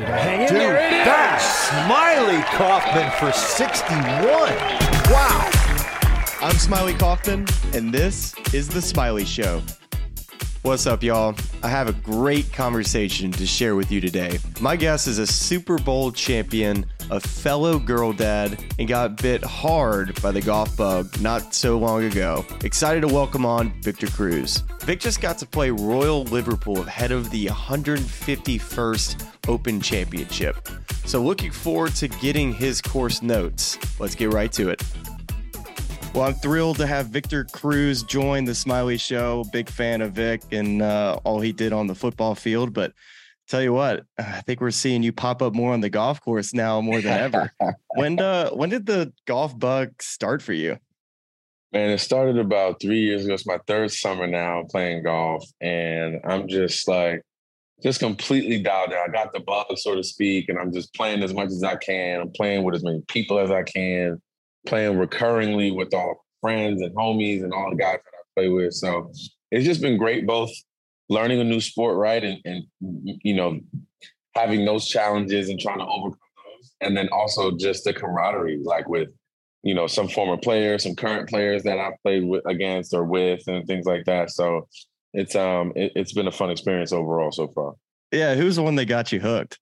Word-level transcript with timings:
It 0.00 0.08
hang 0.08 0.40
in 0.40 0.48
Dude, 0.48 0.56
there? 0.56 0.76
It 0.76 1.04
that's 1.04 1.68
Smylie 1.68 2.42
Kaufman 2.56 3.10
for 3.18 3.30
61. 3.32 4.00
Wow. 5.12 5.50
I'm 6.40 6.54
Smylie 6.54 6.98
Kaufman, 6.98 7.46
and 7.74 7.92
this 7.92 8.34
is 8.54 8.66
The 8.66 8.80
Smylie 8.80 9.26
Show. 9.26 9.62
What's 10.62 10.86
up, 10.86 11.02
y'all? 11.02 11.34
I 11.62 11.68
have 11.68 11.88
a 11.88 11.92
great 11.92 12.50
conversation 12.50 13.30
to 13.32 13.46
share 13.46 13.76
with 13.76 13.92
you 13.92 14.00
today. 14.00 14.38
My 14.60 14.74
guest 14.74 15.06
is 15.06 15.18
a 15.18 15.26
Super 15.26 15.76
Bowl 15.76 16.12
champion, 16.12 16.86
a 17.10 17.20
fellow 17.20 17.78
girl 17.78 18.14
dad, 18.14 18.62
and 18.78 18.88
got 18.88 19.20
bit 19.20 19.44
hard 19.44 20.20
by 20.22 20.32
the 20.32 20.40
golf 20.40 20.76
bug 20.78 21.20
not 21.20 21.54
so 21.54 21.78
long 21.78 22.04
ago. 22.04 22.44
Excited 22.64 23.02
to 23.02 23.08
welcome 23.08 23.44
on 23.44 23.72
Victor 23.82 24.06
Cruz. 24.06 24.62
Vic 24.80 25.00
just 25.00 25.20
got 25.20 25.38
to 25.38 25.46
play 25.46 25.70
Royal 25.70 26.24
Liverpool 26.24 26.82
ahead 26.82 27.10
of 27.10 27.30
the 27.30 27.46
151st 27.46 29.39
Open 29.50 29.80
Championship. 29.80 30.56
So, 31.04 31.20
looking 31.20 31.50
forward 31.50 31.94
to 31.96 32.06
getting 32.06 32.52
his 32.52 32.80
course 32.80 33.20
notes. 33.20 33.76
Let's 33.98 34.14
get 34.14 34.32
right 34.32 34.52
to 34.52 34.70
it. 34.70 34.80
Well, 36.14 36.24
I'm 36.24 36.34
thrilled 36.34 36.76
to 36.78 36.86
have 36.86 37.06
Victor 37.06 37.44
Cruz 37.44 38.04
join 38.04 38.44
the 38.44 38.52
Smylie 38.52 39.00
Show. 39.00 39.44
Big 39.52 39.68
fan 39.68 40.02
of 40.02 40.12
Vic 40.12 40.42
and 40.52 40.82
uh, 40.82 41.18
all 41.24 41.40
he 41.40 41.52
did 41.52 41.72
on 41.72 41.88
the 41.88 41.94
football 41.94 42.34
field. 42.34 42.72
But 42.72 42.92
tell 43.48 43.62
you 43.62 43.72
what, 43.72 44.04
I 44.18 44.40
think 44.40 44.60
we're 44.60 44.70
seeing 44.70 45.02
you 45.02 45.12
pop 45.12 45.42
up 45.42 45.52
more 45.52 45.72
on 45.72 45.80
the 45.80 45.90
golf 45.90 46.20
course 46.20 46.54
now 46.54 46.80
more 46.80 47.00
than 47.00 47.18
ever. 47.18 47.52
when 47.96 48.20
uh, 48.20 48.50
when 48.50 48.70
did 48.70 48.86
the 48.86 49.12
golf 49.26 49.58
bug 49.58 50.00
start 50.00 50.42
for 50.42 50.52
you? 50.52 50.78
Man, 51.72 51.90
it 51.90 51.98
started 51.98 52.38
about 52.38 52.80
three 52.80 53.00
years 53.00 53.24
ago. 53.24 53.34
It's 53.34 53.46
my 53.46 53.58
third 53.66 53.92
summer 53.92 54.26
now 54.26 54.64
playing 54.68 55.04
golf, 55.04 55.44
and 55.60 56.20
I'm 56.24 56.48
just 56.48 56.88
like, 56.88 57.22
just 57.82 58.00
completely 58.00 58.62
dialed 58.62 58.92
in. 58.92 58.98
I 58.98 59.08
got 59.08 59.32
the 59.32 59.40
bug, 59.40 59.66
so 59.76 59.94
to 59.94 60.02
speak, 60.02 60.48
and 60.48 60.58
I'm 60.58 60.72
just 60.72 60.94
playing 60.94 61.22
as 61.22 61.32
much 61.32 61.48
as 61.48 61.62
I 61.62 61.76
can. 61.76 62.20
I'm 62.20 62.32
playing 62.32 62.64
with 62.64 62.74
as 62.74 62.84
many 62.84 63.02
people 63.08 63.38
as 63.38 63.50
I 63.50 63.62
can, 63.62 64.20
playing 64.66 64.98
recurringly 64.98 65.74
with 65.74 65.94
all 65.94 66.24
friends 66.40 66.82
and 66.82 66.94
homies 66.94 67.42
and 67.42 67.52
all 67.52 67.70
the 67.70 67.76
guys 67.76 67.98
that 68.04 68.12
I 68.14 68.22
play 68.40 68.48
with. 68.48 68.74
So 68.74 69.10
it's 69.50 69.64
just 69.64 69.80
been 69.80 69.96
great, 69.96 70.26
both 70.26 70.50
learning 71.08 71.40
a 71.40 71.44
new 71.44 71.60
sport, 71.60 71.96
right, 71.96 72.22
and 72.22 72.38
and 72.44 72.64
you 73.22 73.34
know, 73.34 73.60
having 74.34 74.64
those 74.64 74.86
challenges 74.86 75.48
and 75.48 75.58
trying 75.58 75.78
to 75.78 75.86
overcome 75.86 76.18
those, 76.36 76.72
and 76.80 76.96
then 76.96 77.08
also 77.12 77.56
just 77.56 77.84
the 77.84 77.92
camaraderie, 77.92 78.60
like 78.62 78.88
with 78.88 79.10
you 79.62 79.74
know 79.74 79.86
some 79.86 80.08
former 80.08 80.36
players, 80.36 80.82
some 80.82 80.94
current 80.94 81.28
players 81.28 81.62
that 81.64 81.78
I 81.78 81.92
played 82.02 82.24
with 82.24 82.44
against 82.46 82.94
or 82.94 83.04
with, 83.04 83.42
and 83.46 83.66
things 83.66 83.86
like 83.86 84.04
that. 84.04 84.30
So 84.30 84.68
it's 85.12 85.34
um 85.34 85.72
it, 85.76 85.92
it's 85.96 86.12
been 86.12 86.26
a 86.26 86.32
fun 86.32 86.50
experience 86.50 86.92
overall 86.92 87.32
so 87.32 87.48
far. 87.48 87.74
Yeah, 88.12 88.34
who's 88.34 88.56
the 88.56 88.62
one 88.62 88.74
that 88.76 88.86
got 88.86 89.12
you 89.12 89.20
hooked? 89.20 89.58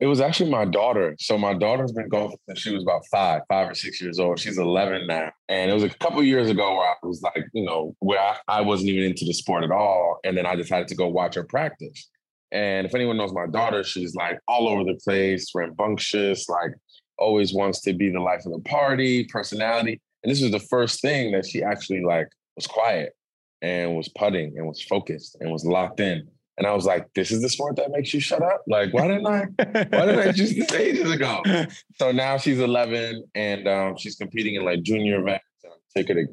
It 0.00 0.06
was 0.06 0.20
actually 0.20 0.50
my 0.50 0.64
daughter. 0.64 1.14
So 1.18 1.36
my 1.36 1.52
daughter's 1.52 1.92
been 1.92 2.08
golfing 2.08 2.38
since 2.48 2.58
she 2.58 2.72
was 2.72 2.82
about 2.82 3.02
five, 3.10 3.42
five 3.48 3.70
or 3.70 3.74
six 3.74 4.00
years 4.00 4.18
old. 4.18 4.40
She's 4.40 4.56
11 4.56 5.06
now. 5.06 5.30
And 5.50 5.70
it 5.70 5.74
was 5.74 5.82
a 5.82 5.90
couple 5.90 6.22
years 6.22 6.48
ago 6.48 6.76
where 6.76 6.88
I 6.88 6.94
was 7.02 7.20
like, 7.20 7.44
you 7.52 7.66
know, 7.66 7.94
where 7.98 8.18
I, 8.18 8.38
I 8.48 8.60
wasn't 8.62 8.88
even 8.90 9.10
into 9.10 9.26
the 9.26 9.34
sport 9.34 9.62
at 9.62 9.70
all. 9.70 10.18
And 10.24 10.34
then 10.34 10.46
I 10.46 10.56
decided 10.56 10.88
to 10.88 10.94
go 10.94 11.08
watch 11.08 11.34
her 11.34 11.44
practice. 11.44 12.08
And 12.50 12.86
if 12.86 12.94
anyone 12.94 13.18
knows 13.18 13.34
my 13.34 13.46
daughter, 13.46 13.84
she's 13.84 14.14
like 14.14 14.38
all 14.48 14.70
over 14.70 14.84
the 14.84 14.98
place, 15.04 15.52
rambunctious, 15.54 16.48
like 16.48 16.72
always 17.18 17.52
wants 17.52 17.82
to 17.82 17.92
be 17.92 18.10
the 18.10 18.20
life 18.20 18.46
of 18.46 18.52
the 18.52 18.70
party, 18.70 19.24
personality. 19.24 20.00
And 20.24 20.32
this 20.32 20.40
was 20.40 20.50
the 20.50 20.60
first 20.60 21.02
thing 21.02 21.32
that 21.32 21.44
she 21.46 21.62
actually 21.62 22.02
like 22.02 22.28
was 22.56 22.66
quiet 22.66 23.12
and 23.62 23.96
was 23.96 24.08
putting 24.08 24.56
and 24.56 24.66
was 24.66 24.82
focused 24.82 25.36
and 25.40 25.50
was 25.50 25.64
locked 25.64 26.00
in. 26.00 26.26
And 26.58 26.66
I 26.66 26.74
was 26.74 26.84
like, 26.84 27.12
this 27.14 27.30
is 27.30 27.40
the 27.40 27.48
sport 27.48 27.76
that 27.76 27.90
makes 27.90 28.12
you 28.12 28.20
shut 28.20 28.42
up? 28.42 28.62
Like, 28.66 28.92
why 28.92 29.08
didn't 29.08 29.26
I 29.26 29.46
why 29.56 30.06
didn't 30.06 30.28
I 30.28 30.32
choose 30.36 30.54
this 30.54 30.72
ages 30.72 31.10
ago? 31.10 31.42
So 31.96 32.12
now 32.12 32.36
she's 32.36 32.58
11 32.58 33.24
and 33.34 33.66
um, 33.66 33.96
she's 33.96 34.16
competing 34.16 34.56
in 34.56 34.64
like 34.64 34.82
junior 34.82 35.20
events. 35.20 35.44
I'm 35.64 35.70
taking 35.96 36.18
a 36.18 36.24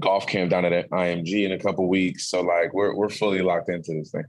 golf 0.00 0.26
camp 0.26 0.50
down 0.50 0.64
at 0.64 0.90
IMG 0.90 1.44
in 1.44 1.52
a 1.52 1.58
couple 1.58 1.86
weeks. 1.88 2.28
So 2.28 2.40
like 2.40 2.72
we're 2.72 2.94
we're 2.96 3.10
fully 3.10 3.42
locked 3.42 3.68
into 3.68 3.92
this 3.92 4.10
thing. 4.10 4.24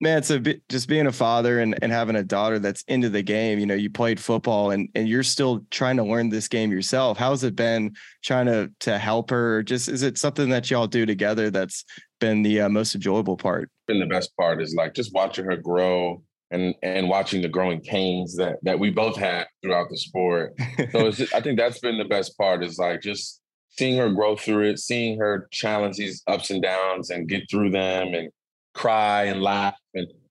Man, 0.00 0.18
it's 0.18 0.30
a 0.30 0.40
just 0.68 0.88
being 0.88 1.06
a 1.06 1.12
father 1.12 1.60
and, 1.60 1.78
and 1.80 1.92
having 1.92 2.16
a 2.16 2.24
daughter 2.24 2.58
that's 2.58 2.82
into 2.88 3.08
the 3.08 3.22
game. 3.22 3.58
You 3.58 3.66
know, 3.66 3.74
you 3.74 3.88
played 3.88 4.18
football 4.18 4.70
and 4.70 4.88
and 4.94 5.08
you're 5.08 5.22
still 5.22 5.64
trying 5.70 5.96
to 5.96 6.02
learn 6.02 6.28
this 6.28 6.48
game 6.48 6.72
yourself. 6.72 7.16
How's 7.16 7.44
it 7.44 7.54
been 7.54 7.94
trying 8.22 8.46
to 8.46 8.70
to 8.80 8.98
help 8.98 9.30
her? 9.30 9.62
Just 9.62 9.88
is 9.88 10.02
it 10.02 10.18
something 10.18 10.48
that 10.50 10.70
y'all 10.70 10.88
do 10.88 11.06
together 11.06 11.50
that's 11.50 11.84
been 12.20 12.42
the 12.42 12.62
uh, 12.62 12.68
most 12.68 12.94
enjoyable 12.94 13.36
part? 13.36 13.70
Been 13.86 14.00
the 14.00 14.06
best 14.06 14.36
part 14.36 14.60
is 14.60 14.74
like 14.74 14.94
just 14.94 15.14
watching 15.14 15.44
her 15.44 15.56
grow 15.56 16.22
and 16.50 16.74
and 16.82 17.08
watching 17.08 17.40
the 17.40 17.48
growing 17.48 17.80
pains 17.80 18.36
that 18.36 18.56
that 18.62 18.78
we 18.78 18.90
both 18.90 19.16
had 19.16 19.46
throughout 19.62 19.88
the 19.90 19.96
sport. 19.96 20.54
So 20.90 21.10
just, 21.12 21.34
I 21.34 21.40
think 21.40 21.58
that's 21.58 21.78
been 21.78 21.98
the 21.98 22.04
best 22.04 22.36
part 22.36 22.64
is 22.64 22.78
like 22.78 23.00
just 23.00 23.40
seeing 23.70 23.96
her 23.98 24.10
grow 24.10 24.36
through 24.36 24.70
it, 24.70 24.78
seeing 24.80 25.18
her 25.18 25.48
challenge 25.50 25.96
these 25.96 26.22
ups 26.26 26.50
and 26.50 26.62
downs 26.62 27.10
and 27.10 27.28
get 27.28 27.48
through 27.50 27.70
them 27.70 28.14
and 28.14 28.30
cry 28.74 29.24
and 29.24 29.40
laugh 29.40 29.74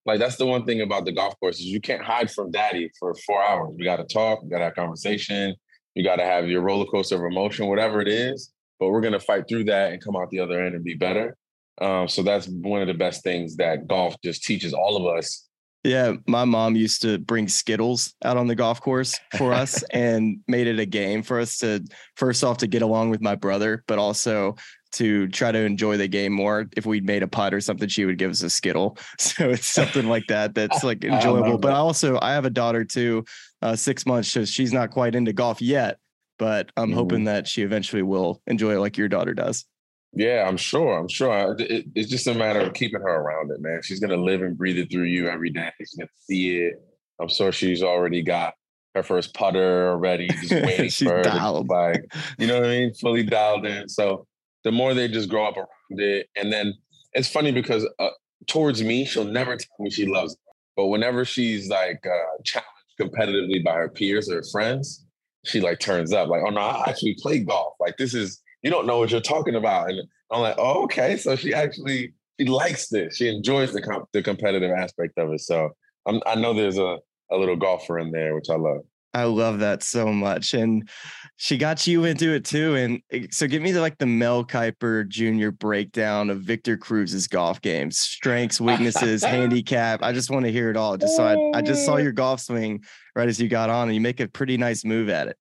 like 0.06 0.20
that's 0.20 0.36
the 0.36 0.46
one 0.46 0.66
thing 0.66 0.82
about 0.82 1.06
the 1.06 1.12
golf 1.12 1.40
course 1.40 1.60
is 1.60 1.66
you 1.66 1.80
can't 1.80 2.04
hide 2.04 2.30
from 2.30 2.52
daddy 2.52 2.90
for 3.00 3.14
four 3.26 3.44
hours. 3.44 3.74
We 3.78 3.86
got 3.86 3.98
to 3.98 4.04
talk, 4.06 4.44
we 4.44 4.50
got 4.50 4.60
to 4.60 4.66
have 4.66 4.76
conversation, 4.76 5.56
you 5.96 6.04
got 6.04 6.18
to 6.18 6.26
have 6.26 6.48
your 6.48 6.62
roller 6.62 6.86
coaster 6.86 7.16
of 7.16 7.32
emotion, 7.32 7.68
whatever 7.68 8.02
it 8.02 8.08
is. 8.08 8.52
But 8.80 8.90
we're 8.90 9.02
gonna 9.02 9.20
fight 9.20 9.46
through 9.48 9.66
that 9.66 9.94
and 9.94 10.04
come 10.04 10.16
out 10.16 10.30
the 10.30 10.40
other 10.40 10.62
end 10.62 10.76
and 10.76 10.84
be 10.84 10.96
better. 10.96 11.38
Um, 11.80 12.08
so 12.08 12.22
that's 12.22 12.48
one 12.48 12.82
of 12.82 12.88
the 12.88 12.94
best 12.94 13.24
things 13.24 13.56
that 13.58 13.88
golf 13.88 14.16
just 14.24 14.44
teaches 14.44 14.74
all 14.74 14.98
of 14.98 15.18
us. 15.18 15.48
Yeah, 15.84 16.14
my 16.28 16.46
mom 16.46 16.76
used 16.76 17.02
to 17.02 17.18
bring 17.18 17.48
Skittles 17.48 18.14
out 18.24 18.38
on 18.38 18.48
the 18.48 18.56
golf 18.56 18.82
course 18.82 19.20
for 19.38 19.54
us 19.54 19.84
and 19.92 20.40
made 20.48 20.68
it 20.68 20.80
a 20.80 20.86
game 20.86 21.24
for 21.24 21.40
us 21.40 21.58
to 21.60 21.84
first 22.16 22.44
off 22.44 22.58
to 22.60 22.68
get 22.68 22.82
along 22.82 23.10
with 23.10 23.22
my 23.22 23.36
brother, 23.36 23.84
but 23.88 24.00
also 24.00 24.56
to 24.94 25.28
try 25.30 25.52
to 25.52 25.60
enjoy 25.60 25.98
the 25.98 26.08
game 26.08 26.34
more. 26.34 26.68
If 26.78 26.86
we'd 26.86 27.06
made 27.06 27.24
a 27.24 27.28
putt 27.28 27.54
or 27.54 27.62
something, 27.62 27.90
she 27.90 28.06
would 28.06 28.18
give 28.18 28.32
us 28.32 28.42
a 28.42 28.50
Skittle. 28.50 28.98
So 29.20 29.50
it's 29.50 29.68
something 29.68 30.08
like 30.08 30.28
that 30.28 30.54
that's 30.54 30.84
like 30.86 31.04
enjoyable. 31.04 31.58
But 31.58 31.74
I 31.74 31.78
also 31.78 32.20
I 32.22 32.34
have 32.34 32.46
a 32.46 32.50
daughter 32.50 32.84
too, 32.84 33.26
uh, 33.62 33.76
six 33.76 34.06
months, 34.06 34.30
so 34.30 34.46
she's 34.46 34.74
not 34.74 34.92
quite 34.92 35.16
into 35.16 35.34
golf 35.34 35.62
yet, 35.62 35.98
but 36.38 36.72
I'm 36.78 36.90
mm-hmm. 36.90 36.98
hoping 36.98 37.24
that 37.26 37.48
she 37.48 37.64
eventually 37.64 38.04
will 38.04 38.42
enjoy 38.48 38.76
it 38.76 38.80
like 38.80 38.98
your 38.98 39.08
daughter 39.08 39.34
does. 39.34 39.66
Yeah, 40.14 40.46
I'm 40.48 40.58
sure. 40.58 41.00
I'm 41.00 41.08
sure. 41.08 41.56
It, 41.58 41.86
it's 41.96 42.10
just 42.10 42.28
a 42.28 42.34
matter 42.36 42.60
of 42.60 42.74
keeping 42.74 43.02
her 43.02 43.16
around 43.16 43.52
it, 43.52 43.62
man. 43.62 43.82
She's 43.84 44.00
gonna 44.00 44.18
live 44.18 44.42
and 44.42 44.58
breathe 44.58 44.78
it 44.78 44.92
through 44.92 45.06
you 45.06 45.28
every 45.28 45.50
day. 45.50 45.72
She's 45.80 45.96
gonna 45.96 46.10
see 46.28 46.58
it. 46.58 46.76
I'm 47.20 47.30
sure 47.30 47.52
she's 47.52 47.82
already 47.82 48.22
got 48.22 48.54
her 48.96 49.04
first 49.04 49.34
putter 49.34 49.90
already, 49.90 50.28
just 50.28 50.52
waiting 50.52 50.90
for 50.90 51.18
her. 51.18 51.24
Dialed. 51.24 51.68
To, 51.70 51.74
like, 51.74 52.06
you 52.38 52.48
know 52.48 52.60
what 52.60 52.70
I 52.70 52.70
mean? 52.70 52.94
Fully 52.94 53.24
dialed 53.24 53.66
in. 53.66 53.90
So 53.90 54.28
the 54.64 54.72
more 54.72 54.94
they 54.94 55.08
just 55.08 55.30
grow 55.30 55.46
up 55.46 55.58
around 55.58 56.00
it, 56.00 56.30
and 56.36 56.52
then 56.52 56.74
it's 57.14 57.30
funny 57.30 57.52
because 57.52 57.88
uh, 58.00 58.10
towards 58.48 58.84
me, 58.84 59.06
she'll 59.06 59.26
never 59.26 59.56
tell 59.58 59.76
me 59.80 59.90
she 59.90 60.06
loves 60.06 60.34
it. 60.34 60.40
But 60.76 60.88
whenever 60.88 61.26
she's 61.26 61.70
like 61.70 62.04
uh, 62.06 62.42
challenged 62.44 62.70
competitively 63.00 63.64
by 63.64 63.74
her 63.74 63.90
peers 63.90 64.30
or 64.30 64.36
her 64.36 64.44
friends, 64.52 65.06
she 65.46 65.62
like 65.62 65.80
turns 65.80 66.14
up 66.14 66.30
like, 66.30 66.42
oh 66.46 66.50
no, 66.50 66.62
I 66.62 66.90
actually 66.90 67.16
play 67.22 67.40
golf. 67.40 67.76
Like 67.80 67.98
this 67.98 68.14
is 68.14 68.42
you 68.64 68.72
don't 68.72 68.88
know 68.88 68.98
what 68.98 69.12
you're 69.12 69.22
talking 69.22 69.56
about. 69.56 69.90
And 69.90 70.02
I'm 70.32 70.42
like, 70.42 70.56
oh, 70.58 70.84
okay. 70.86 71.18
So 71.18 71.36
she 71.36 71.54
actually 71.54 72.14
she 72.40 72.48
likes 72.48 72.90
this. 72.90 73.18
She 73.18 73.28
enjoys 73.28 73.74
the 73.74 73.82
comp- 73.82 74.10
the 74.14 74.24
competitive 74.24 74.72
aspect 74.72 75.18
of 75.18 75.32
it. 75.34 75.42
So 75.42 75.72
I'm, 76.08 76.22
I 76.26 76.36
know 76.36 76.54
there's 76.54 76.78
a 76.80 76.98
a 77.32 77.38
little 77.38 77.56
golfer 77.56 78.00
in 78.00 78.12
there, 78.12 78.36
which 78.36 78.50
I 78.50 78.56
love. 78.56 78.82
I 79.14 79.26
love 79.26 79.60
that 79.60 79.84
so 79.84 80.08
much. 80.08 80.54
And 80.54 80.90
she 81.36 81.58
got 81.58 81.86
you 81.86 82.06
into 82.06 82.34
it 82.34 82.46
too. 82.46 82.76
And 82.76 83.02
eh, 83.12 83.28
so 83.32 83.48
give 83.48 83.62
me 83.62 83.72
the, 83.72 83.82
like 83.82 83.98
the 83.98 84.06
Mel 84.06 84.44
Kiper 84.44 85.08
Jr. 85.08 85.52
breakdown 85.52 86.30
of 86.30 86.42
Victor 86.42 86.78
Cruz's 86.78 87.28
golf 87.28 87.62
games, 87.62 88.00
strengths, 88.00 88.60
weaknesses, 88.60 89.24
handicap. 89.24 90.02
I 90.02 90.14
just 90.14 90.32
want 90.32 90.46
to 90.46 90.52
hear 90.52 90.70
it 90.70 90.78
all. 90.78 90.98
Just 90.98 91.16
so 91.16 91.24
I, 91.26 91.58
I 91.58 91.62
just 91.62 91.86
saw 91.86 91.98
your 91.98 92.12
golf 92.12 92.40
swing 92.40 92.84
right 93.16 93.28
as 93.28 93.40
you 93.40 93.48
got 93.48 93.70
on 93.70 93.88
and 93.88 93.96
you 93.96 94.02
make 94.02 94.20
a 94.20 94.28
pretty 94.28 94.58
nice 94.58 94.84
move 94.84 95.10
at 95.10 95.28
it. 95.28 95.38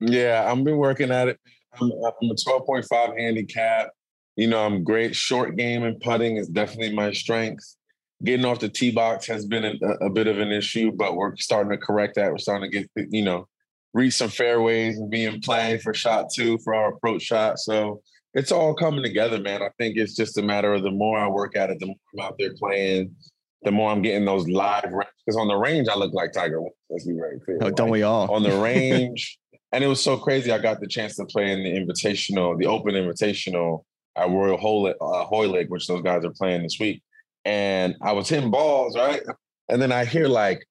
Yeah, 0.00 0.46
I've 0.46 0.62
been 0.62 0.76
working 0.76 1.10
at 1.10 1.28
it. 1.28 1.40
I'm, 1.80 1.90
I'm 1.90 2.30
a 2.30 2.34
12.5 2.34 3.18
handicap. 3.18 3.90
You 4.36 4.48
know, 4.48 4.64
I'm 4.64 4.84
great. 4.84 5.14
Short 5.14 5.56
game 5.56 5.84
and 5.84 6.00
putting 6.00 6.36
is 6.36 6.48
definitely 6.48 6.94
my 6.94 7.12
strength. 7.12 7.76
Getting 8.22 8.44
off 8.44 8.58
the 8.58 8.68
tee 8.68 8.90
box 8.90 9.26
has 9.26 9.46
been 9.46 9.64
a, 9.64 9.86
a, 10.04 10.10
bit 10.10 10.26
of 10.26 10.38
an 10.38 10.52
issue, 10.52 10.92
but 10.92 11.16
we're 11.16 11.36
starting 11.36 11.70
to 11.70 11.78
correct 11.78 12.16
that. 12.16 12.30
We're 12.30 12.38
starting 12.38 12.70
to 12.70 12.78
get, 12.78 13.06
you 13.10 13.24
know, 13.24 13.48
reach 13.94 14.14
some 14.14 14.28
fairways 14.28 14.98
and 14.98 15.10
be 15.10 15.24
in 15.24 15.40
play 15.40 15.78
for 15.78 15.94
shot 15.94 16.26
two 16.34 16.58
for 16.58 16.74
our 16.74 16.92
approach 16.92 17.22
shot. 17.22 17.58
So 17.58 18.02
it's 18.34 18.52
all 18.52 18.74
coming 18.74 19.02
together, 19.02 19.40
man. 19.40 19.62
I 19.62 19.70
think 19.78 19.96
it's 19.96 20.14
just 20.14 20.38
a 20.38 20.42
matter 20.42 20.72
of 20.72 20.82
the 20.82 20.90
more 20.90 21.18
I 21.18 21.28
work 21.28 21.56
at 21.56 21.70
it, 21.70 21.78
the 21.80 21.86
more 21.86 21.96
I'm 22.14 22.26
out 22.26 22.36
there 22.38 22.54
playing, 22.54 23.14
the 23.62 23.72
more 23.72 23.90
I'm 23.90 24.02
getting 24.02 24.24
those 24.24 24.48
live 24.48 24.84
because 24.84 25.36
on 25.36 25.48
the 25.48 25.56
range 25.56 25.88
I 25.88 25.96
look 25.96 26.12
like 26.12 26.32
Tiger. 26.32 26.60
Let's 26.88 27.06
be 27.06 27.14
very 27.14 27.40
clear. 27.40 27.58
Oh, 27.60 27.70
don't 27.70 27.90
we 27.90 28.02
all? 28.02 28.30
On 28.32 28.42
the 28.42 28.58
range, 28.62 29.38
and 29.72 29.84
it 29.84 29.86
was 29.86 30.02
so 30.02 30.16
crazy. 30.16 30.52
I 30.52 30.58
got 30.58 30.80
the 30.80 30.86
chance 30.86 31.16
to 31.16 31.24
play 31.24 31.52
in 31.52 31.62
the 31.62 31.70
Invitational, 31.70 32.58
the 32.58 32.66
Open 32.66 32.94
Invitational 32.94 33.84
at 34.16 34.28
Royal 34.28 34.86
uh, 35.00 35.24
Hoylake, 35.24 35.68
which 35.68 35.86
those 35.86 36.02
guys 36.02 36.24
are 36.24 36.32
playing 36.32 36.62
this 36.62 36.78
week. 36.80 37.02
And 37.44 37.96
I 38.02 38.12
was 38.12 38.28
hitting 38.28 38.50
balls, 38.50 38.96
right? 38.96 39.22
And 39.68 39.80
then 39.80 39.92
I 39.92 40.04
hear 40.04 40.28
like 40.28 40.66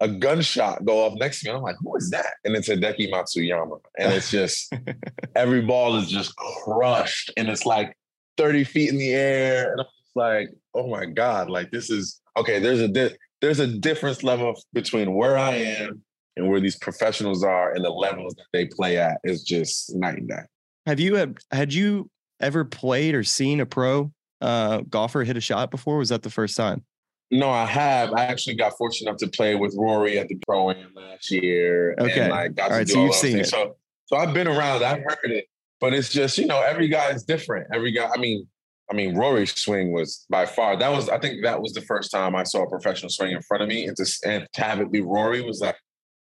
a 0.00 0.08
gunshot 0.08 0.84
go 0.84 1.04
off 1.04 1.14
next 1.18 1.40
to 1.40 1.46
me. 1.46 1.50
And 1.50 1.58
I'm 1.58 1.62
like, 1.62 1.76
who 1.80 1.96
is 1.96 2.10
that? 2.10 2.34
And 2.44 2.54
it's 2.56 2.68
Hideki 2.68 3.10
Matsuyama. 3.10 3.78
And 3.98 4.12
it's 4.12 4.30
just 4.30 4.72
every 5.36 5.62
ball 5.62 5.96
is 5.96 6.08
just 6.08 6.34
crushed 6.36 7.32
and 7.36 7.48
it's 7.48 7.64
like 7.64 7.96
30 8.36 8.64
feet 8.64 8.90
in 8.90 8.98
the 8.98 9.12
air. 9.12 9.72
And 9.72 9.80
I'm 9.80 9.86
just 9.86 10.16
like, 10.16 10.48
oh 10.74 10.88
my 10.88 11.06
God, 11.06 11.48
like 11.48 11.70
this 11.70 11.90
is 11.90 12.20
okay. 12.36 12.58
There's 12.58 12.80
a 12.80 12.88
di- 12.88 13.16
there's 13.40 13.60
a 13.60 13.66
difference 13.66 14.22
level 14.22 14.54
between 14.72 15.14
where 15.14 15.36
I 15.36 15.54
am 15.54 16.02
and 16.36 16.48
where 16.48 16.60
these 16.60 16.76
professionals 16.76 17.44
are 17.44 17.72
and 17.72 17.84
the 17.84 17.90
levels 17.90 18.34
that 18.36 18.46
they 18.52 18.66
play 18.66 18.98
at 18.98 19.18
is 19.22 19.42
just 19.42 19.94
night 19.94 20.18
and 20.18 20.28
day. 20.28 20.42
Have 20.86 20.98
you 20.98 21.16
had, 21.16 21.38
had 21.50 21.72
you 21.72 22.10
ever 22.40 22.64
played 22.64 23.14
or 23.14 23.22
seen 23.22 23.60
a 23.60 23.66
pro 23.66 24.12
uh, 24.44 24.82
golfer 24.88 25.24
hit 25.24 25.36
a 25.36 25.40
shot 25.40 25.70
before? 25.70 25.98
was 25.98 26.10
that 26.10 26.22
the 26.22 26.30
first 26.30 26.56
time? 26.56 26.84
No, 27.30 27.50
I 27.50 27.64
have. 27.66 28.12
I 28.12 28.26
actually 28.26 28.54
got 28.56 28.76
fortunate 28.76 29.08
enough 29.08 29.18
to 29.18 29.28
play 29.28 29.54
with 29.54 29.74
Rory 29.76 30.18
at 30.18 30.28
the 30.28 30.36
pro 30.46 30.70
am 30.70 30.92
last 30.94 31.30
year. 31.30 31.94
Okay. 31.98 32.20
And 32.20 32.30
like 32.30 32.54
got 32.54 32.70
all 32.70 32.76
right, 32.76 32.86
to 32.86 32.92
do 32.92 32.92
so 32.92 32.98
all 33.00 33.06
you've 33.06 33.14
seen 33.14 33.32
things. 33.32 33.48
it. 33.48 33.50
So 33.50 33.76
so 34.06 34.16
I've 34.16 34.34
been 34.34 34.46
around. 34.46 34.84
I've 34.84 35.02
heard 35.02 35.30
it, 35.30 35.46
but 35.80 35.94
it's 35.94 36.10
just 36.10 36.38
you 36.38 36.46
know 36.46 36.60
every 36.60 36.88
guy 36.88 37.10
is 37.10 37.24
different. 37.24 37.66
Every 37.72 37.92
guy. 37.92 38.08
I 38.14 38.18
mean, 38.18 38.46
I 38.90 38.94
mean 38.94 39.16
Rory's 39.16 39.54
swing 39.54 39.92
was 39.92 40.26
by 40.28 40.46
far 40.46 40.76
that 40.76 40.92
was 40.92 41.08
I 41.08 41.18
think 41.18 41.42
that 41.42 41.60
was 41.60 41.72
the 41.72 41.80
first 41.80 42.10
time 42.10 42.36
I 42.36 42.44
saw 42.44 42.62
a 42.62 42.70
professional 42.70 43.10
swing 43.10 43.32
in 43.32 43.42
front 43.42 43.62
of 43.62 43.68
me, 43.68 43.86
and 43.86 43.96
to 43.96 44.06
and 44.26 44.46
to 44.52 44.62
have 44.62 44.80
it 44.80 44.92
be 44.92 45.00
Rory 45.00 45.40
was 45.40 45.60
like, 45.60 45.76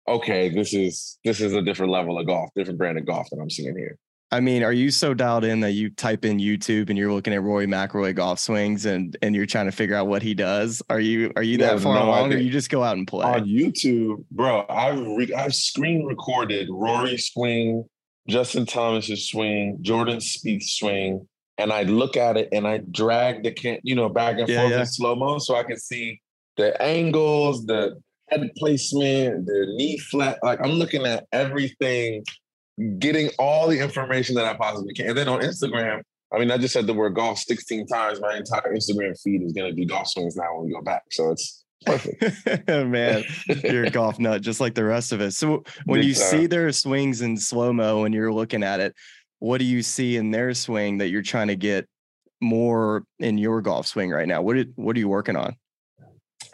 okay, 0.06 0.48
this 0.50 0.74
is 0.74 1.18
this 1.24 1.40
is 1.40 1.54
a 1.54 1.62
different 1.62 1.90
level 1.90 2.18
of 2.18 2.26
golf, 2.26 2.50
different 2.54 2.78
brand 2.78 2.98
of 2.98 3.06
golf 3.06 3.28
that 3.30 3.38
I'm 3.40 3.50
seeing 3.50 3.76
here. 3.76 3.96
I 4.32 4.38
mean, 4.38 4.62
are 4.62 4.72
you 4.72 4.90
so 4.92 5.12
dialed 5.12 5.44
in 5.44 5.58
that 5.60 5.72
you 5.72 5.90
type 5.90 6.24
in 6.24 6.38
YouTube 6.38 6.88
and 6.88 6.96
you're 6.96 7.12
looking 7.12 7.32
at 7.32 7.42
Rory 7.42 7.66
McIlroy 7.66 8.14
golf 8.14 8.38
swings 8.38 8.86
and 8.86 9.16
and 9.22 9.34
you're 9.34 9.46
trying 9.46 9.66
to 9.66 9.72
figure 9.72 9.96
out 9.96 10.06
what 10.06 10.22
he 10.22 10.34
does? 10.34 10.82
Are 10.88 11.00
you 11.00 11.32
are 11.34 11.42
you 11.42 11.52
You 11.52 11.58
that 11.58 11.80
far 11.80 11.94
no 11.94 12.04
along, 12.04 12.32
or 12.32 12.36
you 12.36 12.50
just 12.50 12.70
go 12.70 12.84
out 12.84 12.96
and 12.96 13.06
play? 13.08 13.24
on 13.26 13.44
YouTube, 13.48 14.24
bro, 14.30 14.64
I've 14.68 15.00
re- 15.00 15.34
I've 15.34 15.54
screen 15.54 16.04
recorded 16.06 16.68
Rory's 16.70 17.26
swing, 17.26 17.84
Justin 18.28 18.66
Thomas's 18.66 19.28
swing, 19.28 19.78
Jordan 19.80 20.18
Spieth's 20.18 20.76
swing, 20.78 21.26
and 21.58 21.72
I 21.72 21.82
look 21.82 22.16
at 22.16 22.36
it 22.36 22.48
and 22.52 22.68
I 22.68 22.78
drag 22.92 23.42
the 23.42 23.50
can, 23.50 23.78
you 23.82 23.96
know, 23.96 24.08
back 24.08 24.38
and 24.38 24.48
Yeah, 24.48 24.60
forth 24.60 24.70
yeah. 24.72 24.80
in 24.80 24.86
slow 24.86 25.16
mo 25.16 25.38
so 25.38 25.56
I 25.56 25.64
can 25.64 25.76
see 25.78 26.20
the 26.56 26.80
angles, 26.80 27.66
the 27.66 28.00
head 28.28 28.48
placement, 28.56 29.46
the 29.46 29.66
knee 29.76 29.98
flat. 29.98 30.38
Like 30.44 30.60
I'm 30.62 30.72
looking 30.72 31.04
at 31.04 31.26
everything, 31.32 32.22
getting 32.98 33.30
all 33.38 33.68
the 33.68 33.78
information 33.78 34.34
that 34.36 34.44
I 34.44 34.54
possibly 34.54 34.94
can. 34.94 35.08
And 35.08 35.18
then 35.18 35.28
on 35.28 35.40
Instagram, 35.40 36.02
I 36.32 36.38
mean, 36.38 36.50
I 36.50 36.58
just 36.58 36.72
said 36.72 36.86
the 36.86 36.94
word 36.94 37.14
golf 37.14 37.38
16 37.38 37.86
times. 37.86 38.20
My 38.20 38.36
entire 38.36 38.74
Instagram 38.74 39.20
feed 39.20 39.42
is 39.42 39.52
gonna 39.52 39.72
be 39.72 39.84
golf 39.84 40.08
swings 40.08 40.36
now 40.36 40.56
when 40.56 40.66
we 40.66 40.72
go 40.72 40.82
back. 40.82 41.02
So 41.10 41.30
it's 41.30 41.64
perfect. 41.84 42.68
Man, 42.68 43.24
you're 43.64 43.84
a 43.84 43.90
golf 43.90 44.18
nut, 44.18 44.42
just 44.42 44.60
like 44.60 44.74
the 44.74 44.84
rest 44.84 45.12
of 45.12 45.20
us. 45.20 45.36
So 45.36 45.64
when 45.84 46.02
you 46.02 46.14
see 46.14 46.46
their 46.46 46.70
swings 46.72 47.20
in 47.20 47.36
slow 47.36 47.72
mo 47.72 48.04
and 48.04 48.14
you're 48.14 48.32
looking 48.32 48.62
at 48.62 48.80
it, 48.80 48.94
what 49.40 49.58
do 49.58 49.64
you 49.64 49.82
see 49.82 50.16
in 50.16 50.30
their 50.30 50.54
swing 50.54 50.98
that 50.98 51.08
you're 51.08 51.22
trying 51.22 51.48
to 51.48 51.56
get 51.56 51.88
more 52.40 53.04
in 53.18 53.38
your 53.38 53.60
golf 53.60 53.86
swing 53.86 54.10
right 54.10 54.28
now? 54.28 54.42
What 54.42 54.54
did, 54.54 54.72
what 54.76 54.96
are 54.96 54.98
you 54.98 55.08
working 55.08 55.36
on? 55.36 55.56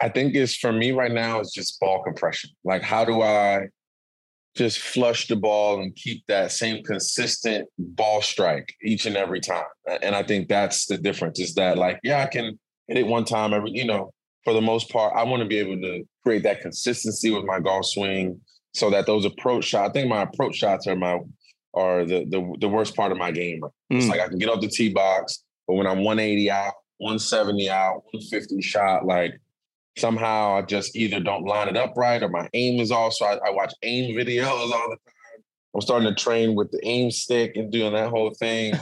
I 0.01 0.09
think 0.09 0.35
it's 0.35 0.55
for 0.55 0.71
me 0.71 0.91
right 0.91 1.11
now, 1.11 1.39
it's 1.39 1.53
just 1.53 1.79
ball 1.79 2.03
compression. 2.03 2.51
Like, 2.63 2.81
how 2.81 3.03
do 3.03 3.21
I 3.21 3.67
just 4.57 4.79
flush 4.79 5.27
the 5.27 5.35
ball 5.35 5.81
and 5.81 5.95
keep 5.95 6.25
that 6.27 6.51
same 6.51 6.83
consistent 6.83 7.67
ball 7.77 8.21
strike 8.21 8.73
each 8.83 9.05
and 9.05 9.15
every 9.15 9.39
time? 9.39 9.63
And 10.01 10.15
I 10.15 10.23
think 10.23 10.49
that's 10.49 10.85
the 10.85 10.97
difference 10.97 11.39
is 11.39 11.53
that, 11.55 11.77
like, 11.77 11.99
yeah, 12.03 12.21
I 12.23 12.27
can 12.27 12.59
hit 12.87 12.97
it 12.97 13.07
one 13.07 13.25
time 13.25 13.53
every, 13.53 13.71
you 13.71 13.85
know, 13.85 14.11
for 14.43 14.53
the 14.53 14.61
most 14.61 14.89
part, 14.89 15.13
I 15.15 15.23
want 15.23 15.41
to 15.43 15.47
be 15.47 15.57
able 15.59 15.79
to 15.81 16.03
create 16.23 16.43
that 16.43 16.61
consistency 16.61 17.31
with 17.31 17.43
my 17.45 17.59
golf 17.59 17.85
swing 17.85 18.39
so 18.73 18.89
that 18.89 19.05
those 19.05 19.25
approach 19.25 19.65
shots, 19.65 19.89
I 19.89 19.93
think 19.93 20.07
my 20.09 20.23
approach 20.23 20.55
shots 20.55 20.87
are 20.87 20.95
my, 20.95 21.19
are 21.73 22.05
the, 22.05 22.25
the, 22.29 22.55
the 22.59 22.69
worst 22.69 22.95
part 22.95 23.11
of 23.11 23.17
my 23.17 23.31
game. 23.31 23.61
It's 23.89 24.05
Mm. 24.05 24.09
like 24.09 24.21
I 24.21 24.27
can 24.27 24.37
get 24.37 24.49
off 24.49 24.61
the 24.61 24.67
tee 24.67 24.89
box, 24.93 25.43
but 25.67 25.75
when 25.75 25.87
I'm 25.87 26.03
180 26.03 26.49
out, 26.51 26.73
170 26.99 27.69
out, 27.69 28.03
150 28.11 28.61
shot, 28.61 29.05
like 29.05 29.33
somehow 29.97 30.55
I 30.57 30.61
just 30.61 30.95
either 30.95 31.19
don't 31.19 31.45
line 31.45 31.67
it 31.67 31.77
up 31.77 31.93
right 31.95 32.21
or 32.21 32.29
my 32.29 32.47
aim 32.53 32.79
is 32.79 32.91
off. 32.91 33.13
So 33.13 33.25
I, 33.25 33.33
I 33.47 33.49
watch 33.51 33.73
aim 33.83 34.15
videos 34.15 34.47
all 34.47 34.89
the 34.89 34.95
time. 34.95 35.43
I'm 35.75 35.81
starting 35.81 36.07
to 36.07 36.15
train 36.15 36.55
with 36.55 36.71
the 36.71 36.79
aim 36.83 37.11
stick 37.11 37.55
and 37.55 37.71
doing 37.71 37.93
that 37.93 38.09
whole 38.09 38.33
thing. 38.33 38.73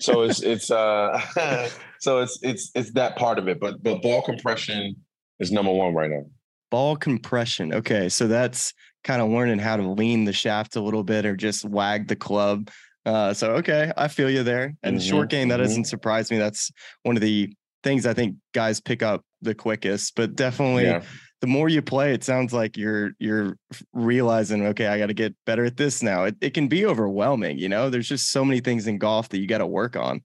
So 0.00 0.22
it's 0.22 0.42
it's 0.42 0.70
uh 0.70 1.20
so 2.00 2.20
it's 2.20 2.38
it's 2.42 2.70
it's 2.74 2.92
that 2.92 3.16
part 3.16 3.38
of 3.38 3.48
it. 3.48 3.60
But 3.60 3.82
but 3.82 4.02
ball 4.02 4.22
compression 4.22 4.96
is 5.40 5.52
number 5.52 5.72
one 5.72 5.94
right 5.94 6.10
now. 6.10 6.24
Ball 6.70 6.96
compression. 6.96 7.72
Okay. 7.74 8.08
So 8.08 8.26
that's 8.26 8.72
kind 9.04 9.22
of 9.22 9.28
learning 9.28 9.58
how 9.58 9.76
to 9.76 9.88
lean 9.88 10.24
the 10.24 10.32
shaft 10.32 10.76
a 10.76 10.80
little 10.80 11.04
bit 11.04 11.24
or 11.26 11.36
just 11.36 11.64
wag 11.64 12.08
the 12.08 12.16
club. 12.16 12.70
Uh, 13.06 13.34
so, 13.34 13.52
okay. 13.52 13.92
I 13.98 14.08
feel 14.08 14.30
you 14.30 14.42
there. 14.42 14.74
And 14.82 15.00
short 15.00 15.28
Mhm, 15.28 15.30
game, 15.30 15.48
that 15.48 15.60
mhm. 15.60 15.64
doesn't 15.64 15.84
surprise 15.84 16.30
me. 16.30 16.38
That's 16.38 16.70
one 17.02 17.16
of 17.16 17.22
the 17.22 17.54
things 17.84 18.06
I 18.06 18.14
think 18.14 18.36
guys 18.52 18.80
pick 18.80 19.02
up 19.02 19.22
the 19.42 19.54
quickest, 19.54 20.16
but 20.16 20.34
definitely 20.34 20.84
Yeah. 20.84 21.02
the 21.40 21.46
more 21.46 21.68
you 21.68 21.82
play, 21.82 22.12
it 22.14 22.24
sounds 22.24 22.52
like 22.52 22.76
you're 22.76 23.12
you're 23.20 23.56
realizing, 23.92 24.66
okay, 24.68 24.86
I 24.88 24.98
got 24.98 25.06
to 25.06 25.14
get 25.14 25.36
better 25.46 25.64
at 25.64 25.76
this 25.76 26.02
now. 26.02 26.24
It, 26.24 26.36
it 26.40 26.54
can 26.54 26.66
be 26.66 26.86
overwhelming, 26.86 27.58
you 27.58 27.68
know. 27.68 27.90
There's 27.90 28.08
just 28.08 28.32
so 28.32 28.44
many 28.44 28.60
things 28.60 28.86
in 28.88 28.98
golf 28.98 29.28
that 29.28 29.38
you 29.38 29.46
got 29.46 29.58
to 29.58 29.66
work 29.66 29.94
on. 29.96 30.22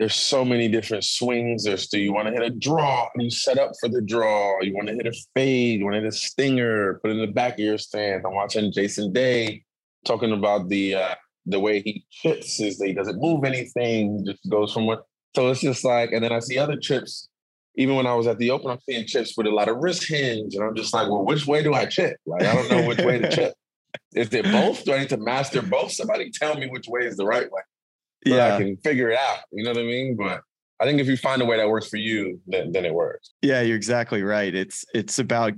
There's 0.00 0.14
so 0.16 0.44
many 0.44 0.66
different 0.66 1.04
swings. 1.04 1.64
There's 1.64 1.86
do 1.86 2.00
you 2.00 2.12
want 2.12 2.26
to 2.26 2.32
hit 2.32 2.42
a 2.42 2.50
draw? 2.50 3.08
You 3.16 3.30
set 3.30 3.58
up 3.58 3.72
for 3.78 3.88
the 3.88 4.02
draw. 4.02 4.60
You 4.60 4.74
want 4.74 4.88
to 4.88 4.94
hit 4.94 5.06
a 5.06 5.14
fade. 5.34 5.78
You 5.78 5.84
want 5.84 5.94
to 5.94 6.00
hit 6.00 6.08
a 6.08 6.12
stinger. 6.12 6.98
Put 7.00 7.12
it 7.12 7.14
in 7.14 7.20
the 7.20 7.32
back 7.32 7.52
of 7.54 7.60
your 7.60 7.78
stand. 7.78 8.22
I'm 8.26 8.34
watching 8.34 8.72
Jason 8.72 9.12
Day 9.12 9.62
talking 10.04 10.32
about 10.32 10.68
the 10.68 10.96
uh, 10.96 11.14
the 11.46 11.60
way 11.60 11.80
he 11.80 12.04
chips 12.10 12.58
is 12.60 12.78
that 12.78 12.86
he 12.86 12.92
doesn't 12.94 13.20
move 13.20 13.44
anything. 13.44 14.24
Just 14.26 14.48
goes 14.48 14.72
from 14.72 14.86
what. 14.86 15.04
So 15.34 15.50
it's 15.50 15.60
just 15.60 15.84
like, 15.84 16.12
and 16.12 16.22
then 16.22 16.32
I 16.32 16.38
see 16.38 16.58
other 16.58 16.76
chips. 16.76 17.28
Even 17.76 17.96
when 17.96 18.06
I 18.06 18.14
was 18.14 18.28
at 18.28 18.38
the 18.38 18.50
Open, 18.52 18.70
I'm 18.70 18.78
seeing 18.88 19.04
chips 19.06 19.34
with 19.36 19.48
a 19.48 19.50
lot 19.50 19.68
of 19.68 19.78
wrist 19.78 20.08
hinge, 20.08 20.54
and 20.54 20.62
I'm 20.62 20.76
just 20.76 20.94
like, 20.94 21.08
well, 21.08 21.24
which 21.24 21.44
way 21.46 21.62
do 21.62 21.74
I 21.74 21.86
chip? 21.86 22.16
Like 22.24 22.42
I 22.42 22.54
don't 22.54 22.70
know 22.70 22.86
which 22.86 22.98
way 22.98 23.18
to 23.18 23.30
chip. 23.30 23.54
Is 24.14 24.32
it 24.32 24.44
both? 24.44 24.84
Do 24.84 24.92
I 24.92 25.00
need 25.00 25.08
to 25.08 25.16
master 25.16 25.60
both? 25.60 25.90
Somebody 25.90 26.30
tell 26.30 26.56
me 26.56 26.68
which 26.68 26.86
way 26.88 27.02
is 27.02 27.16
the 27.16 27.26
right 27.26 27.50
way 27.50 27.62
so 28.26 28.34
that 28.36 28.52
I 28.52 28.58
can 28.58 28.76
figure 28.78 29.10
it 29.10 29.18
out. 29.18 29.38
You 29.52 29.64
know 29.64 29.70
what 29.70 29.78
I 29.78 29.84
mean? 29.84 30.16
But 30.16 30.40
I 30.80 30.84
think 30.84 31.00
if 31.00 31.06
you 31.06 31.16
find 31.16 31.42
a 31.42 31.44
way 31.44 31.56
that 31.56 31.68
works 31.68 31.88
for 31.88 31.96
you, 31.96 32.40
then 32.46 32.72
then 32.72 32.84
it 32.84 32.94
works. 32.94 33.30
Yeah, 33.42 33.60
you're 33.60 33.76
exactly 33.76 34.22
right. 34.22 34.54
It's 34.54 34.84
it's 34.94 35.18
about 35.18 35.52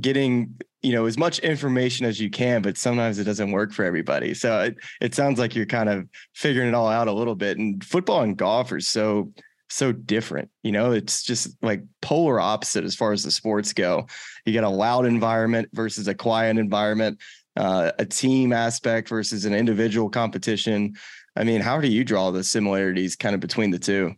getting 0.00 0.54
you 0.84 0.92
know 0.92 1.06
as 1.06 1.16
much 1.16 1.38
information 1.40 2.04
as 2.06 2.20
you 2.20 2.30
can, 2.30 2.62
but 2.62 2.76
sometimes 2.76 3.18
it 3.18 3.24
doesn't 3.24 3.52
work 3.52 3.72
for 3.72 3.84
everybody. 3.84 4.34
So 4.34 4.60
it, 4.60 4.76
it 5.00 5.14
sounds 5.14 5.38
like 5.38 5.54
you're 5.54 5.66
kind 5.66 5.88
of 5.88 6.06
figuring 6.34 6.68
it 6.68 6.74
all 6.74 6.88
out 6.88 7.08
a 7.08 7.12
little 7.12 7.34
bit. 7.34 7.58
And 7.58 7.82
football 7.82 8.20
and 8.20 8.36
golf 8.36 8.70
are 8.70 8.80
so 8.80 9.32
so 9.70 9.92
different. 9.92 10.50
You 10.62 10.72
know, 10.72 10.92
it's 10.92 11.22
just 11.22 11.56
like 11.62 11.82
polar 12.02 12.38
opposite 12.38 12.84
as 12.84 12.94
far 12.94 13.12
as 13.12 13.22
the 13.22 13.30
sports 13.30 13.72
go. 13.72 14.06
You 14.44 14.52
got 14.52 14.64
a 14.64 14.68
loud 14.68 15.06
environment 15.06 15.68
versus 15.72 16.06
a 16.06 16.14
quiet 16.14 16.58
environment, 16.58 17.18
uh, 17.56 17.92
a 17.98 18.04
team 18.04 18.52
aspect 18.52 19.08
versus 19.08 19.46
an 19.46 19.54
individual 19.54 20.10
competition. 20.10 20.94
I 21.34 21.44
mean, 21.44 21.60
how 21.60 21.80
do 21.80 21.88
you 21.88 22.04
draw 22.04 22.30
the 22.30 22.44
similarities 22.44 23.16
kind 23.16 23.34
of 23.34 23.40
between 23.40 23.70
the 23.70 23.78
two? 23.78 24.14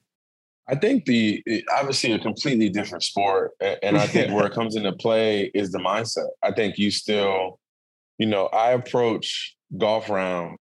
I 0.69 0.75
think 0.75 1.05
the 1.05 1.43
obviously 1.77 2.13
a 2.13 2.19
completely 2.19 2.69
different 2.69 3.05
sport, 3.05 3.53
and 3.61 3.97
I 3.97 4.07
think 4.07 4.33
where 4.33 4.47
it 4.47 4.53
comes 4.55 4.75
into 4.75 4.93
play 4.93 5.51
is 5.55 5.71
the 5.71 5.79
mindset. 5.79 6.29
I 6.43 6.53
think 6.53 6.77
you 6.77 6.91
still, 6.91 7.61
you 8.19 8.27
know, 8.27 8.47
I 8.47 8.73
approach 8.73 9.57
golf 9.79 10.09
rounds 10.09 10.59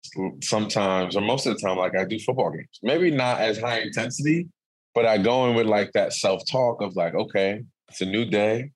sometimes 0.42 1.16
or 1.16 1.22
most 1.22 1.46
of 1.46 1.56
the 1.56 1.60
time 1.60 1.78
like 1.78 1.98
I 1.98 2.06
do 2.06 2.20
football 2.20 2.52
games. 2.52 2.80
Maybe 2.84 3.12
not 3.12 3.40
as 3.40 3.60
high 3.60 3.80
intensity, 3.80 4.48
but 4.94 5.06
I 5.06 5.18
go 5.18 5.50
in 5.50 5.56
with 5.56 5.68
like 5.68 5.92
that 5.94 6.14
self 6.14 6.44
talk 6.50 6.82
of 6.82 6.96
like, 6.96 7.14
okay, 7.16 7.64
it's 7.90 8.02
a 8.02 8.06
new 8.06 8.26
day, 8.26 8.72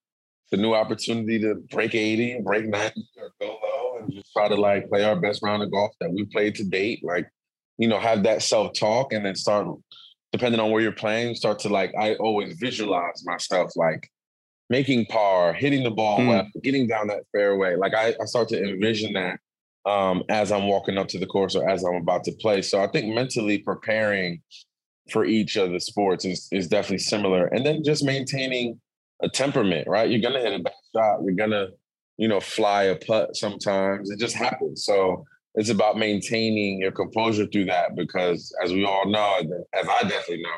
it's 0.46 0.60
a 0.60 0.62
new 0.62 0.74
opportunity 0.74 1.39
to 1.39 1.56
break 1.72 1.96
eighty, 1.96 2.39
break 2.42 2.65
ninety, 2.65 3.08
or 3.18 3.32
go 3.39 3.48
low, 3.48 3.98
and 4.00 4.12
just 4.12 4.32
try 4.34 4.50
to 4.50 4.56
like 4.56 4.89
play 4.89 5.06
our 5.06 5.15
best 5.15 5.42
round 5.42 5.63
of 5.63 5.72
golf 5.72 5.92
that 6.01 6.12
we've 6.12 6.30
played 6.32 6.56
to 6.56 6.65
date. 6.65 7.00
Like, 7.03 7.30
you 7.77 7.88
know, 7.88 8.00
have 8.00 8.24
that 8.24 8.42
self 8.42 8.74
talk, 8.77 9.13
and 9.13 9.25
then 9.25 9.36
start 9.36 9.68
depending 10.33 10.59
on 10.59 10.71
where 10.71 10.81
you're 10.81 10.91
playing, 10.91 11.35
start 11.35 11.59
to 11.59 11.69
like, 11.69 11.93
I 11.97 12.15
always 12.15 12.57
visualize 12.57 13.23
myself 13.23 13.71
like 13.75 14.09
making 14.69 15.05
par, 15.05 15.53
hitting 15.53 15.83
the 15.83 15.91
ball 15.91 16.19
Mm. 16.19 16.27
well, 16.27 16.47
getting 16.63 16.87
down 16.87 17.07
that 17.07 17.23
fairway. 17.31 17.75
Like 17.75 17.93
I, 17.93 18.15
I 18.19 18.25
start 18.25 18.49
to 18.49 18.61
envision 18.61 19.13
that 19.13 19.39
um, 19.85 20.23
as 20.29 20.51
I'm 20.51 20.67
walking 20.67 20.97
up 20.97 21.07
to 21.09 21.19
the 21.19 21.27
course 21.27 21.55
or 21.55 21.69
as 21.69 21.83
I'm 21.83 21.95
about 21.95 22.23
to 22.25 22.31
play. 22.41 22.63
So 22.63 22.81
I 22.81 22.87
think 22.87 23.13
mentally 23.13 23.59
preparing 23.59 24.41
for 25.11 25.23
each 25.23 25.55
of 25.55 25.71
the 25.71 25.79
sports 25.79 26.25
is, 26.25 26.47
is 26.51 26.67
definitely 26.67 26.99
similar. 26.99 27.47
And 27.47 27.63
then 27.65 27.83
just 27.83 28.03
maintaining 28.03 28.79
a 29.21 29.29
temperament, 29.29 29.87
right? 29.87 30.09
You're 30.09 30.21
gonna 30.21 30.41
hit 30.41 30.59
a 30.59 30.63
bad 30.63 30.73
shot. 30.95 31.19
You're 31.23 31.35
gonna, 31.35 31.67
you 32.17 32.27
know, 32.27 32.39
fly 32.39 32.83
a 32.83 32.95
putt 32.95 33.35
sometimes. 33.35 34.09
It 34.09 34.19
just 34.19 34.35
happens. 34.35 34.83
So 34.83 35.25
it's 35.55 35.69
about 35.69 35.98
maintaining 35.98 36.79
your 36.79 36.91
composure 36.91 37.45
through 37.48 37.65
that 37.65 37.95
because 37.95 38.55
as 38.63 38.72
we 38.74 38.86
all 38.86 39.10
know, 39.10 39.38
as 39.74 39.88
I 39.88 40.01
definitely 40.03 40.43
know, 40.43 40.50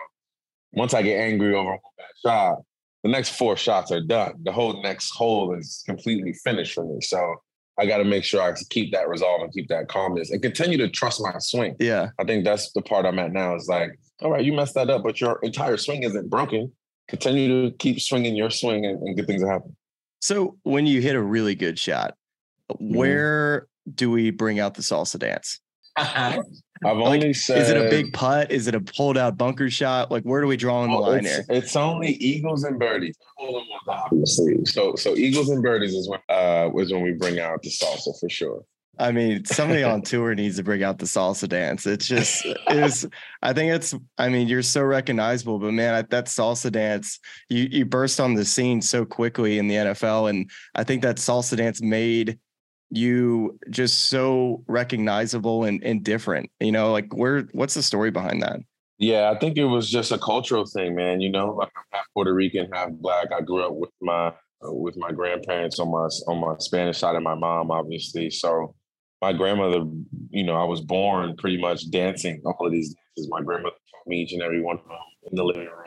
once 0.73 0.93
I 0.93 1.01
get 1.01 1.19
angry 1.19 1.53
over 1.55 1.73
a 1.73 1.77
bad 1.97 2.07
shot, 2.25 2.57
the 3.03 3.09
next 3.09 3.37
four 3.37 3.55
shots 3.57 3.91
are 3.91 4.01
done. 4.01 4.33
The 4.43 4.51
whole 4.51 4.81
next 4.81 5.11
hole 5.11 5.53
is 5.57 5.83
completely 5.85 6.33
finished 6.43 6.73
for 6.73 6.85
me. 6.85 7.01
So 7.01 7.35
I 7.77 7.85
got 7.85 7.97
to 7.97 8.03
make 8.05 8.23
sure 8.23 8.41
I 8.41 8.53
keep 8.69 8.91
that 8.93 9.07
resolve 9.09 9.41
and 9.41 9.53
keep 9.53 9.67
that 9.67 9.87
calmness 9.89 10.31
and 10.31 10.41
continue 10.41 10.77
to 10.77 10.89
trust 10.89 11.21
my 11.21 11.33
swing. 11.39 11.75
Yeah. 11.79 12.09
I 12.19 12.23
think 12.23 12.45
that's 12.45 12.71
the 12.71 12.81
part 12.81 13.05
I'm 13.05 13.19
at 13.19 13.31
now 13.33 13.55
is 13.55 13.67
like, 13.67 13.91
all 14.21 14.31
right, 14.31 14.43
you 14.43 14.53
messed 14.53 14.75
that 14.75 14.89
up, 14.89 15.03
but 15.03 15.19
your 15.19 15.39
entire 15.43 15.77
swing 15.77 16.03
isn't 16.03 16.29
broken. 16.29 16.71
Continue 17.09 17.69
to 17.69 17.75
keep 17.77 17.99
swinging 18.01 18.35
your 18.35 18.49
swing 18.49 18.85
and, 18.85 18.97
and 19.03 19.15
good 19.15 19.27
things 19.27 19.43
will 19.43 19.49
happen. 19.49 19.75
So 20.21 20.57
when 20.63 20.87
you 20.87 21.01
hit 21.01 21.15
a 21.15 21.21
really 21.21 21.55
good 21.55 21.77
shot, 21.77 22.15
Mm-hmm. 22.71 22.95
where 22.95 23.67
do 23.93 24.09
we 24.11 24.31
bring 24.31 24.59
out 24.59 24.73
the 24.73 24.81
salsa 24.81 25.19
dance? 25.19 25.59
I've 25.97 26.97
Like, 26.97 27.21
only 27.21 27.33
said 27.33 27.57
Is 27.61 27.69
it 27.69 27.77
a 27.77 27.89
big 27.89 28.11
putt? 28.11 28.51
Is 28.51 28.67
it 28.67 28.75
a 28.75 28.81
pulled 28.81 29.17
out 29.17 29.37
bunker 29.37 29.69
shot? 29.69 30.11
Like 30.11 30.23
where 30.23 30.41
do 30.41 30.47
we 30.47 30.57
draw 30.57 30.81
on 30.81 30.91
the 30.91 30.97
Oh, 30.97 31.01
line 31.01 31.25
it's, 31.25 31.29
here? 31.35 31.45
it's 31.49 31.75
only 31.75 32.09
eagles 32.15 32.63
and 32.65 32.77
birdies. 32.77 33.15
Hole 33.37 33.49
in 33.59 33.65
ones, 33.69 33.81
Obviously, 33.87 34.65
so 34.65 34.95
so 34.95 35.15
eagles 35.15 35.49
and 35.49 35.63
birdies 35.63 35.93
is 35.93 36.09
when 36.09 36.19
uh 36.29 36.69
was 36.73 36.91
when 36.91 37.01
we 37.01 37.13
bring 37.13 37.39
out 37.39 37.61
the 37.61 37.69
salsa 37.69 38.17
for 38.19 38.29
sure. 38.29 38.63
I 38.97 39.11
mean, 39.11 39.43
somebody 39.45 39.83
on 39.83 40.01
tour 40.11 40.35
needs 40.35 40.55
to 40.57 40.63
bring 40.63 40.81
out 40.83 40.99
the 40.99 41.05
salsa 41.05 41.47
dance. 41.49 41.85
It's 41.85 42.07
just 42.07 42.45
is 42.69 43.07
I 43.41 43.53
think 43.53 43.73
it's 43.73 43.95
I 44.17 44.27
mean, 44.29 44.47
you're 44.49 44.61
so 44.63 44.83
recognizable, 44.83 45.59
but 45.59 45.71
man, 45.71 45.93
I, 45.93 46.01
that 46.03 46.25
salsa 46.25 46.71
dance, 46.71 47.19
you 47.49 47.67
you 47.71 47.85
burst 47.85 48.19
on 48.19 48.33
the 48.33 48.43
scene 48.45 48.81
so 48.81 49.05
quickly 49.05 49.59
in 49.59 49.67
the 49.69 49.75
NFL 49.75 50.29
and 50.29 50.49
I 50.75 50.83
think 50.83 51.03
that 51.03 51.17
salsa 51.17 51.55
dance 51.55 51.81
made 51.81 52.37
you 52.89 53.59
just 53.69 54.09
so 54.09 54.63
recognizable 54.67 55.63
and, 55.63 55.83
and 55.83 56.03
different. 56.03 56.49
You 56.59 56.71
know, 56.71 56.91
like 56.91 57.13
where 57.13 57.47
what's 57.53 57.73
the 57.73 57.83
story 57.83 58.11
behind 58.11 58.41
that? 58.41 58.59
Yeah, 58.97 59.31
I 59.35 59.37
think 59.37 59.57
it 59.57 59.65
was 59.65 59.89
just 59.89 60.11
a 60.11 60.17
cultural 60.17 60.65
thing, 60.65 60.95
man. 60.95 61.19
You 61.19 61.31
know, 61.31 61.55
like 61.55 61.71
I'm 61.75 61.83
half 61.91 62.05
Puerto 62.13 62.33
Rican, 62.33 62.69
half 62.71 62.91
black. 62.91 63.27
I 63.35 63.41
grew 63.41 63.65
up 63.65 63.73
with 63.73 63.89
my 64.01 64.27
uh, 64.27 64.71
with 64.71 64.95
my 64.97 65.11
grandparents 65.11 65.79
on 65.79 65.91
my 65.91 66.07
on 66.27 66.39
my 66.39 66.55
Spanish 66.59 66.99
side 66.99 67.15
and 67.15 67.23
my 67.23 67.35
mom, 67.35 67.71
obviously. 67.71 68.29
So 68.29 68.75
my 69.21 69.33
grandmother, 69.33 69.83
you 70.29 70.43
know, 70.43 70.55
I 70.55 70.65
was 70.65 70.81
born 70.81 71.35
pretty 71.37 71.57
much 71.59 71.89
dancing 71.89 72.41
all 72.45 72.65
of 72.65 72.71
these 72.71 72.93
dances. 72.93 73.29
My 73.29 73.41
grandmother 73.41 73.75
taught 73.91 74.07
me 74.07 74.21
each 74.21 74.33
and 74.33 74.41
every 74.43 74.61
one 74.61 74.77
of 74.77 74.87
them 74.87 74.97
in 75.31 75.35
the 75.35 75.43
living 75.43 75.63
room. 75.63 75.81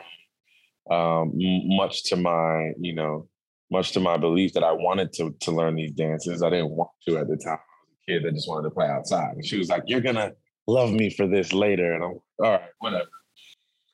Um, 0.91 1.31
much 1.77 2.03
to 2.05 2.15
my, 2.15 2.71
you 2.79 2.95
know, 2.95 3.28
much 3.71 3.91
to 3.93 3.99
my 3.99 4.17
belief 4.17 4.53
that 4.53 4.63
I 4.63 4.71
wanted 4.71 5.13
to 5.13 5.35
to 5.41 5.51
learn 5.51 5.75
these 5.75 5.91
dances. 5.91 6.43
I 6.43 6.49
didn't 6.49 6.71
want 6.71 6.91
to 7.07 7.17
at 7.17 7.27
the 7.27 7.37
time. 7.37 7.53
I 7.53 7.81
was 7.85 7.97
a 8.07 8.11
kid 8.11 8.23
that 8.23 8.33
just 8.33 8.49
wanted 8.49 8.69
to 8.69 8.73
play 8.73 8.87
outside. 8.87 9.35
And 9.35 9.45
she 9.45 9.57
was 9.57 9.69
like, 9.69 9.83
"You're 9.87 10.01
gonna 10.01 10.33
love 10.67 10.91
me 10.91 11.09
for 11.09 11.27
this 11.27 11.53
later," 11.53 11.93
and 11.93 12.03
I'm 12.03 12.11
like, 12.11 12.21
all 12.39 12.51
right, 12.51 12.69
whatever. 12.79 13.09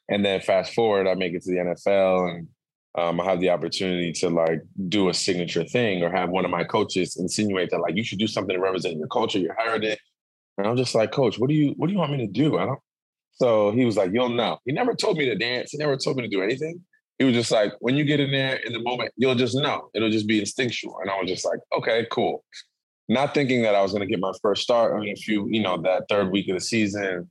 And 0.10 0.24
then 0.24 0.40
fast 0.42 0.74
forward, 0.74 1.08
I 1.08 1.16
make 1.16 1.34
it 1.34 1.42
to 1.44 1.52
the 1.52 1.58
NFL 1.58 2.36
and 2.36 2.48
um, 2.98 3.20
I 3.20 3.26
have 3.26 3.42
the 3.42 3.50
opportunity 3.50 4.14
to 4.14 4.30
like 4.30 4.62
do 4.88 5.10
a 5.10 5.14
signature 5.14 5.66
thing 5.66 6.04
or 6.04 6.10
have 6.10 6.30
one 6.30 6.46
of 6.46 6.52
my 6.52 6.64
coaches 6.64 7.18
insinuate 7.18 7.70
that 7.72 7.80
like 7.80 7.98
you 7.98 8.04
should 8.04 8.20
do 8.20 8.28
something 8.28 8.56
to 8.56 8.62
represent 8.62 8.98
your 8.98 9.08
culture, 9.08 9.40
your 9.40 9.56
heritage. 9.56 10.00
And 10.58 10.66
I'm 10.66 10.78
just 10.78 10.96
like, 10.96 11.12
Coach, 11.12 11.38
what 11.38 11.50
do 11.50 11.56
you 11.56 11.74
what 11.78 11.88
do 11.88 11.94
you 11.94 12.00
want 12.00 12.14
me 12.14 12.20
to 12.20 12.32
do? 12.32 12.58
I 12.58 12.66
don't. 12.66 12.80
So 13.34 13.72
he 13.72 13.84
was 13.84 13.98
like, 13.98 14.12
You'll 14.14 14.30
know. 14.30 14.60
He 14.66 14.72
never 14.72 14.94
told 14.94 15.18
me 15.18 15.26
to 15.26 15.36
dance. 15.36 15.72
He 15.72 15.78
never 15.78 15.98
told 15.98 16.16
me 16.16 16.24
to 16.24 16.30
do 16.30 16.42
anything. 16.42 16.82
He 17.18 17.24
was 17.24 17.34
just 17.34 17.52
like, 17.52 17.74
when 17.80 17.96
you 17.96 18.04
get 18.04 18.20
in 18.20 18.32
there 18.32 18.58
in 18.58 18.74
the 18.74 18.82
moment, 18.82 19.14
you'll 19.16 19.36
just 19.36 19.56
know. 19.56 19.90
It'll 19.94 20.10
just 20.10 20.28
be 20.28 20.40
instinctual. 20.40 20.98
And 21.02 21.10
I 21.10 21.20
was 21.20 21.30
just 21.30 21.46
like, 21.46 21.60
okay, 21.78 22.06
cool. 22.12 22.44
Not 23.08 23.34
thinking 23.34 23.62
that 23.62 23.76
I 23.76 23.82
was 23.82 23.92
going 23.92 24.02
to 24.02 24.08
get 24.08 24.20
my 24.20 24.34
first 24.42 24.64
start 24.64 25.02
in 25.02 25.10
a 25.10 25.16
few, 25.16 25.48
you 25.50 25.62
know, 25.62 25.78
that 25.84 26.04
third 26.10 26.32
week 26.32 26.50
of 26.50 26.56
the 26.56 26.62
season. 26.62 27.30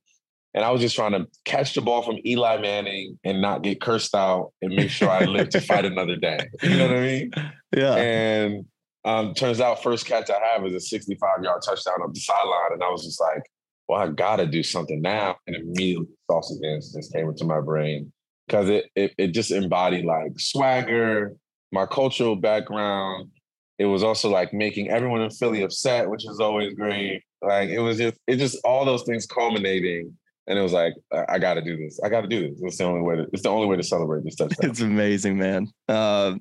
And 0.55 0.65
I 0.65 0.71
was 0.71 0.81
just 0.81 0.95
trying 0.95 1.13
to 1.13 1.27
catch 1.45 1.75
the 1.75 1.81
ball 1.81 2.03
from 2.03 2.19
Eli 2.25 2.59
Manning 2.59 3.19
and 3.25 3.43
not 3.43 3.63
get 3.63 3.81
cursed 3.81 4.15
out 4.15 4.53
and 4.63 4.75
make 4.75 4.89
sure 4.89 5.11
I 5.11 5.25
live 5.25 5.49
to 5.51 5.61
fight 5.61 5.85
another 5.85 6.17
day. 6.17 6.39
You 6.63 6.77
know 6.77 6.87
what 6.89 6.97
I 6.97 7.01
mean? 7.01 7.31
Yeah. 7.77 7.97
And 7.97 8.67
um, 9.05 9.35
turns 9.35 9.61
out 9.61 9.83
first 9.83 10.07
catch 10.07 10.31
I 10.31 10.39
have 10.53 10.65
is 10.65 10.75
a 10.75 10.81
65 10.81 11.43
yard 11.43 11.61
touchdown 11.67 12.03
up 12.05 12.15
the 12.15 12.21
sideline. 12.21 12.73
And 12.73 12.85
I 12.85 12.89
was 12.89 13.05
just 13.05 13.21
like, 13.21 13.43
well, 13.89 14.01
I 14.01 14.07
gotta 14.07 14.47
do 14.47 14.63
something 14.63 15.03
now. 15.03 15.35
And 15.49 15.57
immediately 15.57 16.07
salsa 16.31 16.63
dance 16.63 16.93
just 16.93 17.13
came 17.13 17.29
into 17.29 17.45
my 17.45 17.61
brain 17.61 18.13
because 18.47 18.69
it, 18.69 18.87
it 18.95 19.15
it 19.19 19.27
just 19.29 19.51
embodied 19.51 20.05
like 20.05 20.33
swagger, 20.39 21.35
my 21.73 21.87
cultural 21.87 22.37
background. 22.37 23.31
It 23.79 23.87
was 23.87 24.03
also 24.05 24.31
like 24.31 24.53
making 24.53 24.91
everyone 24.91 25.21
in 25.23 25.31
Philly 25.31 25.63
upset, 25.63 26.09
which 26.09 26.25
is 26.29 26.39
always 26.41 26.75
great. 26.75 27.23
Like 27.43 27.69
it 27.71 27.81
was 27.81 27.99
just 27.99 28.17
it 28.27 28.37
just 28.37 28.59
all 28.65 28.85
those 28.85 29.03
things 29.05 29.27
culminating. 29.27 30.17
And 30.47 30.59
it 30.59 30.63
was 30.63 30.73
like, 30.73 30.93
I, 31.13 31.25
I 31.31 31.39
gotta 31.39 31.63
do 31.63 31.77
this. 31.77 31.99
I 32.05 32.09
gotta 32.11 32.29
do 32.29 32.49
this. 32.51 32.61
It's 32.63 32.79
the 32.79 32.85
only 32.85 33.01
way 33.01 33.17
to 33.17 33.27
it's 33.33 33.43
the 33.43 33.49
only 33.49 33.67
way 33.67 33.77
to 33.77 33.83
celebrate 33.83 34.25
this 34.25 34.35
touchdown. 34.37 34.71
It's 34.71 34.81
amazing, 34.81 35.39
man. 35.39 35.69
Uh, 35.89 36.35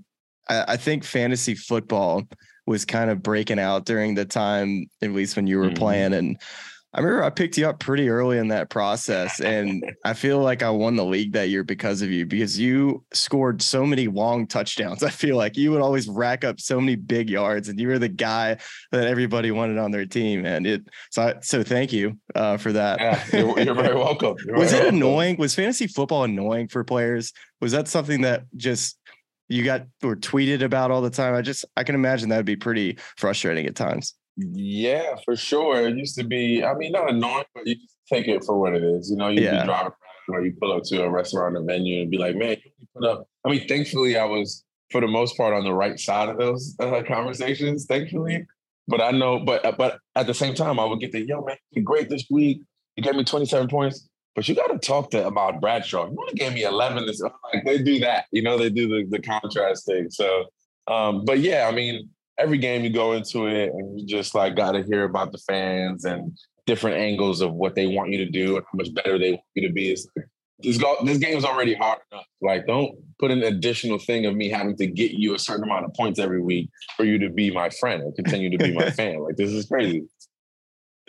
I, 0.50 0.66
I 0.74 0.78
think 0.78 1.04
fantasy 1.04 1.56
football 1.56 2.24
was 2.68 2.86
kind 2.86 3.10
of 3.10 3.24
breaking 3.24 3.60
out 3.60 3.86
during 3.86 4.16
the 4.16 4.26
time, 4.26 4.86
at 5.02 5.12
least 5.12 5.36
when 5.36 5.48
you 5.48 5.58
were 5.58 5.70
Mhm. 5.70 5.78
playing. 5.78 6.14
And 6.14 6.40
I 6.96 7.00
remember 7.00 7.24
I 7.24 7.32
picked 7.32 7.58
you 7.58 7.68
up 7.68 7.80
pretty 7.80 8.08
early 8.08 8.38
in 8.38 8.50
that 8.50 8.70
process. 8.70 9.40
And 9.40 9.84
I 10.06 10.14
feel 10.14 10.40
like 10.40 10.62
I 10.62 10.70
won 10.70 10.96
the 10.96 11.04
league 11.04 11.34
that 11.34 11.50
year 11.50 11.64
because 11.64 12.04
of 12.04 12.12
you, 12.12 12.26
because 12.26 12.60
you 12.60 13.04
scored 13.14 13.64
so 13.64 13.84
many 13.84 14.08
long 14.08 14.46
touchdowns. 14.46 15.02
I 15.02 15.10
feel 15.10 15.36
like 15.36 15.58
you 15.58 15.72
would 15.72 15.82
always 15.82 16.08
rack 16.08 16.44
up 16.44 16.60
so 16.60 16.80
many 16.80 16.96
big 16.96 17.32
yards, 17.32 17.68
and 17.68 17.80
you 17.80 17.88
were 17.88 17.98
the 17.98 18.10
guy 18.10 18.58
that 18.92 19.08
everybody 19.08 19.50
wanted 19.50 19.80
on 19.80 19.90
their 19.90 20.06
team. 20.06 20.46
And 20.46 20.68
it 20.68 20.84
so 21.10 21.24
I, 21.24 21.36
so 21.42 21.64
thank 21.64 21.92
you 21.92 22.20
uh, 22.36 22.58
for 22.58 22.72
that. 22.74 23.00
yeah, 23.00 23.24
you're, 23.34 23.60
you're 23.60 23.76
very 23.76 23.96
welcome. 23.96 24.36
You're 24.46 24.60
was 24.60 24.70
very 24.72 24.82
it 24.82 24.84
welcome. 24.86 24.98
annoying? 24.98 25.38
Was 25.38 25.56
fantasy 25.56 25.88
football 25.88 26.26
annoying 26.26 26.68
for 26.68 26.84
players? 26.84 27.34
Was 27.60 27.72
that 27.72 27.88
something 27.88 28.22
that 28.22 28.44
just 28.56 29.00
you 29.50 29.64
got 29.64 29.88
or 30.04 30.16
tweeted 30.16 30.62
about 30.62 30.92
all 30.92 31.02
the 31.02 31.10
time? 31.10 31.34
I 31.34 31.42
just 31.42 31.66
I 31.76 31.84
can 31.84 31.96
imagine 31.96 32.30
that 32.30 32.38
would 32.38 32.46
be 32.46 32.56
pretty 32.56 33.00
frustrating 33.18 33.66
at 33.66 33.76
times. 33.76 34.14
Yeah, 34.38 35.16
for 35.26 35.36
sure. 35.36 35.88
It 35.88 35.96
used 35.98 36.16
to 36.18 36.24
be, 36.24 36.64
I 36.64 36.74
mean, 36.74 36.92
not 36.92 37.10
annoying, 37.10 37.46
but 37.54 37.68
you 37.68 37.76
just 37.76 37.96
take 38.12 38.28
it 38.28 38.44
for 38.44 38.60
what 38.60 38.76
it 38.76 38.84
is. 38.84 39.10
You 39.12 39.18
know, 39.18 39.30
you 39.30 39.42
Yeah. 39.42 39.60
be 39.62 39.66
driving 39.66 39.92
around 39.92 40.40
or 40.40 40.46
you 40.46 40.54
pull 40.60 40.74
up 40.74 40.84
to 40.86 41.04
a 41.04 41.10
restaurant 41.10 41.56
or 41.56 41.64
venue 41.64 42.02
and 42.02 42.10
be 42.12 42.18
like, 42.18 42.36
man, 42.36 42.58
you 42.64 42.88
put 42.96 43.06
up. 43.08 43.28
I 43.46 43.50
mean, 43.50 43.68
thankfully, 43.68 44.18
I 44.18 44.26
was 44.26 44.64
for 44.92 45.02
the 45.02 45.08
most 45.08 45.38
part 45.38 45.54
on 45.54 45.64
the 45.64 45.74
right 45.74 46.00
side 46.00 46.30
of 46.30 46.38
those 46.38 46.76
uh, 46.80 47.04
conversations, 47.08 47.86
thankfully. 47.86 48.46
But 48.88 49.02
I 49.02 49.12
know, 49.12 49.40
but 49.40 49.64
uh, 49.66 49.72
but 49.78 50.00
at 50.16 50.28
the 50.28 50.34
same 50.34 50.56
time, 50.56 50.80
I 50.80 50.86
would 50.86 51.00
get 51.00 51.12
the 51.14 51.22
yo 51.26 51.42
man, 51.44 51.56
you're 51.72 51.84
great 51.86 52.10
this 52.10 52.26
week. 52.30 52.62
You 52.98 53.04
gave 53.04 53.16
me 53.16 53.24
27 53.24 53.70
points, 53.70 54.08
but 54.36 54.48
you 54.48 54.56
got 54.56 54.68
to 54.68 54.78
talk 54.78 55.10
to 55.12 55.26
about 55.26 55.62
Bradshaw. 55.62 56.06
You 56.10 56.18
only 56.20 56.34
gave 56.34 56.54
me 56.54 56.64
11. 56.64 57.06
This 57.06 57.22
like 57.22 57.64
they 57.66 57.78
do 57.82 58.00
that, 58.00 58.26
you 58.32 58.42
know, 58.42 58.58
they 58.58 58.70
do 58.70 58.88
the 58.90 59.06
the 59.10 59.22
contrast 59.22 59.86
thing. 59.86 60.10
So, 60.10 60.46
um, 60.88 61.24
but 61.24 61.40
yeah, 61.40 61.68
I 61.72 61.74
mean, 61.74 62.10
every 62.44 62.58
game 62.58 62.84
you 62.84 62.90
go 62.90 63.14
into 63.14 63.48
it 63.48 63.72
and 63.74 64.00
you 64.00 64.06
just 64.06 64.36
like 64.36 64.56
got 64.56 64.74
to 64.74 64.84
hear 64.84 65.06
about 65.06 65.32
the 65.32 65.38
fans 65.38 66.06
and 66.06 66.38
different 66.66 66.98
angles 66.98 67.42
of 67.42 67.54
what 67.54 67.76
they 67.76 67.88
want 67.88 68.12
you 68.12 68.18
to 68.18 68.30
do 68.30 68.58
and 68.58 68.66
how 68.66 68.78
much 68.78 68.94
better 68.94 69.18
they 69.18 69.32
want 69.32 69.44
you 69.56 69.68
to 69.68 69.74
be. 69.74 69.92
It's 69.92 70.08
like, 70.16 70.28
this 70.60 70.78
go, 70.78 70.96
this 71.04 71.18
game's 71.18 71.44
already 71.44 71.74
hard 71.74 72.00
enough. 72.12 72.26
Like, 72.42 72.68
don't 72.68 72.96
put 73.20 73.32
an 73.32 73.44
additional 73.44 73.98
thing 73.98 74.26
of 74.26 74.36
me 74.36 74.50
having 74.50 74.78
to 74.78 74.88
get 74.88 75.12
you 75.12 75.36
a 75.36 75.40
certain 75.40 75.64
amount 75.64 75.86
of 75.86 75.94
points 75.94 76.20
every 76.20 76.42
week 76.42 76.70
for 76.96 77.06
you 77.06 77.18
to 77.20 77.30
be 77.30 77.52
my 77.52 77.70
friend 77.70 78.02
and 78.04 78.16
continue 78.16 78.50
to 78.50 78.58
be 78.58 78.74
my 78.74 78.90
fan. 78.92 79.20
Like, 79.20 79.36
this 79.36 79.52
is 79.52 79.66
crazy. 79.66 80.06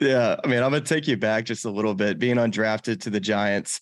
Yeah, 0.00 0.36
I 0.42 0.48
mean, 0.48 0.60
I'm 0.60 0.72
gonna 0.72 0.80
take 0.80 1.06
you 1.06 1.16
back 1.16 1.44
just 1.44 1.64
a 1.64 1.70
little 1.70 1.94
bit. 1.94 2.18
Being 2.18 2.36
undrafted 2.36 3.00
to 3.02 3.10
the 3.10 3.20
Giants, 3.20 3.80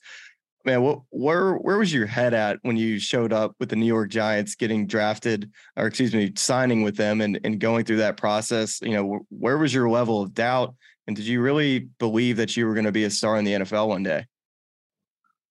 man, 0.64 0.82
what 0.82 1.00
where 1.10 1.54
where 1.54 1.78
was 1.78 1.92
your 1.92 2.06
head 2.06 2.34
at 2.34 2.58
when 2.62 2.76
you 2.76 2.98
showed 2.98 3.32
up 3.32 3.54
with 3.58 3.68
the 3.68 3.76
New 3.76 3.86
York 3.86 4.10
Giants, 4.10 4.54
getting 4.54 4.86
drafted, 4.86 5.50
or 5.76 5.86
excuse 5.86 6.14
me, 6.14 6.32
signing 6.36 6.82
with 6.82 6.96
them, 6.96 7.20
and 7.20 7.38
and 7.44 7.58
going 7.60 7.84
through 7.84 7.98
that 7.98 8.16
process? 8.16 8.80
You 8.82 8.92
know, 8.92 9.20
where 9.30 9.58
was 9.58 9.72
your 9.74 9.88
level 9.88 10.22
of 10.22 10.34
doubt, 10.34 10.74
and 11.06 11.16
did 11.16 11.26
you 11.26 11.40
really 11.40 11.88
believe 11.98 12.36
that 12.36 12.56
you 12.56 12.66
were 12.66 12.74
going 12.74 12.86
to 12.86 12.92
be 12.92 13.04
a 13.04 13.10
star 13.10 13.36
in 13.38 13.44
the 13.44 13.52
NFL 13.52 13.88
one 13.88 14.02
day? 14.02 14.26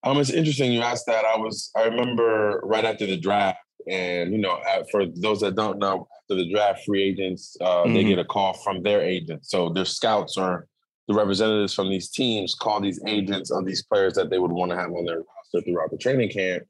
Um, 0.04 0.18
it's 0.18 0.30
interesting 0.30 0.72
you 0.72 0.80
asked 0.80 1.06
that. 1.06 1.24
I 1.24 1.36
was 1.36 1.70
I 1.76 1.84
remember 1.84 2.60
right 2.64 2.84
after 2.84 3.06
the 3.06 3.18
draft, 3.18 3.58
and 3.88 4.32
you 4.32 4.38
know, 4.38 4.60
for 4.90 5.06
those 5.06 5.40
that 5.40 5.54
don't 5.54 5.78
know, 5.78 6.08
after 6.24 6.42
the 6.42 6.50
draft, 6.50 6.84
free 6.84 7.02
agents 7.02 7.56
uh, 7.60 7.84
they 7.84 8.02
Mhm. 8.04 8.08
get 8.08 8.18
a 8.18 8.24
call 8.24 8.54
from 8.54 8.82
their 8.82 9.00
agent. 9.02 9.44
So 9.46 9.68
their 9.68 9.84
scouts 9.84 10.36
or 10.36 10.66
the 11.08 11.14
representatives 11.14 11.74
from 11.74 11.90
these 11.90 12.10
teams 12.10 12.54
call 12.54 12.80
these 12.80 13.00
agents 13.06 13.50
of 13.50 13.66
these 13.66 13.82
players 13.82 14.14
that 14.14 14.30
they 14.30 14.38
would 14.38 14.52
want 14.52 14.70
to 14.70 14.76
have 14.76 14.90
on 14.90 15.04
their 15.04 15.18
roster 15.18 15.64
throughout 15.64 15.90
the 15.90 15.98
training 15.98 16.30
camp, 16.30 16.62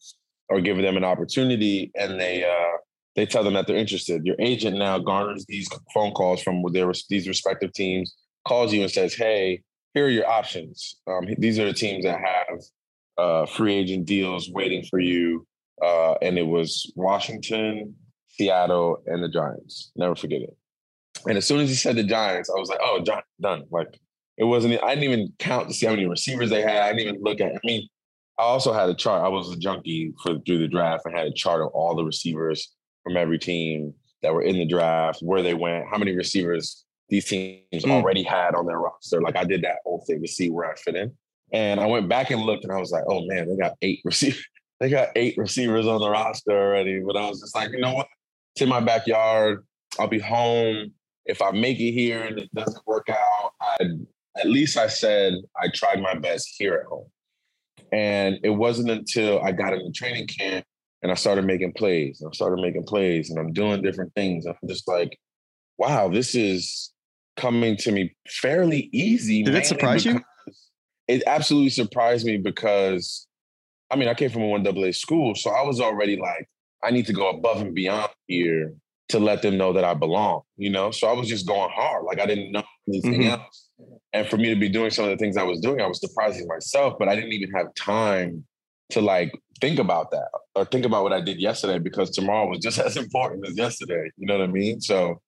or 0.49 0.61
give 0.61 0.79
them 0.79 0.97
an 0.97 1.05
opportunity, 1.05 1.91
and 1.95 2.21
they 2.21 2.45
uh, 2.45 2.79
they 3.15 3.27
tell 3.27 3.45
them 3.45 3.55
that 3.55 3.67
they're 3.67 3.77
interested. 3.77 4.25
Your 4.25 4.37
agent 4.39 4.79
now 4.79 4.99
garners 4.99 5.45
these 5.47 5.69
phone 5.93 6.13
calls 6.13 6.43
from 6.43 6.63
their 6.73 6.91
these 7.09 7.29
respective 7.29 7.73
teams, 7.73 8.15
calls 8.47 8.73
you 8.73 8.83
and 8.83 8.91
says, 8.91 9.15
"Hey, 9.15 9.63
here 9.95 10.07
are 10.07 10.11
your 10.11 10.29
options. 10.29 10.97
Um, 11.07 11.27
these 11.39 11.59
are 11.59 11.67
the 11.67 11.75
teams 11.75 12.05
that 12.05 12.19
have." 12.19 12.59
uh, 13.19 13.47
free 13.47 13.75
agent 13.75 14.07
deals 14.07 14.51
waiting 14.51 14.85
for 14.85 14.99
you. 14.99 15.47
Uh, 15.83 16.13
and 16.23 16.39
it 16.39 16.47
was 16.47 16.93
Washington, 16.97 17.95
Seattle, 18.29 19.03
and 19.07 19.23
the 19.23 19.29
Giants. 19.29 19.91
Never 19.97 20.15
forget 20.15 20.43
it. 20.43 20.57
And 21.27 21.37
as 21.37 21.47
soon 21.47 21.61
as 21.61 21.69
he 21.69 21.75
said 21.75 21.97
the 21.97 22.05
Giants, 22.05 22.51
I 22.51 22.59
was 22.59 22.69
like, 22.69 22.81
oh, 22.83 23.01
Giants, 23.05 23.29
done. 23.41 23.65
Like, 23.71 23.99
it 24.43 24.47
wasn't, 24.47 24.83
I 24.83 24.95
didn't 24.95 25.11
even 25.11 25.33
count 25.39 25.69
to 25.69 25.75
see 25.75 25.87
how 25.87 25.93
many 25.93 26.07
receivers 26.07 26.51
they 26.51 26.63
had. 26.63 26.83
I 26.83 26.93
didn't 26.93 27.09
even 27.09 27.23
look 27.23 27.41
at, 27.41 27.55
I 27.55 27.61
mean, 27.65 27.89
I 28.39 28.43
also 28.43 28.73
had 28.73 28.89
a 28.89 28.95
chart. 28.95 29.25
I 29.25 29.29
was 29.29 29.53
a 29.53 29.57
junkie 29.57 30.13
for 30.21 30.39
through 30.41 30.59
the 30.59 30.67
draft. 30.67 31.05
I 31.07 31.17
had 31.17 31.29
a 31.29 31.33
chart 31.33 31.63
of 31.63 31.69
all 31.69 31.95
the 31.95 32.05
receivers 32.05 32.75
from 33.05 33.17
every 33.17 33.39
team 33.39 33.95
that 34.23 34.35
were 34.35 34.43
in 34.43 34.57
the 34.57 34.67
draft, 34.67 35.21
where 35.21 35.43
they 35.43 35.55
went, 35.55 35.85
how 35.89 35.97
many 35.97 36.17
receivers 36.17 36.85
these 37.09 37.27
teams 37.27 37.63
mm. 37.73 37.91
already 37.91 38.25
had 38.25 38.57
on 38.57 38.67
their 38.67 38.81
roster. 38.81 39.21
Like 39.21 39.37
I 39.37 39.45
did 39.45 39.63
that 39.63 39.77
whole 39.85 40.03
thing 40.09 40.23
to 40.23 40.29
see 40.29 40.51
where 40.51 40.69
I 40.69 40.75
fit 40.75 40.97
in. 40.97 41.13
And 41.53 41.79
I 41.79 41.87
went 41.87 42.09
back 42.09 42.31
and 42.31 42.41
looked 42.41 42.65
and 42.65 42.73
I 42.73 42.81
was 42.81 42.91
like, 42.91 43.05
oh 43.07 43.25
man, 43.27 43.49
they 43.49 43.57
got 43.57 43.77
eight 43.83 44.01
receivers. 44.05 44.45
they 44.81 44.89
got 44.89 45.09
eight 45.15 45.37
receivers 45.37 45.87
on 45.87 46.01
the 46.01 46.11
roster 46.11 46.51
already. 46.51 47.01
But 47.01 47.17
I 47.17 47.29
was 47.29 47.41
just 47.41 47.55
like, 47.55 47.71
you 47.71 47.81
know 47.81 47.95
what? 47.95 48.09
It's 48.57 48.63
in 48.63 48.69
my 48.69 48.81
backyard. 48.81 49.65
I'll 50.01 50.09
be 50.09 50.19
home. 50.19 50.93
If 51.27 51.43
I 51.43 51.53
make 51.53 51.79
it 51.79 51.93
here 51.93 52.23
and 52.23 52.39
it 52.39 52.53
doesn't 52.55 52.85
work 52.87 53.09
out, 53.09 53.53
I 53.61 53.77
at 54.39 54.49
least 54.49 54.77
I 54.77 54.89
said 54.89 55.35
I 55.61 55.69
tried 55.75 56.01
my 56.01 56.15
best 56.15 56.55
here 56.59 56.75
at 56.75 56.87
home. 56.87 57.07
And 57.93 58.39
it 58.43 58.51
wasn't 58.51 58.91
until 58.91 59.41
I 59.43 59.53
got 59.53 59.75
into 59.75 59.93
training 59.93 60.27
camp 60.27 60.65
and 61.03 61.13
I 61.13 61.15
started 61.15 61.45
making 61.45 61.73
plays. 61.73 62.21
And 62.21 62.31
I 62.31 62.33
started 62.35 62.63
making 62.63 62.85
plays 62.85 63.31
and 63.31 63.39
I'm 63.39 63.53
doing 63.53 63.83
different 63.83 64.15
things. 64.15 64.47
I'm 64.47 64.57
just 64.67 64.89
like, 64.89 65.19
wow, 65.77 66.09
this 66.09 66.35
is 66.35 66.93
coming 67.37 67.77
to 67.79 67.93
me 67.93 68.15
fairly 68.29 68.89
easy. 68.93 69.43
Did 69.43 69.55
it 69.55 69.67
surprise 69.67 70.05
you? 70.05 70.21
It 71.09 71.23
absolutely 71.27 71.71
surprised 71.71 72.25
me 72.25 72.39
because 72.39 73.27
I 73.93 73.97
mean, 73.97 74.09
I 74.09 74.15
came 74.15 74.31
from 74.31 74.43
a 74.43 74.49
one 74.49 74.67
AA 74.67 74.93
school, 74.93 75.35
so 75.35 75.51
I 75.51 75.63
was 75.63 75.79
already 75.79 76.17
like, 76.17 76.49
I 76.83 76.91
need 76.91 77.07
to 77.07 77.13
go 77.13 77.29
above 77.29 77.61
and 77.61 77.75
beyond 77.75 78.11
here 78.27 78.73
to 79.11 79.19
let 79.19 79.43
them 79.43 79.59
know 79.59 79.75
that 79.75 79.85
I 79.85 79.93
belong, 79.93 80.41
you 80.57 80.71
know? 80.71 80.91
So 80.91 81.07
I 81.07 81.13
was 81.13 81.29
just 81.29 81.47
going 81.47 81.71
hard. 81.71 82.05
Like 82.05 82.19
I 82.19 82.25
didn't 82.25 82.53
know 82.53 82.63
anything 82.89 83.21
mm-hmm. 83.21 83.31
else. 83.31 83.69
And 84.13 84.27
for 84.27 84.37
me 84.37 84.53
to 84.53 84.61
be 84.61 84.69
doing 84.69 84.91
some 84.91 85.05
of 85.05 85.11
the 85.11 85.17
things 85.17 85.37
I 85.37 85.43
was 85.43 85.61
doing, 85.61 85.81
I 85.81 85.87
was 85.87 86.01
surprising 86.01 86.47
myself, 86.47 86.95
but 86.99 87.09
I 87.09 87.15
didn't 87.15 87.33
even 87.33 87.51
have 87.53 87.75
time 87.75 88.45
to 88.91 89.01
like 89.01 89.33
think 89.61 89.79
about 89.79 90.11
that 90.11 90.29
or 90.55 90.65
think 90.67 90.85
about 90.85 91.03
what 91.03 91.13
I 91.13 91.21
did 91.21 91.41
yesterday 91.41 91.79
because 91.79 92.11
tomorrow 92.11 92.49
was 92.49 92.59
just 92.59 92.79
as 92.87 92.97
important 92.97 93.47
as 93.47 93.57
yesterday. 93.57 94.11
You 94.17 94.27
know 94.27 94.39
what 94.39 94.49
I 94.49 94.53
mean? 94.53 94.81
So 94.81 95.21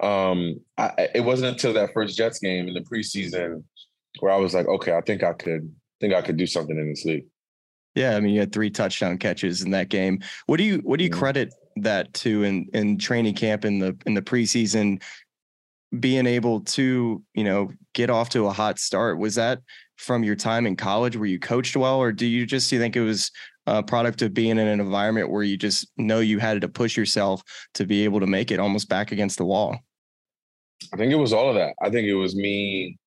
um, 0.00 0.60
I, 0.78 1.08
it 1.14 1.20
wasn't 1.20 1.52
until 1.52 1.74
that 1.74 1.92
first 1.92 2.16
Jets 2.16 2.38
game 2.38 2.68
in 2.68 2.74
the 2.74 2.80
preseason 2.80 3.64
where 4.20 4.32
I 4.32 4.36
was 4.36 4.54
like, 4.54 4.66
okay, 4.66 4.94
I 4.94 5.02
think 5.02 5.22
I 5.22 5.34
could 5.34 5.72
think 6.00 6.14
I 6.14 6.22
could 6.22 6.36
do 6.36 6.46
something 6.46 6.76
in 6.76 6.88
this 6.88 7.04
league. 7.04 7.26
Yeah, 7.94 8.16
I 8.16 8.20
mean, 8.20 8.32
you 8.32 8.40
had 8.40 8.52
three 8.52 8.70
touchdown 8.70 9.18
catches 9.18 9.62
in 9.62 9.72
that 9.72 9.88
game. 9.88 10.20
What 10.46 10.56
do 10.56 10.64
you 10.64 10.78
what 10.78 10.98
do 10.98 11.04
you 11.04 11.10
mm-hmm. 11.10 11.18
credit 11.18 11.54
that 11.76 12.12
to 12.14 12.44
in 12.44 12.68
in 12.72 12.98
training 12.98 13.34
camp 13.34 13.64
in 13.64 13.78
the 13.78 13.96
in 14.06 14.14
the 14.14 14.22
preseason? 14.22 15.02
Being 15.98 16.26
able 16.26 16.60
to 16.60 17.22
you 17.34 17.44
know 17.44 17.70
get 17.94 18.10
off 18.10 18.30
to 18.30 18.46
a 18.46 18.52
hot 18.52 18.78
start 18.78 19.18
was 19.18 19.34
that 19.34 19.60
from 19.96 20.24
your 20.24 20.36
time 20.36 20.66
in 20.66 20.76
college 20.76 21.16
where 21.16 21.26
you 21.26 21.38
coached 21.38 21.76
well, 21.76 21.98
or 21.98 22.12
do 22.12 22.26
you 22.26 22.46
just 22.46 22.70
you 22.72 22.78
think 22.78 22.96
it 22.96 23.02
was 23.02 23.30
a 23.66 23.82
product 23.82 24.22
of 24.22 24.32
being 24.34 24.52
in 24.52 24.58
an 24.58 24.80
environment 24.80 25.30
where 25.30 25.42
you 25.42 25.56
just 25.56 25.90
know 25.96 26.20
you 26.20 26.38
had 26.38 26.60
to 26.60 26.68
push 26.68 26.96
yourself 26.96 27.42
to 27.74 27.84
be 27.84 28.04
able 28.04 28.20
to 28.20 28.26
make 28.26 28.50
it 28.50 28.58
almost 28.58 28.88
back 28.88 29.12
against 29.12 29.38
the 29.38 29.44
wall? 29.44 29.78
I 30.92 30.96
think 30.96 31.12
it 31.12 31.16
was 31.16 31.32
all 31.32 31.48
of 31.50 31.54
that. 31.56 31.74
I 31.82 31.90
think 31.90 32.08
it 32.08 32.14
was 32.14 32.34
me 32.34 32.98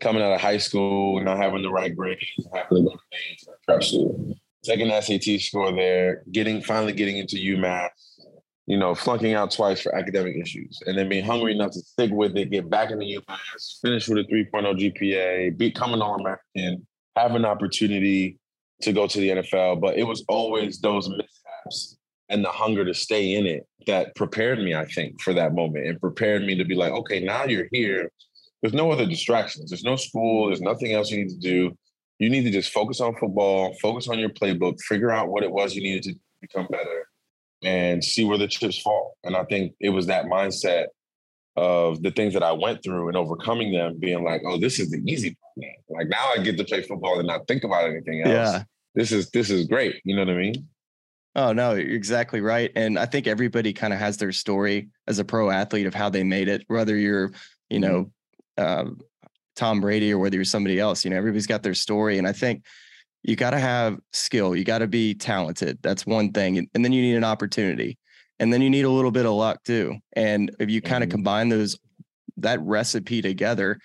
coming 0.00 0.22
out 0.22 0.32
of 0.32 0.40
high 0.40 0.58
school, 0.58 1.22
not 1.22 1.38
having 1.38 1.62
the 1.62 1.70
right 1.70 1.96
grades, 1.96 2.20
having 2.52 2.78
to 2.78 2.82
go 2.82 2.90
to 2.90 2.98
Maine 3.12 3.56
prep 3.66 3.82
school, 3.82 4.34
taking 4.64 4.90
SAT 4.90 5.40
score 5.40 5.72
there, 5.72 6.22
getting 6.30 6.60
finally 6.60 6.92
getting 6.92 7.18
into 7.18 7.36
UMass, 7.36 7.88
you 8.66 8.78
know, 8.78 8.94
flunking 8.94 9.34
out 9.34 9.50
twice 9.50 9.80
for 9.80 9.94
academic 9.94 10.36
issues, 10.36 10.80
and 10.86 10.96
then 10.96 11.08
being 11.08 11.24
hungry 11.24 11.52
enough 11.52 11.72
to 11.72 11.80
stick 11.80 12.10
with 12.12 12.36
it, 12.36 12.50
get 12.50 12.70
back 12.70 12.90
into 12.90 13.04
UMass, 13.04 13.80
finish 13.80 14.08
with 14.08 14.18
a 14.18 14.24
3.0 14.24 14.52
GPA, 14.78 15.56
become 15.56 15.94
an 15.94 16.02
All-American, 16.02 16.86
have 17.16 17.34
an 17.34 17.44
opportunity 17.44 18.38
to 18.82 18.92
go 18.92 19.06
to 19.06 19.18
the 19.18 19.28
NFL. 19.30 19.80
But 19.80 19.96
it 19.98 20.04
was 20.04 20.24
always 20.28 20.78
those 20.78 21.08
mishaps 21.08 21.96
and 22.28 22.44
the 22.44 22.50
hunger 22.50 22.84
to 22.84 22.94
stay 22.94 23.34
in 23.34 23.46
it 23.46 23.66
that 23.86 24.14
prepared 24.14 24.58
me, 24.58 24.74
I 24.74 24.84
think, 24.86 25.20
for 25.20 25.34
that 25.34 25.54
moment 25.54 25.86
and 25.86 26.00
prepared 26.00 26.44
me 26.44 26.54
to 26.56 26.64
be 26.64 26.74
like, 26.74 26.92
okay, 26.92 27.20
now 27.20 27.44
you're 27.44 27.68
here. 27.72 28.10
There's 28.60 28.74
no 28.74 28.92
other 28.92 29.06
distractions. 29.06 29.70
There's 29.70 29.84
no 29.84 29.96
school. 29.96 30.46
There's 30.46 30.60
nothing 30.60 30.92
else 30.92 31.10
you 31.10 31.18
need 31.18 31.30
to 31.30 31.36
do. 31.36 31.76
You 32.18 32.30
need 32.30 32.44
to 32.44 32.50
just 32.50 32.72
focus 32.72 33.00
on 33.00 33.16
football, 33.16 33.74
focus 33.82 34.08
on 34.08 34.18
your 34.20 34.30
playbook, 34.30 34.80
figure 34.82 35.10
out 35.10 35.28
what 35.28 35.42
it 35.42 35.50
was 35.50 35.74
you 35.74 35.82
needed 35.82 36.04
to 36.04 36.14
become 36.40 36.68
better, 36.70 37.08
and 37.62 38.02
see 38.02 38.24
where 38.24 38.38
the 38.38 38.48
chips 38.48 38.80
fall. 38.80 39.16
And 39.24 39.36
I 39.36 39.44
think 39.44 39.74
it 39.80 39.90
was 39.90 40.06
that 40.06 40.26
mindset 40.26 40.86
of 41.56 42.02
the 42.02 42.10
things 42.10 42.34
that 42.34 42.42
I 42.42 42.52
went 42.52 42.82
through 42.82 43.08
and 43.08 43.16
overcoming 43.16 43.72
them, 43.72 43.98
being 43.98 44.24
like, 44.24 44.42
oh, 44.46 44.58
this 44.58 44.78
is 44.78 44.90
the 44.90 45.02
easy 45.06 45.36
part. 45.36 45.74
Like 45.90 46.08
now 46.08 46.30
I 46.34 46.42
get 46.42 46.56
to 46.56 46.64
play 46.64 46.82
football 46.82 47.18
and 47.18 47.28
not 47.28 47.46
think 47.46 47.64
about 47.64 47.84
anything 47.84 48.22
else. 48.22 48.30
Yeah. 48.30 48.62
This 48.94 49.12
is 49.12 49.30
this 49.30 49.50
is 49.50 49.66
great. 49.66 50.00
You 50.04 50.16
know 50.16 50.22
what 50.22 50.34
I 50.34 50.36
mean? 50.36 50.68
Oh 51.34 51.52
no, 51.52 51.72
you're 51.72 51.96
exactly 51.96 52.40
right. 52.40 52.70
And 52.76 52.98
I 52.98 53.06
think 53.06 53.26
everybody 53.26 53.72
kind 53.72 53.92
of 53.92 53.98
has 53.98 54.16
their 54.18 54.32
story 54.32 54.88
as 55.06 55.18
a 55.18 55.24
pro 55.24 55.50
athlete 55.50 55.86
of 55.86 55.94
how 55.94 56.10
they 56.10 56.22
made 56.22 56.48
it, 56.48 56.64
whether 56.66 56.96
you're, 56.96 57.32
you 57.70 57.80
know, 57.80 58.10
uh, 58.58 58.84
Tom 59.56 59.80
Brady 59.80 60.12
or 60.12 60.18
whether 60.18 60.36
you're 60.36 60.44
somebody 60.44 60.78
else. 60.78 61.04
You 61.04 61.10
know, 61.10 61.16
everybody's 61.16 61.46
got 61.46 61.62
their 61.62 61.74
story. 61.74 62.18
And 62.18 62.26
I 62.26 62.32
think 62.32 62.64
you 63.22 63.36
got 63.36 63.50
to 63.50 63.58
have 63.58 63.98
skill. 64.12 64.56
You 64.56 64.64
got 64.64 64.78
to 64.78 64.86
be 64.86 65.14
talented. 65.14 65.78
That's 65.82 66.06
one 66.06 66.32
thing. 66.32 66.68
And 66.74 66.84
then 66.84 66.92
you 66.92 67.02
need 67.02 67.16
an 67.16 67.24
opportunity. 67.24 67.98
And 68.38 68.52
then 68.52 68.62
you 68.62 68.70
need 68.70 68.84
a 68.84 68.90
little 68.90 69.12
bit 69.12 69.26
of 69.26 69.32
luck 69.32 69.62
too. 69.64 69.96
And 70.14 70.54
if 70.58 70.70
you 70.70 70.80
kind 70.82 71.04
of 71.04 71.08
mm-hmm. 71.08 71.16
combine 71.16 71.48
those, 71.48 71.78
that 72.38 72.60
recipe 72.62 73.22
together, 73.22 73.78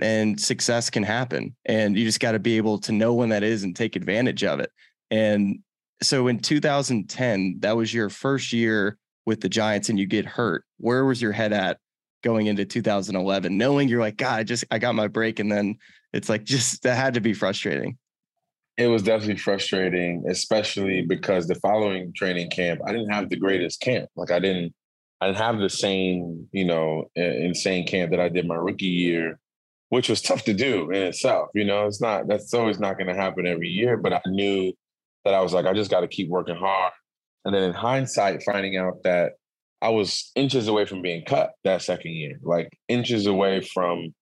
and 0.00 0.40
success 0.40 0.90
can 0.90 1.02
happen. 1.02 1.56
And 1.66 1.96
you 1.96 2.04
just 2.04 2.20
got 2.20 2.32
to 2.32 2.38
be 2.38 2.56
able 2.56 2.78
to 2.80 2.92
know 2.92 3.14
when 3.14 3.30
that 3.30 3.42
is 3.42 3.64
and 3.64 3.74
take 3.74 3.96
advantage 3.96 4.44
of 4.44 4.60
it. 4.60 4.70
And 5.10 5.58
so 6.02 6.28
in 6.28 6.38
2010, 6.38 7.56
that 7.60 7.76
was 7.76 7.92
your 7.92 8.08
first 8.08 8.52
year 8.52 8.96
with 9.26 9.40
the 9.40 9.48
Giants 9.48 9.88
and 9.88 9.98
you 9.98 10.06
get 10.06 10.24
hurt. 10.24 10.64
Where 10.78 11.04
was 11.04 11.20
your 11.20 11.32
head 11.32 11.52
at 11.52 11.78
going 12.22 12.46
into 12.46 12.64
2011, 12.64 13.56
knowing 13.56 13.88
you're 13.88 14.00
like, 14.00 14.16
God, 14.16 14.40
I 14.40 14.44
just, 14.44 14.64
I 14.70 14.78
got 14.78 14.94
my 14.94 15.08
break. 15.08 15.38
And 15.38 15.50
then 15.50 15.76
it's 16.12 16.28
like, 16.28 16.44
just 16.44 16.82
that 16.82 16.96
had 16.96 17.14
to 17.14 17.20
be 17.20 17.32
frustrating. 17.32 17.98
It 18.78 18.86
was 18.86 19.02
definitely 19.02 19.36
frustrating, 19.38 20.24
especially 20.28 21.02
because 21.02 21.46
the 21.46 21.56
following 21.56 22.12
training 22.14 22.48
camp, 22.50 22.80
I 22.86 22.92
didn't 22.92 23.10
have 23.10 23.28
the 23.28 23.36
greatest 23.36 23.80
camp. 23.80 24.08
Like 24.14 24.30
I 24.30 24.38
didn't, 24.38 24.72
I 25.20 25.26
didn't 25.26 25.38
have 25.38 25.58
the 25.58 25.68
same, 25.68 26.46
you 26.52 26.64
know, 26.64 27.10
insane 27.16 27.86
camp 27.86 28.12
that 28.12 28.20
I 28.20 28.28
did 28.28 28.46
my 28.46 28.54
rookie 28.54 28.86
year, 28.86 29.40
which 29.88 30.08
was 30.08 30.22
tough 30.22 30.44
to 30.44 30.54
do 30.54 30.90
in 30.90 31.02
itself. 31.02 31.48
You 31.54 31.64
know, 31.64 31.86
it's 31.86 32.00
not, 32.00 32.28
that's 32.28 32.54
always 32.54 32.78
not 32.78 32.96
going 32.96 33.08
to 33.08 33.20
happen 33.20 33.46
every 33.46 33.68
year, 33.68 33.96
but 33.96 34.12
I 34.12 34.20
knew 34.26 34.72
that 35.24 35.34
I 35.34 35.40
was 35.40 35.52
like, 35.52 35.66
I 35.66 35.72
just 35.72 35.90
got 35.90 36.00
to 36.00 36.08
keep 36.08 36.28
working 36.28 36.56
hard. 36.56 36.92
And 37.44 37.52
then 37.52 37.64
in 37.64 37.74
hindsight, 37.74 38.44
finding 38.44 38.76
out 38.76 39.02
that 39.02 39.32
I 39.82 39.88
was 39.88 40.30
inches 40.36 40.68
away 40.68 40.84
from 40.84 41.02
being 41.02 41.24
cut 41.24 41.50
that 41.64 41.82
second 41.82 42.12
year, 42.12 42.38
like 42.42 42.68
inches 42.88 43.26
away 43.26 43.60
from 43.60 44.14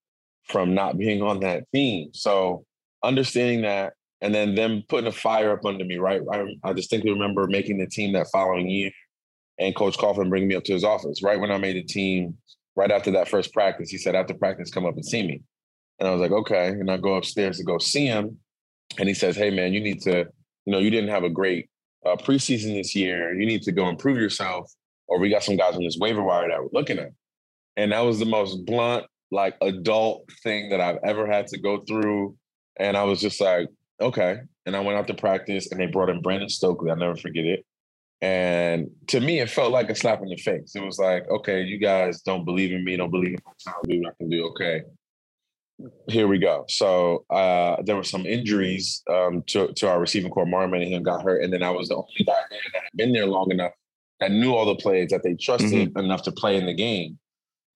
from 0.45 0.75
not 0.75 0.97
being 0.97 1.23
on 1.23 1.41
that 1.41 1.65
team. 1.75 2.11
So 2.15 2.65
understanding 3.03 3.63
that, 3.63 3.95
and 4.21 4.35
then 4.35 4.55
them 4.55 4.83
putting 4.89 5.07
a 5.07 5.13
fire 5.13 5.53
up 5.53 5.65
under 5.65 5.85
me, 5.85 5.97
right? 5.97 6.23
I, 6.33 6.45
I 6.65 6.73
distinctly 6.73 7.13
remember 7.13 7.47
making 7.47 7.79
the 7.79 7.87
team 7.87 8.13
that 8.13 8.29
following 8.33 8.69
year, 8.69 8.91
and 9.59 9.75
Coach 9.77 9.99
Coughlin 9.99 10.29
bringing 10.29 10.49
me 10.49 10.55
up 10.55 10.65
to 10.65 10.73
his 10.73 10.85
office 10.85 11.23
right 11.23 11.41
when 11.41 11.51
I 11.51 11.59
made 11.59 11.77
the 11.77 11.83
team. 11.83 12.37
Right 12.75 12.91
after 12.91 13.11
that 13.13 13.29
first 13.29 13.55
practice, 13.55 13.89
he 13.89 13.97
said, 13.97 14.15
"After 14.15 14.35
practice, 14.35 14.71
come 14.71 14.85
up 14.85 14.97
and 14.97 15.05
see 15.05 15.27
me." 15.27 15.43
And 15.99 16.09
I 16.09 16.13
was 16.13 16.21
like, 16.21 16.33
"Okay." 16.33 16.69
And 16.69 16.91
I 16.91 16.99
go 16.99 17.15
upstairs 17.15 17.57
to 17.57 17.65
go 17.65 17.79
see 17.79 18.07
him, 18.07 18.39
and 18.99 19.09
he 19.09 19.15
says, 19.15 19.35
"Hey, 19.35 19.51
man, 19.51 19.73
you 19.73 19.81
need 19.81 20.03
to 20.03 20.27
you 20.67 20.73
know, 20.73 20.79
you 20.79 20.91
didn't 20.91 21.11
have 21.11 21.25
a 21.25 21.31
great 21.31 21.71
uh, 22.05 22.17
preseason 22.17 22.77
this 22.77 22.95
year. 22.95 23.35
You 23.35 23.47
need 23.47 23.63
to 23.63 23.73
go 23.73 23.89
improve 23.89 24.19
yourself. 24.19 24.71
Or 25.09 25.21
we 25.21 25.31
got 25.31 25.45
some 25.45 25.57
guys 25.57 25.77
on 25.77 25.85
this 25.85 25.97
waiver 25.99 26.23
wire 26.23 26.49
that 26.49 26.61
we're 26.61 26.69
looking 26.73 26.99
at. 26.99 27.13
And 27.77 27.93
that 27.93 28.01
was 28.01 28.19
the 28.19 28.25
most 28.25 28.67
blunt, 28.67 29.07
like 29.31 29.57
adult 29.63 30.29
thing 30.43 30.71
that 30.71 30.81
I've 30.81 30.99
ever 31.05 31.27
had 31.27 31.47
to 31.49 31.59
go 31.59 31.85
through. 31.87 32.37
And 32.79 32.97
I 32.97 33.05
was 33.05 33.21
just 33.21 33.41
like, 33.41 33.69
okay. 34.01 34.39
And 34.65 34.77
I 34.77 34.81
went 34.81 34.99
out 34.99 35.07
to 35.09 35.15
practice 35.15 35.71
and 35.71 35.81
they 35.81 35.87
brought 35.87 36.11
in 36.11 36.23
Brandon 36.23 36.49
Stokley. 36.49 36.91
I'll 36.91 36.97
never 36.97 37.17
forget 37.17 37.45
it. 37.45 37.65
And 38.23 38.91
to 39.09 39.21
me, 39.21 39.41
it 39.41 39.51
felt 39.51 39.73
like 39.73 39.91
a 39.91 39.95
slap 39.95 40.23
in 40.23 40.29
the 40.29 40.37
face. 40.37 40.75
It 40.75 40.83
was 40.83 40.99
like, 40.99 41.29
okay, 41.29 41.63
you 41.63 41.79
guys 41.79 42.23
don't 42.23 42.45
believe 42.45 42.73
in 42.73 42.85
me, 42.85 42.97
don't 42.97 43.11
believe 43.11 43.35
in 43.35 43.41
my 43.45 43.53
talent, 43.61 43.89
do 43.89 44.01
what 44.01 44.09
I 44.09 44.17
can 44.17 44.31
do. 44.31 44.47
Okay 44.47 44.83
here 46.09 46.27
we 46.27 46.39
go. 46.39 46.65
So 46.69 47.25
uh, 47.31 47.77
there 47.83 47.97
were 47.97 48.05
some 48.05 48.25
injuries 48.27 49.03
um, 49.11 49.43
to, 49.49 49.73
to 49.75 49.89
our 49.89 50.01
receiving 50.01 50.31
corps. 50.31 50.47
Mario 50.47 50.69
Manningham 50.69 51.03
got 51.03 51.23
hurt, 51.23 51.43
and 51.43 51.53
then 51.53 51.63
I 51.63 51.71
was 51.71 51.89
the 51.89 51.97
only 51.97 52.25
guy 52.27 52.35
there 52.51 52.61
that 52.73 52.83
had 52.83 52.93
been 52.95 53.13
there 53.13 53.27
long 53.27 53.51
enough 53.51 53.73
that 54.21 54.31
knew 54.31 54.55
all 54.55 54.65
the 54.65 54.77
plays 54.77 55.11
that 55.11 55.23
they 55.23 55.35
trusted 55.35 55.71
mm-hmm. 55.71 55.99
enough 55.99 56.23
to 56.23 56.33
play 56.33 56.57
in 56.57 56.67
the 56.67 56.75
game. 56.75 57.19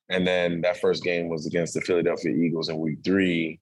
And 0.09 0.27
then 0.27 0.63
that 0.63 0.81
first 0.81 1.05
game 1.05 1.29
was 1.29 1.47
against 1.47 1.75
the 1.75 1.83
Philadelphia 1.83 2.33
Eagles 2.33 2.69
in 2.69 2.79
Week 2.79 2.99
Three, 3.05 3.61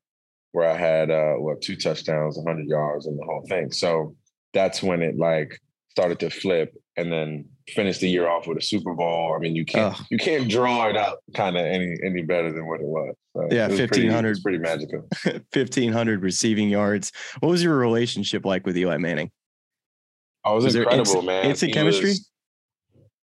where 0.59 0.69
I 0.69 0.77
had 0.77 1.11
uh, 1.13 1.35
what 1.35 1.63
two 1.63 1.77
touchdowns, 1.77 2.37
100 2.37 2.67
yards, 2.67 3.07
and 3.07 3.17
the 3.17 3.25
whole 3.25 3.47
thing. 3.49 3.71
So 3.71 4.17
that's 4.53 4.83
when 4.83 5.03
it 5.03 5.17
like 5.17 5.57
started 5.91 6.19
to 6.19 6.31
flip, 6.31 6.75
and 6.97 7.13
then 7.13 7.45
finish 7.69 7.99
the 7.99 8.09
year 8.09 8.29
off 8.29 8.49
with 8.49 8.59
a 8.59 8.61
Super 8.61 8.93
Bowl. 8.93 9.35
I 9.37 9.39
mean, 9.39 9.55
you 9.55 9.65
can't 9.65 9.97
you 10.11 10.19
can't 10.19 10.51
draw 10.51 10.89
it 10.89 10.97
out 10.97 11.19
kind 11.35 11.57
of 11.57 11.65
any 11.65 11.97
any 12.05 12.23
better 12.23 12.53
than 12.53 12.67
what 12.67 12.81
it 12.81 12.87
was. 12.87 13.15
So 13.37 13.49
yeah, 13.53 13.69
fifteen 13.69 14.11
hundred, 14.11 14.43
pretty, 14.43 14.59
pretty 14.59 14.79
magical. 14.79 15.09
fifteen 15.53 15.93
hundred 15.93 16.23
receiving 16.23 16.69
yards. 16.69 17.13
What 17.39 17.51
was 17.51 17.63
your 17.63 17.77
relationship 17.77 18.45
like 18.45 18.67
with 18.67 18.77
Eli 18.77 18.97
Manning? 18.97 19.31
Oh, 20.45 20.53
it 20.53 20.57
was, 20.57 20.65
was 20.65 20.75
incredible, 20.75 21.01
instant, 21.01 21.27
man. 21.27 21.45
Instant 21.45 21.69
he 21.69 21.75
chemistry. 21.75 22.15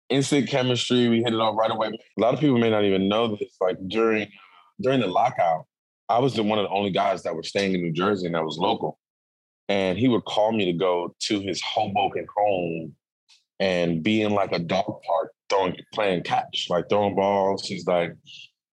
Instant 0.08 0.48
chemistry. 0.48 1.08
We 1.08 1.16
hit 1.24 1.34
it 1.34 1.40
off 1.40 1.56
right 1.58 1.70
away. 1.72 1.88
A 1.88 2.20
lot 2.20 2.32
of 2.32 2.38
people 2.38 2.58
may 2.58 2.70
not 2.70 2.84
even 2.84 3.08
know 3.08 3.36
this. 3.36 3.56
Like 3.60 3.76
during 3.88 4.28
during 4.80 5.00
the 5.00 5.08
lockout, 5.08 5.66
I 6.08 6.18
was 6.18 6.34
the 6.34 6.42
one 6.42 6.58
of 6.58 6.64
the 6.64 6.70
only 6.70 6.90
guys 6.90 7.22
that 7.22 7.34
were 7.34 7.42
staying 7.42 7.74
in 7.74 7.82
New 7.82 7.92
Jersey 7.92 8.26
and 8.26 8.34
that 8.34 8.44
was 8.44 8.58
local. 8.58 8.98
And 9.68 9.98
he 9.98 10.08
would 10.08 10.24
call 10.24 10.52
me 10.52 10.66
to 10.66 10.72
go 10.72 11.14
to 11.20 11.40
his 11.40 11.62
Hoboken 11.62 12.26
home 12.36 12.94
and 13.60 14.02
be 14.02 14.22
in 14.22 14.32
like 14.32 14.52
a 14.52 14.58
dog 14.58 15.00
park 15.06 15.32
throwing 15.48 15.76
playing 15.92 16.22
catch, 16.22 16.66
like 16.68 16.88
throwing 16.88 17.14
balls. 17.14 17.66
He's 17.66 17.86
like 17.86 18.14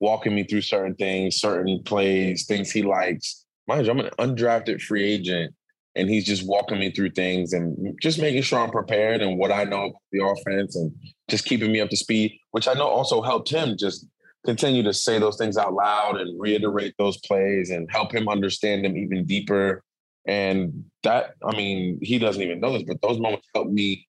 walking 0.01 0.35
me 0.35 0.45
through 0.45 0.63
certain 0.63 0.95
things, 0.95 1.37
certain 1.37 1.83
plays, 1.85 2.47
things 2.47 2.71
he 2.71 2.83
likes. 2.83 3.45
Mind 3.67 3.87
you, 3.87 3.93
I'm 3.93 4.01
an 4.01 4.11
undrafted 4.19 4.83
free 4.83 5.05
agent, 5.05 5.55
and 5.95 6.09
he's 6.11 6.27
just 6.27 6.47
walking 6.47 6.79
me 6.79 6.91
through 6.91 7.11
things 7.11 7.53
and 7.53 7.97
just 8.03 8.21
making 8.21 8.43
sure 8.43 8.59
I'm 8.59 8.71
prepared 8.71 9.23
and 9.23 9.39
what 9.39 9.53
I 9.53 9.65
know 9.65 9.93
the 10.13 10.25
offense 10.25 10.77
and 10.77 10.93
just 11.31 11.47
keeping 11.47 11.73
me 11.73 11.81
up 11.81 11.89
to 11.91 11.97
speed, 11.97 12.39
which 12.51 12.69
I 12.69 12.75
know 12.75 12.87
also 12.87 13.23
helped 13.23 13.49
him 13.49 13.77
just 13.79 14.07
continue 14.44 14.83
to 14.83 14.92
say 14.92 15.18
those 15.18 15.37
things 15.37 15.57
out 15.57 15.72
loud 15.72 16.20
and 16.20 16.38
reiterate 16.40 16.94
those 16.98 17.18
plays 17.18 17.70
and 17.70 17.90
help 17.90 18.14
him 18.14 18.28
understand 18.28 18.85
them 18.85 18.96
even 18.96 19.24
deeper. 19.24 19.83
And 20.26 20.85
that, 21.02 21.35
I 21.44 21.57
mean, 21.57 21.98
he 22.02 22.18
doesn't 22.18 22.42
even 22.42 22.61
know 22.61 22.72
this, 22.72 22.85
but 22.85 23.00
those 23.02 23.18
moments 23.18 23.48
helped 23.54 23.72
me 23.72 24.07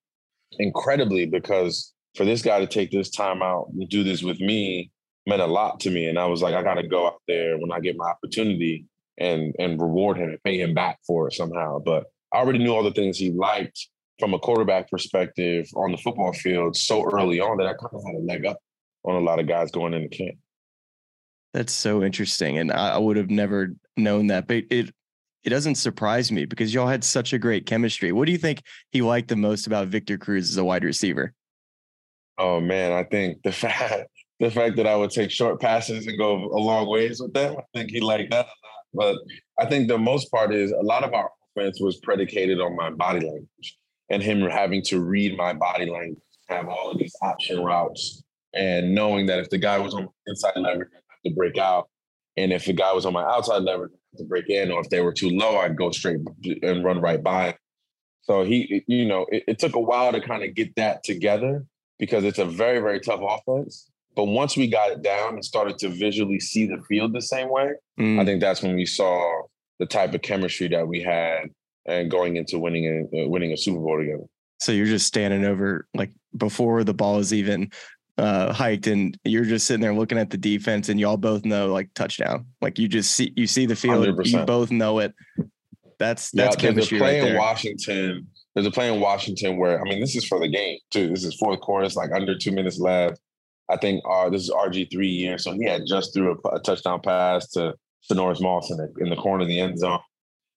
incredibly 0.59 1.25
because 1.25 1.93
for 2.15 2.25
this 2.25 2.41
guy 2.41 2.59
to 2.59 2.67
take 2.67 2.91
this 2.91 3.09
time 3.09 3.41
out 3.41 3.67
and 3.73 3.89
do 3.89 4.03
this 4.03 4.23
with 4.23 4.39
me 4.39 4.91
meant 5.27 5.41
a 5.41 5.47
lot 5.47 5.79
to 5.81 5.89
me. 5.89 6.07
And 6.07 6.19
I 6.19 6.25
was 6.25 6.41
like, 6.41 6.53
I 6.53 6.63
got 6.63 6.75
to 6.75 6.87
go 6.87 7.07
out 7.07 7.21
there 7.27 7.57
when 7.57 7.71
I 7.71 7.79
get 7.79 7.97
my 7.97 8.07
opportunity 8.07 8.85
and 9.17 9.55
and 9.59 9.81
reward 9.81 10.17
him 10.17 10.29
and 10.29 10.43
pay 10.43 10.59
him 10.59 10.73
back 10.73 10.99
for 11.07 11.27
it 11.27 11.33
somehow. 11.33 11.79
But 11.79 12.05
I 12.33 12.37
already 12.37 12.59
knew 12.59 12.73
all 12.73 12.83
the 12.83 12.91
things 12.91 13.17
he 13.17 13.31
liked 13.31 13.87
from 14.19 14.33
a 14.33 14.39
quarterback 14.39 14.89
perspective 14.89 15.67
on 15.75 15.91
the 15.91 15.97
football 15.97 16.33
field 16.33 16.75
so 16.75 17.03
early 17.09 17.39
on 17.39 17.57
that 17.57 17.67
I 17.67 17.73
kind 17.73 17.93
of 17.93 18.03
had 18.05 18.15
a 18.15 18.19
leg 18.19 18.45
up 18.45 18.59
on 19.05 19.15
a 19.15 19.19
lot 19.19 19.39
of 19.39 19.47
guys 19.47 19.71
going 19.71 19.93
into 19.93 20.09
camp. 20.09 20.37
That's 21.53 21.73
so 21.73 22.03
interesting, 22.03 22.57
and 22.57 22.71
I 22.71 22.97
would 22.97 23.15
have 23.15 23.29
never 23.29 23.69
known 23.95 24.27
that. 24.27 24.47
But 24.47 24.65
it 24.69 24.93
it 25.43 25.49
doesn't 25.49 25.75
surprise 25.75 26.31
me 26.31 26.45
because 26.45 26.73
y'all 26.73 26.87
had 26.87 27.03
such 27.03 27.31
a 27.31 27.39
great 27.39 27.65
chemistry. 27.65 28.11
What 28.11 28.25
do 28.25 28.31
you 28.31 28.37
think 28.37 28.63
he 28.91 29.01
liked 29.01 29.27
the 29.29 29.35
most 29.35 29.67
about 29.67 29.87
Victor 29.87 30.17
Cruz 30.17 30.49
as 30.49 30.57
a 30.57 30.65
wide 30.65 30.83
receiver? 30.83 31.33
Oh 32.37 32.59
man, 32.59 32.91
I 32.91 33.03
think 33.03 33.41
the 33.43 33.51
fact 33.53 34.09
the 34.39 34.51
fact 34.51 34.75
that 34.75 34.87
I 34.87 34.95
would 34.95 35.11
take 35.11 35.31
short 35.31 35.61
passes 35.61 36.07
and 36.07 36.17
go 36.17 36.35
a 36.35 36.59
long 36.59 36.89
ways 36.89 37.21
with 37.21 37.33
them. 37.33 37.55
I 37.57 37.63
think 37.73 37.91
he 37.91 38.01
liked 38.01 38.31
that 38.31 38.45
a 38.45 38.49
lot. 38.49 38.83
But 38.93 39.17
I 39.59 39.69
think 39.69 39.87
the 39.87 39.97
most 39.97 40.29
part 40.31 40.53
is 40.53 40.71
a 40.71 40.83
lot 40.83 41.03
of 41.03 41.13
our 41.13 41.29
offense 41.55 41.79
was 41.79 41.99
predicated 42.03 42.59
on 42.59 42.75
my 42.75 42.89
body 42.89 43.21
language 43.21 43.77
and 44.09 44.21
him 44.21 44.41
having 44.41 44.81
to 44.83 44.99
read 44.99 45.37
my 45.37 45.53
body 45.53 45.85
language, 45.85 46.19
have 46.49 46.67
all 46.67 46.91
of 46.91 46.97
these 46.97 47.15
option 47.21 47.63
routes, 47.63 48.23
and 48.55 48.95
knowing 48.95 49.25
that 49.27 49.39
if 49.39 49.49
the 49.49 49.57
guy 49.57 49.77
was 49.77 49.93
on 49.93 50.07
inside 50.27 50.53
leverage, 50.55 50.89
I 50.93 50.97
have 50.97 51.23
to 51.25 51.35
break 51.35 51.57
out. 51.57 51.89
And 52.37 52.51
if 52.51 52.65
the 52.65 52.73
guy 52.73 52.91
was 52.93 53.05
on 53.05 53.13
my 53.13 53.23
outside 53.23 53.63
leverage, 53.63 53.91
to 54.17 54.23
break 54.23 54.49
in, 54.49 54.71
or 54.71 54.81
if 54.81 54.89
they 54.89 55.01
were 55.01 55.13
too 55.13 55.29
low, 55.29 55.57
I'd 55.57 55.77
go 55.77 55.91
straight 55.91 56.19
and 56.63 56.83
run 56.83 57.01
right 57.01 57.21
by. 57.21 57.57
So 58.21 58.43
he, 58.43 58.83
you 58.87 59.05
know, 59.05 59.25
it, 59.29 59.43
it 59.47 59.59
took 59.59 59.75
a 59.75 59.79
while 59.79 60.11
to 60.11 60.21
kind 60.21 60.43
of 60.43 60.55
get 60.55 60.75
that 60.75 61.03
together 61.03 61.65
because 61.99 62.23
it's 62.23 62.39
a 62.39 62.45
very, 62.45 62.79
very 62.79 62.99
tough 62.99 63.21
offense. 63.21 63.89
But 64.15 64.25
once 64.25 64.55
we 64.55 64.67
got 64.67 64.91
it 64.91 65.01
down 65.01 65.33
and 65.33 65.45
started 65.45 65.77
to 65.79 65.89
visually 65.89 66.39
see 66.39 66.65
the 66.65 66.81
field 66.87 67.13
the 67.13 67.21
same 67.21 67.49
way, 67.49 67.71
mm. 67.99 68.19
I 68.19 68.25
think 68.25 68.41
that's 68.41 68.63
when 68.63 68.75
we 68.75 68.85
saw 68.85 69.43
the 69.79 69.85
type 69.85 70.13
of 70.13 70.21
chemistry 70.21 70.69
that 70.69 70.87
we 70.87 71.01
had 71.01 71.49
and 71.85 72.09
going 72.09 72.37
into 72.37 72.57
winning 72.57 73.09
a 73.13 73.25
uh, 73.25 73.27
winning 73.27 73.51
a 73.51 73.57
Super 73.57 73.79
Bowl 73.79 73.99
together. 73.99 74.23
So 74.59 74.71
you're 74.71 74.85
just 74.85 75.05
standing 75.05 75.43
over 75.43 75.85
like 75.93 76.11
before 76.37 76.83
the 76.83 76.93
ball 76.93 77.19
is 77.19 77.33
even 77.33 77.69
uh, 78.17 78.53
hiked 78.53 78.87
and 78.87 79.17
you're 79.25 79.45
just 79.45 79.67
sitting 79.67 79.81
there 79.81 79.93
looking 79.93 80.17
at 80.17 80.29
the 80.29 80.37
defense 80.37 80.89
and 80.89 80.99
y'all 80.99 81.17
both 81.17 81.45
know 81.45 81.67
like 81.67 81.93
touchdown. 81.93 82.45
Like 82.61 82.79
you 82.79 82.87
just 82.87 83.11
see 83.11 83.33
you 83.35 83.47
see 83.47 83.65
the 83.65 83.75
field, 83.75 84.05
100%. 84.05 84.25
you 84.25 84.45
both 84.45 84.71
know 84.71 84.99
it. 84.99 85.13
That's 85.99 86.31
that's 86.31 86.61
yeah. 86.61 86.71
There's 86.71 86.91
a 86.91 86.97
play 86.97 87.21
right 87.21 87.31
in 87.31 87.37
Washington. 87.37 88.27
There's 88.53 88.67
a 88.67 88.71
play 88.71 88.93
in 88.93 89.01
Washington 89.01 89.57
where 89.57 89.81
I 89.81 89.83
mean 89.83 89.99
this 89.99 90.15
is 90.15 90.25
for 90.25 90.39
the 90.39 90.47
game 90.47 90.77
too. 90.91 91.09
This 91.09 91.23
is 91.23 91.35
fourth 91.35 91.59
quarter. 91.61 91.85
It's 91.85 91.95
like 91.95 92.11
under 92.13 92.37
two 92.37 92.51
minutes 92.51 92.79
left. 92.79 93.19
I 93.69 93.77
think 93.77 94.03
uh, 94.09 94.29
this 94.29 94.43
is 94.43 94.51
RG 94.51 94.91
three 94.91 95.09
year, 95.09 95.37
so 95.37 95.53
he 95.53 95.65
had 95.65 95.83
just 95.87 96.13
threw 96.13 96.39
a, 96.45 96.49
a 96.55 96.59
touchdown 96.59 97.01
pass 97.01 97.49
to 97.51 97.73
Sinorice 98.01 98.39
Moss 98.39 98.69
in 98.69 98.77
the, 98.77 98.93
in 98.99 99.09
the 99.09 99.15
corner 99.15 99.41
of 99.41 99.47
the 99.47 99.59
end 99.59 99.79
zone, 99.79 99.99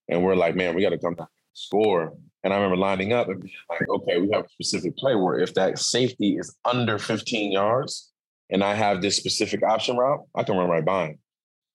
and 0.09 0.23
we're 0.23 0.35
like, 0.35 0.55
man, 0.55 0.75
we 0.75 0.83
got 0.83 0.90
to 0.90 0.99
come 0.99 1.14
down 1.14 1.29
score. 1.55 2.12
And 2.44 2.53
I 2.53 2.57
remember 2.57 2.77
lining 2.77 3.12
up 3.12 3.29
and 3.29 3.42
being 3.42 3.55
like, 3.68 3.88
okay, 3.88 4.18
we 4.18 4.31
have 4.33 4.44
a 4.44 4.48
specific 4.48 4.96
play 4.96 5.14
where 5.14 5.38
if 5.38 5.55
that 5.55 5.79
safety 5.79 6.37
is 6.37 6.55
under 6.64 6.98
15 6.98 7.53
yards 7.53 8.12
and 8.51 8.62
I 8.62 8.74
have 8.74 9.03
this 9.03 9.16
specific 9.16 9.62
option 9.62 9.96
route, 9.96 10.20
I 10.35 10.44
can 10.44 10.57
run 10.57 10.70
right 10.70 10.85
by 10.85 11.07
him. 11.09 11.18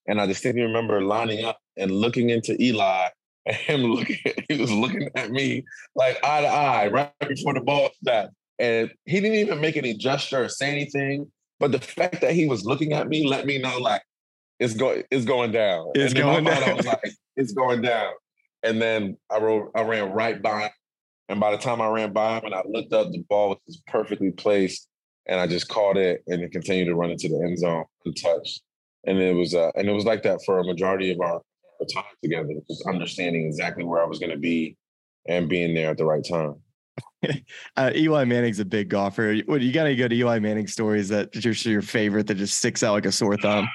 And 0.07 0.19
I 0.19 0.25
distinctly 0.25 0.63
remember 0.63 1.01
lining 1.01 1.45
up 1.45 1.59
and 1.77 1.91
looking 1.91 2.29
into 2.29 2.61
Eli 2.61 3.09
and 3.45 3.55
him 3.55 3.81
looking, 3.81 4.17
he 4.47 4.59
was 4.59 4.71
looking 4.71 5.09
at 5.15 5.31
me 5.31 5.65
like 5.95 6.17
eye 6.23 6.41
to 6.41 6.47
eye 6.47 6.87
right 6.87 7.11
before 7.27 7.53
the 7.53 7.61
ball 7.61 7.89
snapped. 8.01 8.33
And 8.59 8.91
he 9.05 9.19
didn't 9.19 9.39
even 9.39 9.59
make 9.59 9.75
any 9.75 9.93
gesture 9.93 10.43
or 10.43 10.49
say 10.49 10.71
anything. 10.71 11.29
But 11.59 11.71
the 11.71 11.79
fact 11.79 12.21
that 12.21 12.33
he 12.33 12.47
was 12.47 12.65
looking 12.65 12.93
at 12.93 13.07
me 13.07 13.27
let 13.27 13.45
me 13.45 13.57
know 13.57 13.77
like 13.79 14.01
it's 14.59 14.73
going 14.73 15.03
it's 15.11 15.25
going 15.25 15.51
down. 15.51 15.91
It's 15.95 16.13
going 16.13 16.45
down. 16.45 16.63
I 16.63 16.73
was 16.73 16.85
like, 16.85 17.13
it's 17.35 17.53
going 17.53 17.81
down. 17.81 18.13
And 18.63 18.81
then 18.81 19.17
I, 19.29 19.39
wrote, 19.39 19.71
I 19.75 19.81
ran 19.81 20.11
right 20.11 20.41
by 20.41 20.63
him. 20.63 20.71
And 21.29 21.39
by 21.39 21.51
the 21.51 21.57
time 21.57 21.81
I 21.81 21.87
ran 21.87 22.13
by 22.13 22.37
him 22.37 22.45
and 22.45 22.55
I 22.55 22.63
looked 22.65 22.93
up, 22.93 23.11
the 23.11 23.23
ball 23.29 23.49
was 23.49 23.59
just 23.67 23.85
perfectly 23.87 24.31
placed. 24.31 24.87
And 25.25 25.39
I 25.39 25.47
just 25.47 25.69
caught 25.69 25.97
it 25.97 26.21
and 26.27 26.41
it 26.41 26.51
continued 26.51 26.85
to 26.85 26.95
run 26.95 27.11
into 27.11 27.29
the 27.29 27.41
end 27.45 27.57
zone 27.59 27.85
untouched. 28.05 28.61
And 29.05 29.19
it 29.19 29.33
was 29.33 29.53
uh, 29.53 29.71
and 29.75 29.89
it 29.89 29.93
was 29.93 30.05
like 30.05 30.23
that 30.23 30.39
for 30.45 30.59
a 30.59 30.63
majority 30.63 31.11
of 31.11 31.19
our, 31.19 31.41
time 31.93 32.05
together, 32.23 32.53
just 32.69 32.87
understanding 32.87 33.45
exactly 33.45 33.83
where 33.83 34.01
I 34.01 34.05
was 34.05 34.17
gonna 34.17 34.37
be 34.37 34.77
and 35.27 35.49
being 35.49 35.73
there 35.73 35.91
at 35.91 35.97
the 35.97 36.05
right 36.05 36.23
time. 36.23 36.55
uh, 37.77 37.91
Eli 37.93 38.23
Manning's 38.23 38.59
a 38.59 38.65
big 38.65 38.87
golfer. 38.89 39.35
What 39.45 39.59
you 39.59 39.73
got 39.73 39.87
any 39.87 39.95
good 39.95 40.13
Eli 40.13 40.39
Manning 40.39 40.67
stories 40.67 41.09
that 41.09 41.33
just 41.33 41.65
your 41.65 41.81
favorite 41.81 42.27
that 42.27 42.35
just 42.35 42.57
sticks 42.57 42.83
out 42.83 42.93
like 42.93 43.05
a 43.05 43.11
sore 43.11 43.35
thumb? 43.35 43.67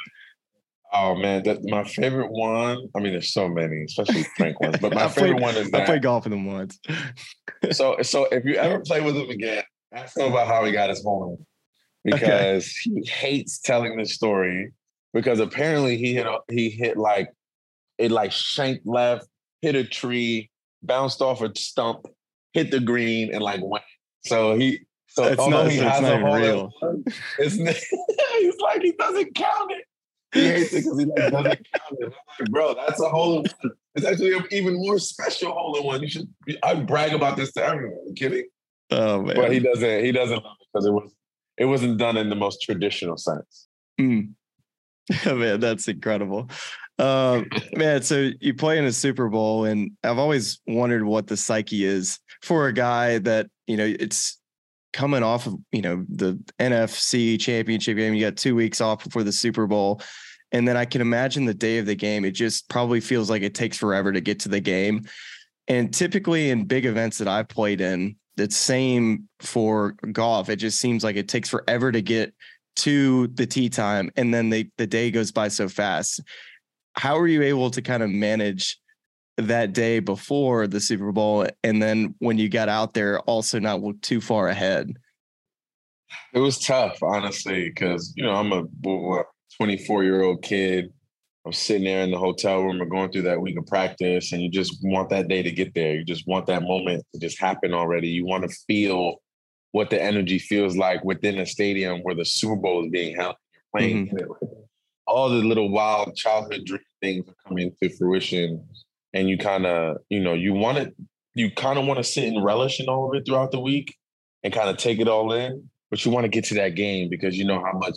Oh 0.92 1.14
man, 1.14 1.42
that 1.42 1.64
my 1.64 1.84
favorite 1.84 2.30
one. 2.30 2.88
I 2.96 3.00
mean, 3.00 3.12
there's 3.12 3.32
so 3.32 3.48
many, 3.48 3.82
especially 3.84 4.22
Frank 4.36 4.58
ones. 4.60 4.78
But 4.80 4.94
my 4.94 5.08
favorite 5.08 5.38
played, 5.38 5.42
one 5.42 5.56
is 5.56 5.70
that. 5.70 5.82
I 5.82 5.84
played 5.84 6.02
golf 6.02 6.24
with 6.24 6.32
him 6.32 6.46
once. 6.46 6.78
so, 7.72 7.96
so 8.02 8.24
if 8.26 8.44
you 8.44 8.54
ever 8.54 8.80
play 8.80 9.00
with 9.00 9.14
him 9.14 9.28
again, 9.28 9.64
ask 9.92 10.16
him 10.16 10.32
about 10.32 10.46
how 10.46 10.64
he 10.64 10.72
got 10.72 10.88
his 10.88 11.02
home, 11.02 11.44
because 12.04 12.64
okay. 12.86 13.00
he 13.02 13.10
hates 13.10 13.58
telling 13.58 13.96
this 13.96 14.14
story. 14.14 14.72
Because 15.14 15.40
apparently 15.40 15.96
he 15.96 16.14
hit 16.14 16.26
a, 16.26 16.38
he 16.50 16.68
hit 16.70 16.96
like 16.96 17.30
it 17.96 18.10
like 18.10 18.32
shanked 18.32 18.86
left, 18.86 19.26
hit 19.62 19.74
a 19.74 19.84
tree, 19.84 20.50
bounced 20.82 21.20
off 21.20 21.42
a 21.42 21.54
stump, 21.56 22.06
hit 22.52 22.70
the 22.70 22.80
green, 22.80 23.34
and 23.34 23.42
like 23.42 23.60
went. 23.62 23.84
So 24.24 24.54
he 24.56 24.80
so 25.06 25.24
it's 25.24 25.38
although 25.38 25.64
not, 25.64 25.72
he 25.72 25.78
has 25.78 26.02
a 26.02 26.18
hole. 26.18 26.72
It's, 27.38 27.54
he's 28.38 28.60
like 28.60 28.82
he 28.82 28.92
doesn't 28.92 29.34
count 29.34 29.72
it 29.72 29.87
he 30.32 30.46
hates 30.46 30.72
it 30.72 30.84
because 30.84 30.98
he 30.98 31.06
like, 31.06 31.32
doesn't 31.32 31.44
count 31.44 32.00
it. 32.00 32.12
Like, 32.40 32.50
bro, 32.50 32.74
that's 32.74 33.00
a 33.00 33.08
hole 33.08 33.38
in 33.40 33.46
one. 33.62 33.72
It's 33.94 34.06
actually 34.06 34.36
an 34.36 34.44
even 34.50 34.74
more 34.74 34.98
special 34.98 35.52
hole 35.52 35.76
in 35.78 35.84
one. 35.84 36.02
You 36.02 36.08
should. 36.08 36.28
I 36.62 36.74
brag 36.74 37.14
about 37.14 37.36
this 37.36 37.52
to 37.52 37.64
everyone. 37.64 37.98
Are 37.98 38.08
you 38.08 38.14
kidding? 38.14 38.44
Oh 38.90 39.22
man. 39.22 39.36
But 39.36 39.52
he 39.52 39.58
doesn't. 39.58 40.04
He 40.04 40.12
doesn't 40.12 40.42
because 40.72 40.86
it 40.86 40.92
was. 40.92 41.14
It 41.56 41.64
wasn't 41.64 41.98
done 41.98 42.16
in 42.16 42.28
the 42.28 42.36
most 42.36 42.62
traditional 42.62 43.16
sense. 43.16 43.66
Mm. 44.00 44.34
man, 45.26 45.60
that's 45.60 45.88
incredible. 45.88 46.48
Uh, 46.98 47.42
man, 47.74 48.02
so 48.02 48.30
you 48.40 48.54
play 48.54 48.78
in 48.78 48.84
a 48.84 48.92
Super 48.92 49.28
Bowl, 49.28 49.64
and 49.64 49.92
I've 50.04 50.18
always 50.18 50.60
wondered 50.66 51.04
what 51.04 51.28
the 51.28 51.36
psyche 51.36 51.84
is 51.84 52.18
for 52.42 52.66
a 52.66 52.72
guy 52.72 53.18
that 53.18 53.48
you 53.66 53.76
know 53.76 53.84
it's 53.84 54.37
coming 54.92 55.22
off 55.22 55.46
of 55.46 55.54
you 55.72 55.82
know 55.82 56.04
the 56.08 56.38
NFC 56.58 57.38
championship 57.38 57.96
game. 57.96 58.14
You 58.14 58.26
got 58.26 58.36
two 58.36 58.54
weeks 58.54 58.80
off 58.80 59.04
before 59.04 59.22
the 59.22 59.32
Super 59.32 59.66
Bowl. 59.66 60.00
And 60.50 60.66
then 60.66 60.78
I 60.78 60.86
can 60.86 61.02
imagine 61.02 61.44
the 61.44 61.52
day 61.52 61.76
of 61.76 61.84
the 61.84 61.94
game, 61.94 62.24
it 62.24 62.30
just 62.30 62.70
probably 62.70 63.00
feels 63.00 63.28
like 63.28 63.42
it 63.42 63.54
takes 63.54 63.76
forever 63.76 64.12
to 64.12 64.20
get 64.20 64.40
to 64.40 64.48
the 64.48 64.60
game. 64.60 65.06
And 65.66 65.92
typically 65.92 66.48
in 66.48 66.64
big 66.64 66.86
events 66.86 67.18
that 67.18 67.28
I've 67.28 67.48
played 67.48 67.82
in, 67.82 68.16
the 68.38 68.50
same 68.50 69.28
for 69.40 69.96
golf. 70.12 70.48
It 70.48 70.56
just 70.56 70.80
seems 70.80 71.04
like 71.04 71.16
it 71.16 71.28
takes 71.28 71.48
forever 71.48 71.92
to 71.92 72.00
get 72.00 72.32
to 72.76 73.26
the 73.28 73.46
tee 73.46 73.68
time. 73.68 74.10
And 74.16 74.32
then 74.32 74.48
the, 74.48 74.70
the 74.78 74.86
day 74.86 75.10
goes 75.10 75.32
by 75.32 75.48
so 75.48 75.68
fast. 75.68 76.22
How 76.94 77.18
are 77.18 77.26
you 77.26 77.42
able 77.42 77.70
to 77.72 77.82
kind 77.82 78.02
of 78.02 78.10
manage 78.10 78.78
that 79.38 79.72
day 79.72 80.00
before 80.00 80.66
the 80.66 80.80
Super 80.80 81.12
Bowl, 81.12 81.46
and 81.62 81.80
then 81.80 82.14
when 82.18 82.38
you 82.38 82.48
got 82.48 82.68
out 82.68 82.92
there, 82.94 83.20
also 83.20 83.58
not 83.58 83.80
look 83.80 84.00
too 84.02 84.20
far 84.20 84.48
ahead. 84.48 84.92
It 86.34 86.40
was 86.40 86.58
tough, 86.58 86.98
honestly, 87.02 87.68
because 87.68 88.12
you 88.16 88.24
know 88.24 88.32
I'm 88.32 88.52
a 88.52 88.64
24 89.56 90.04
year 90.04 90.22
old 90.22 90.42
kid. 90.42 90.92
I'm 91.46 91.52
sitting 91.52 91.84
there 91.84 92.02
in 92.02 92.10
the 92.10 92.18
hotel 92.18 92.62
room. 92.62 92.78
We're 92.78 92.86
going 92.86 93.10
through 93.10 93.22
that 93.22 93.40
week 93.40 93.58
of 93.58 93.66
practice, 93.66 94.32
and 94.32 94.42
you 94.42 94.50
just 94.50 94.78
want 94.82 95.08
that 95.10 95.28
day 95.28 95.42
to 95.42 95.50
get 95.50 95.72
there. 95.74 95.94
You 95.94 96.04
just 96.04 96.26
want 96.26 96.46
that 96.46 96.62
moment 96.62 97.04
to 97.14 97.20
just 97.20 97.40
happen 97.40 97.72
already. 97.72 98.08
You 98.08 98.26
want 98.26 98.48
to 98.48 98.56
feel 98.66 99.16
what 99.72 99.90
the 99.90 100.02
energy 100.02 100.38
feels 100.38 100.76
like 100.76 101.04
within 101.04 101.38
a 101.38 101.46
stadium 101.46 102.00
where 102.00 102.14
the 102.14 102.24
Super 102.24 102.56
Bowl 102.56 102.84
is 102.84 102.90
being 102.90 103.14
held. 103.16 103.36
You're 103.54 103.62
playing 103.80 104.08
mm-hmm. 104.08 104.46
all 105.06 105.28
the 105.28 105.36
little 105.36 105.70
wild 105.70 106.16
childhood 106.16 106.64
dream 106.64 106.80
things 107.00 107.28
are 107.28 107.48
coming 107.48 107.72
to 107.82 107.96
fruition, 107.96 108.66
and 109.14 109.28
you 109.28 109.38
kind 109.38 109.66
of, 109.66 109.98
you 110.08 110.20
know, 110.20 110.34
you 110.34 110.52
want 110.52 110.78
to, 110.78 110.92
you 111.34 111.50
kind 111.50 111.78
of 111.78 111.86
want 111.86 111.98
to 111.98 112.04
sit 112.04 112.24
and 112.24 112.44
relish 112.44 112.80
in 112.80 112.88
all 112.88 113.08
of 113.08 113.14
it 113.14 113.24
throughout 113.26 113.52
the 113.52 113.60
week, 113.60 113.96
and 114.42 114.52
kind 114.52 114.68
of 114.68 114.76
take 114.76 114.98
it 115.00 115.08
all 115.08 115.32
in. 115.32 115.68
But 115.90 116.04
you 116.04 116.10
want 116.10 116.24
to 116.24 116.28
get 116.28 116.44
to 116.46 116.54
that 116.54 116.74
game 116.74 117.08
because 117.08 117.36
you 117.36 117.44
know 117.44 117.62
how 117.64 117.78
much 117.78 117.96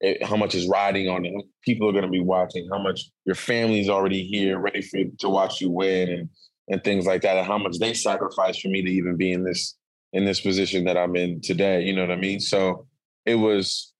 it, 0.00 0.22
how 0.24 0.36
much 0.36 0.54
is 0.54 0.68
riding 0.68 1.08
on 1.08 1.24
it. 1.24 1.32
People 1.64 1.88
are 1.88 1.92
going 1.92 2.04
to 2.04 2.10
be 2.10 2.20
watching. 2.20 2.68
How 2.70 2.82
much 2.82 3.00
your 3.24 3.34
family's 3.34 3.88
already 3.88 4.24
here, 4.24 4.58
ready 4.58 4.82
for 4.82 5.00
to 5.20 5.28
watch 5.28 5.60
you 5.60 5.70
win, 5.70 6.08
and 6.08 6.28
and 6.68 6.84
things 6.84 7.06
like 7.06 7.22
that. 7.22 7.36
And 7.36 7.46
how 7.46 7.58
much 7.58 7.78
they 7.78 7.94
sacrificed 7.94 8.60
for 8.62 8.68
me 8.68 8.82
to 8.82 8.90
even 8.90 9.16
be 9.16 9.32
in 9.32 9.44
this 9.44 9.76
in 10.12 10.24
this 10.24 10.40
position 10.40 10.84
that 10.84 10.96
I'm 10.96 11.16
in 11.16 11.40
today. 11.40 11.82
You 11.82 11.94
know 11.94 12.02
what 12.02 12.10
I 12.10 12.16
mean? 12.16 12.40
So 12.40 12.86
it 13.24 13.36
was, 13.36 13.92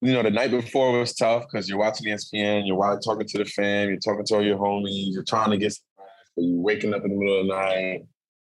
you 0.00 0.12
know, 0.12 0.22
the 0.22 0.30
night 0.30 0.50
before 0.50 0.96
was 0.98 1.14
tough 1.14 1.44
because 1.50 1.68
you're 1.68 1.78
watching 1.78 2.06
ESPN, 2.06 2.66
you're 2.66 3.00
talking 3.00 3.26
to 3.26 3.38
the 3.38 3.44
fam, 3.44 3.88
you're 3.88 3.98
talking 3.98 4.24
to 4.26 4.34
all 4.34 4.44
your 4.44 4.58
homies, 4.58 5.12
you're 5.12 5.24
trying 5.24 5.50
to 5.50 5.56
get, 5.56 5.74
you're 6.36 6.60
waking 6.60 6.94
up 6.94 7.04
in 7.04 7.10
the 7.10 7.16
middle 7.16 7.40
of 7.40 7.46
the 7.46 7.54
night. 7.54 8.02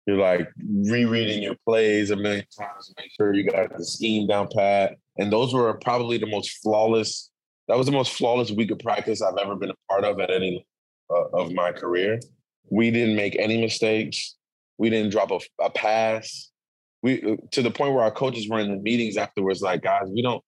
You're 0.06 0.18
like 0.18 0.48
rereading 0.88 1.42
your 1.42 1.56
plays 1.64 2.10
a 2.10 2.16
million 2.16 2.44
times 2.56 2.86
to 2.86 2.94
make 2.98 3.10
sure 3.16 3.34
you 3.34 3.50
got 3.50 3.76
the 3.76 3.84
scheme 3.84 4.28
down 4.28 4.48
pat. 4.54 4.96
And 5.18 5.32
those 5.32 5.52
were 5.52 5.72
probably 5.74 6.18
the 6.18 6.26
most 6.26 6.58
flawless. 6.62 7.30
That 7.68 7.76
was 7.76 7.86
the 7.86 7.92
most 7.92 8.12
flawless 8.12 8.52
week 8.52 8.70
of 8.70 8.78
practice 8.78 9.20
I've 9.20 9.36
ever 9.36 9.56
been 9.56 9.70
a 9.70 9.74
part 9.88 10.04
of 10.04 10.20
at 10.20 10.30
any 10.30 10.64
uh, 11.10 11.28
of 11.32 11.52
my 11.52 11.72
career. 11.72 12.20
We 12.70 12.90
didn't 12.92 13.16
make 13.16 13.36
any 13.36 13.60
mistakes. 13.60 14.36
We 14.78 14.90
didn't 14.90 15.10
drop 15.10 15.32
a, 15.32 15.40
a 15.60 15.70
pass 15.70 16.50
we 17.06 17.22
uh, 17.22 17.36
to 17.52 17.62
the 17.62 17.70
point 17.70 17.94
where 17.94 18.02
our 18.02 18.10
coaches 18.10 18.48
were 18.48 18.58
in 18.58 18.70
the 18.70 18.76
meetings 18.76 19.16
afterwards, 19.16 19.62
like, 19.62 19.82
guys, 19.82 20.08
we 20.12 20.22
don't. 20.22 20.42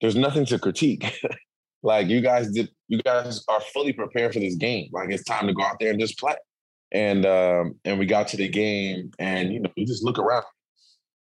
There's 0.00 0.16
nothing 0.16 0.46
to 0.46 0.58
critique. 0.58 1.04
like 1.82 2.06
you 2.06 2.20
guys 2.20 2.50
did, 2.50 2.70
you 2.88 3.02
guys 3.02 3.42
are 3.48 3.60
fully 3.72 3.92
prepared 3.92 4.32
for 4.32 4.40
this 4.40 4.54
game. 4.54 4.88
Like 4.92 5.10
it's 5.10 5.24
time 5.24 5.46
to 5.46 5.52
go 5.52 5.62
out 5.62 5.76
there 5.80 5.90
and 5.90 6.00
just 6.00 6.18
play. 6.18 6.34
And 6.92 7.26
um, 7.26 7.74
and 7.84 7.98
we 7.98 8.06
got 8.06 8.28
to 8.28 8.36
the 8.36 8.48
game, 8.48 9.10
and 9.18 9.52
you 9.52 9.60
know, 9.60 9.70
you 9.76 9.86
just 9.86 10.04
look 10.04 10.18
around. 10.18 10.44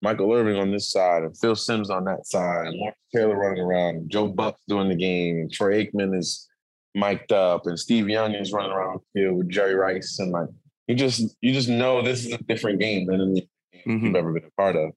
Michael 0.02 0.34
Irvin 0.34 0.58
on 0.58 0.72
this 0.72 0.92
side, 0.92 1.24
and 1.24 1.38
Phil 1.38 1.56
Simms 1.56 1.90
on 1.90 2.04
that 2.06 2.28
side, 2.28 2.68
and 2.68 2.76
Lawrence 2.76 2.98
Taylor 3.16 3.38
running 3.38 3.64
around, 3.64 3.96
and 3.96 4.10
Joe 4.10 4.28
Buck's 4.28 4.60
doing 4.68 4.90
the 4.90 4.96
game, 4.96 5.38
and 5.38 5.52
Troy 5.52 5.86
Aikman 5.86 6.18
is 6.18 6.46
mic'd 6.94 7.32
up, 7.32 7.68
and 7.68 7.80
Steve 7.80 8.10
Young 8.10 8.34
is 8.34 8.52
running 8.52 8.72
around 8.72 9.00
the 9.00 9.22
field 9.22 9.38
with 9.38 9.50
Jerry 9.50 9.76
Rice, 9.76 10.20
and 10.20 10.32
like 10.32 10.50
you 10.88 10.96
just 10.96 11.36
you 11.42 11.54
just 11.54 11.70
know 11.70 12.02
this 12.02 12.26
is 12.26 12.34
a 12.34 12.38
different 12.40 12.80
game 12.80 13.08
than 13.08 13.22
in 13.22 13.34
the 13.34 13.48
mm-hmm. 13.88 14.06
you've 14.06 14.16
ever 14.16 14.34
been 14.34 14.46
a 14.46 14.62
part 14.62 14.76
of. 14.76 14.92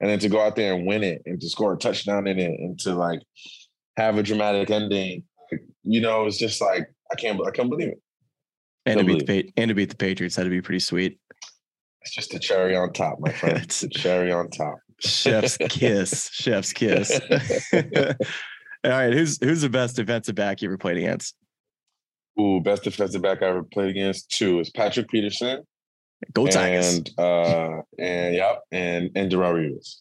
And 0.00 0.10
then 0.10 0.18
to 0.20 0.28
go 0.28 0.40
out 0.40 0.56
there 0.56 0.74
and 0.74 0.86
win 0.86 1.02
it 1.02 1.22
and 1.24 1.40
to 1.40 1.48
score 1.48 1.72
a 1.72 1.78
touchdown 1.78 2.26
in 2.26 2.38
it 2.38 2.60
and 2.60 2.78
to 2.80 2.94
like 2.94 3.20
have 3.96 4.18
a 4.18 4.22
dramatic 4.22 4.70
ending, 4.70 5.24
you 5.84 6.00
know, 6.00 6.26
it's 6.26 6.38
just 6.38 6.60
like 6.60 6.86
I 7.10 7.14
can't 7.14 7.40
I 7.46 7.50
can't 7.50 7.70
believe 7.70 7.88
it. 7.88 8.02
And 8.86 9.00
to 9.00 9.04
beat 9.04 9.26
the 9.26 9.52
and 9.56 9.68
to 9.68 9.74
beat 9.74 9.90
the 9.90 9.96
Patriots 9.96 10.36
had 10.36 10.44
to 10.44 10.50
be 10.50 10.62
pretty 10.62 10.80
sweet. 10.80 11.18
It's 12.02 12.14
just 12.14 12.34
a 12.34 12.38
cherry 12.38 12.76
on 12.76 12.92
top, 12.92 13.18
my 13.18 13.32
friend. 13.32 13.58
it's 13.62 13.82
a 13.82 13.88
cherry 13.88 14.32
on 14.32 14.48
top. 14.50 14.78
Chef's 15.00 15.56
kiss. 15.68 16.30
Chef's 16.32 16.72
kiss. 16.72 17.10
All 17.74 18.90
right, 18.92 19.12
who's 19.12 19.42
who's 19.42 19.62
the 19.62 19.68
best 19.68 19.96
defensive 19.96 20.36
back 20.36 20.62
you 20.62 20.68
ever 20.68 20.78
played 20.78 20.98
against? 20.98 21.34
Ooh, 22.40 22.60
best 22.60 22.84
defensive 22.84 23.22
back 23.22 23.42
I 23.42 23.46
ever 23.46 23.64
played 23.64 23.90
against. 23.90 24.30
Two 24.30 24.60
is 24.60 24.70
Patrick 24.70 25.08
Peterson 25.08 25.64
Go 26.32 26.46
Tigers. 26.46 26.98
And 26.98 27.10
uh, 27.18 27.82
and 27.98 28.34
yep, 28.34 28.62
and 28.72 29.10
and 29.14 29.30
Darrelle 29.30 29.54
Revis. 29.54 29.96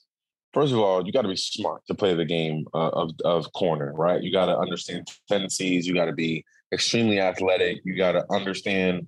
First 0.54 0.72
of 0.72 0.80
all, 0.80 1.06
you 1.06 1.12
got 1.12 1.24
to 1.24 1.28
be 1.28 1.36
smart 1.36 1.82
to 1.88 1.96
play 1.96 2.14
the 2.14 2.26
game 2.26 2.66
uh, 2.74 2.90
of 2.90 3.12
of 3.26 3.52
corner, 3.54 3.94
right? 3.94 4.22
You 4.22 4.32
got 4.32 4.46
to 4.46 4.58
understand 4.58 5.08
tendencies. 5.28 5.86
You 5.86 5.94
got 5.94 6.06
to 6.06 6.14
be 6.14 6.46
extremely 6.74 7.20
athletic. 7.20 7.80
You 7.84 7.98
got 7.98 8.14
to 8.14 8.26
understand 8.32 9.08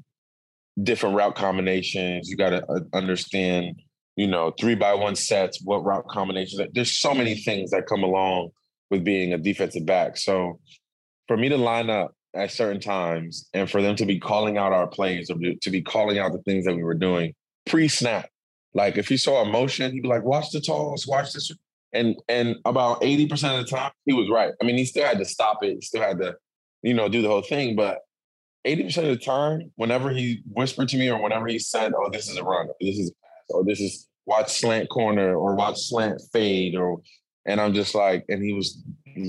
different 0.81 1.15
route 1.15 1.35
combinations. 1.35 2.29
You 2.29 2.37
got 2.37 2.51
to 2.51 2.65
uh, 2.65 2.79
understand, 2.93 3.81
you 4.15 4.27
know, 4.27 4.53
three 4.59 4.75
by 4.75 4.93
one 4.93 5.15
sets, 5.15 5.61
what 5.63 5.83
route 5.83 6.07
combinations. 6.09 6.61
There's 6.73 6.97
so 6.97 7.13
many 7.13 7.35
things 7.35 7.71
that 7.71 7.87
come 7.87 8.03
along 8.03 8.49
with 8.89 9.03
being 9.03 9.33
a 9.33 9.37
defensive 9.37 9.85
back. 9.85 10.17
So 10.17 10.59
for 11.27 11.37
me 11.37 11.49
to 11.49 11.57
line 11.57 11.89
up 11.89 12.13
at 12.35 12.51
certain 12.51 12.79
times 12.79 13.49
and 13.53 13.69
for 13.69 13.81
them 13.81 13.95
to 13.95 14.05
be 14.05 14.19
calling 14.19 14.57
out 14.57 14.71
our 14.71 14.87
plays 14.87 15.29
or 15.29 15.37
to 15.61 15.69
be 15.69 15.81
calling 15.81 16.19
out 16.19 16.31
the 16.31 16.41
things 16.43 16.65
that 16.65 16.75
we 16.75 16.83
were 16.83 16.93
doing 16.93 17.33
pre-snap. 17.65 18.29
Like 18.73 18.97
if 18.97 19.07
he 19.07 19.17
saw 19.17 19.41
a 19.41 19.45
motion, 19.45 19.91
he'd 19.91 20.01
be 20.01 20.07
like, 20.07 20.23
watch 20.23 20.51
the 20.51 20.61
toss, 20.61 21.07
watch 21.07 21.33
this. 21.33 21.51
And 21.93 22.15
and 22.27 22.57
about 22.65 23.01
80% 23.01 23.59
of 23.59 23.65
the 23.65 23.75
time, 23.75 23.91
he 24.05 24.13
was 24.13 24.29
right. 24.29 24.51
I 24.61 24.65
mean, 24.65 24.77
he 24.77 24.85
still 24.85 25.05
had 25.05 25.17
to 25.17 25.25
stop 25.25 25.63
it, 25.63 25.75
he 25.75 25.81
still 25.81 26.01
had 26.01 26.19
to, 26.19 26.35
you 26.87 26.93
know, 26.93 27.09
do 27.09 27.21
the 27.21 27.27
whole 27.27 27.41
thing. 27.41 27.75
But 27.75 27.99
80% 28.65 28.97
of 28.97 29.03
the 29.05 29.17
time, 29.17 29.71
whenever 29.75 30.09
he 30.09 30.41
whispered 30.51 30.89
to 30.89 30.97
me 30.97 31.09
or 31.09 31.21
whenever 31.21 31.47
he 31.47 31.59
said, 31.59 31.93
Oh, 31.95 32.09
this 32.11 32.29
is 32.29 32.37
a 32.37 32.43
run, 32.43 32.67
this 32.81 32.97
is 32.97 33.11
or 33.49 33.63
this 33.63 33.79
is 33.79 34.07
watch 34.25 34.51
slant 34.59 34.89
corner 34.89 35.35
or 35.35 35.55
watch 35.55 35.79
slant 35.79 36.21
fade, 36.33 36.75
or 36.75 37.01
and 37.45 37.61
I'm 37.61 37.73
just 37.73 37.95
like, 37.95 38.25
and 38.29 38.43
he 38.43 38.53
was 38.53 38.81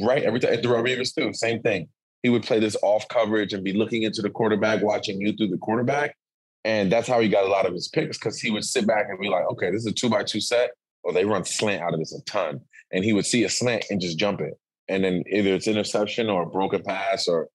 right 0.03 0.23
every 0.23 0.41
time. 0.41 0.55
And 0.55 0.63
Darrelle 0.63 0.85
Revis 0.85 1.15
too, 1.15 1.33
same 1.33 1.63
thing 1.63 1.89
he 2.23 2.29
would 2.29 2.43
play 2.43 2.59
this 2.59 2.77
off 2.83 3.07
coverage 3.09 3.53
and 3.53 3.63
be 3.63 3.73
looking 3.73 4.03
into 4.03 4.23
the 4.23 4.31
quarterback, 4.31 4.83
watching 4.83 5.21
you 5.21 5.33
through 5.33 5.49
the 5.49 5.59
quarterback. 5.59 6.17
And 6.65 6.91
that's 6.91 7.07
how 7.07 7.21
he 7.21 7.29
got 7.29 7.45
a 7.45 7.49
lot 7.49 7.67
of 7.67 7.73
his 7.73 7.89
picks 7.89 8.19
because 8.19 8.41
he 8.41 8.51
would 8.51 8.65
sit 8.65 8.87
back 8.87 9.07
and 9.09 9.19
be 9.21 9.29
like, 9.29 9.45
okay, 9.53 9.71
this 9.71 9.83
is 9.83 9.87
a 9.87 9.93
two 9.93 10.09
by 10.09 10.25
two 10.25 10.41
set, 10.41 10.71
or 11.05 11.13
they 11.13 11.25
run 11.25 11.45
slant 11.45 11.83
out 11.83 11.95
of 11.95 12.01
this 12.01 12.13
a 12.13 12.23
ton. 12.25 12.61
And 12.93 13.05
he 13.05 13.13
would 13.13 13.27
see 13.27 13.45
a 13.45 13.49
slant 13.49 13.85
and 13.91 14.01
just 14.01 14.19
jump 14.19 14.41
it. 14.41 14.59
And 14.89 15.05
then 15.05 15.23
either 15.31 15.55
it's 15.55 15.69
interception 15.69 16.31
or 16.31 16.43
a 16.43 16.47
broken 16.47 16.83
pass, 16.83 17.29
or, 17.29 17.49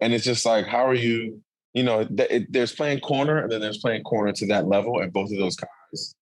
and 0.00 0.12
it's 0.12 0.24
just 0.24 0.44
like, 0.44 0.66
how 0.66 0.86
are 0.86 0.94
you, 0.94 1.40
you 1.72 1.82
know, 1.82 2.04
th- 2.04 2.30
it, 2.30 2.52
there's 2.52 2.72
playing 2.72 3.00
corner 3.00 3.38
and 3.38 3.50
then 3.50 3.60
there's 3.60 3.78
playing 3.78 4.02
corner 4.02 4.32
to 4.32 4.46
that 4.48 4.66
level. 4.66 5.00
And 5.00 5.12
both 5.12 5.30
of 5.30 5.38
those 5.38 5.56
guys 5.56 6.14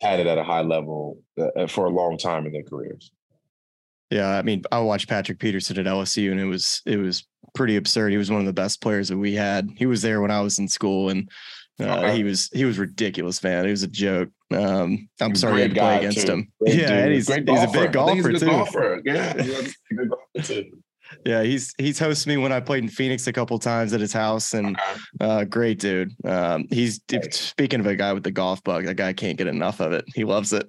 had 0.00 0.20
it 0.20 0.26
at 0.26 0.38
a 0.38 0.44
high 0.44 0.62
level 0.62 1.18
uh, 1.38 1.66
for 1.66 1.86
a 1.86 1.90
long 1.90 2.16
time 2.16 2.46
in 2.46 2.52
their 2.52 2.62
careers. 2.62 3.10
Yeah, 4.10 4.38
I 4.38 4.42
mean, 4.42 4.62
I 4.72 4.78
watched 4.80 5.08
Patrick 5.08 5.38
Peterson 5.38 5.78
at 5.78 5.86
LSU, 5.86 6.30
and 6.30 6.40
it 6.40 6.46
was 6.46 6.80
it 6.86 6.96
was 6.96 7.26
pretty 7.54 7.76
absurd. 7.76 8.10
He 8.10 8.16
was 8.16 8.30
one 8.30 8.40
of 8.40 8.46
the 8.46 8.54
best 8.54 8.80
players 8.80 9.08
that 9.08 9.18
we 9.18 9.34
had. 9.34 9.68
He 9.76 9.84
was 9.84 10.00
there 10.00 10.22
when 10.22 10.30
I 10.30 10.40
was 10.40 10.58
in 10.58 10.66
school, 10.66 11.10
and 11.10 11.30
uh, 11.80 11.84
okay. 11.84 12.16
he 12.16 12.24
was 12.24 12.48
he 12.52 12.64
was 12.64 12.78
ridiculous, 12.78 13.42
man. 13.42 13.64
He 13.64 13.70
was 13.70 13.82
a 13.82 13.88
joke. 13.88 14.30
Um, 14.52 15.08
I'm 15.20 15.34
sorry 15.34 15.58
I 15.58 15.62
had 15.62 15.74
to 15.74 15.80
play 15.80 15.96
against 15.98 16.26
too. 16.26 16.32
him. 16.32 16.52
Great 16.60 16.78
yeah, 16.78 16.92
and 16.92 17.12
he's 17.12 17.32
he's 17.32 17.46
a 17.62 17.68
big 17.72 17.92
golfer 17.92 18.30
he's 18.30 18.42
a 18.42 18.46
too. 18.46 18.50
Golfer. 18.50 19.02
Yeah, 19.04 19.42
he's 19.42 19.76
a 19.90 19.94
good 19.94 20.10
golfer 20.10 20.54
too. 20.54 20.70
Yeah, 21.24 21.42
he's 21.42 21.72
he's 21.78 21.98
hosted 21.98 22.26
me 22.26 22.36
when 22.36 22.52
I 22.52 22.60
played 22.60 22.82
in 22.82 22.88
Phoenix 22.88 23.26
a 23.26 23.32
couple 23.32 23.58
times 23.58 23.92
at 23.92 24.00
his 24.00 24.12
house, 24.12 24.54
and 24.54 24.78
uh, 25.20 25.44
great 25.44 25.78
dude. 25.78 26.12
Um, 26.24 26.66
he's 26.70 27.00
nice. 27.10 27.40
speaking 27.40 27.80
of 27.80 27.86
a 27.86 27.96
guy 27.96 28.12
with 28.12 28.24
the 28.24 28.30
golf 28.30 28.62
bug. 28.62 28.84
That 28.84 28.96
guy 28.96 29.12
can't 29.12 29.38
get 29.38 29.46
enough 29.46 29.80
of 29.80 29.92
it. 29.92 30.04
He 30.14 30.24
loves 30.24 30.52
it. 30.52 30.66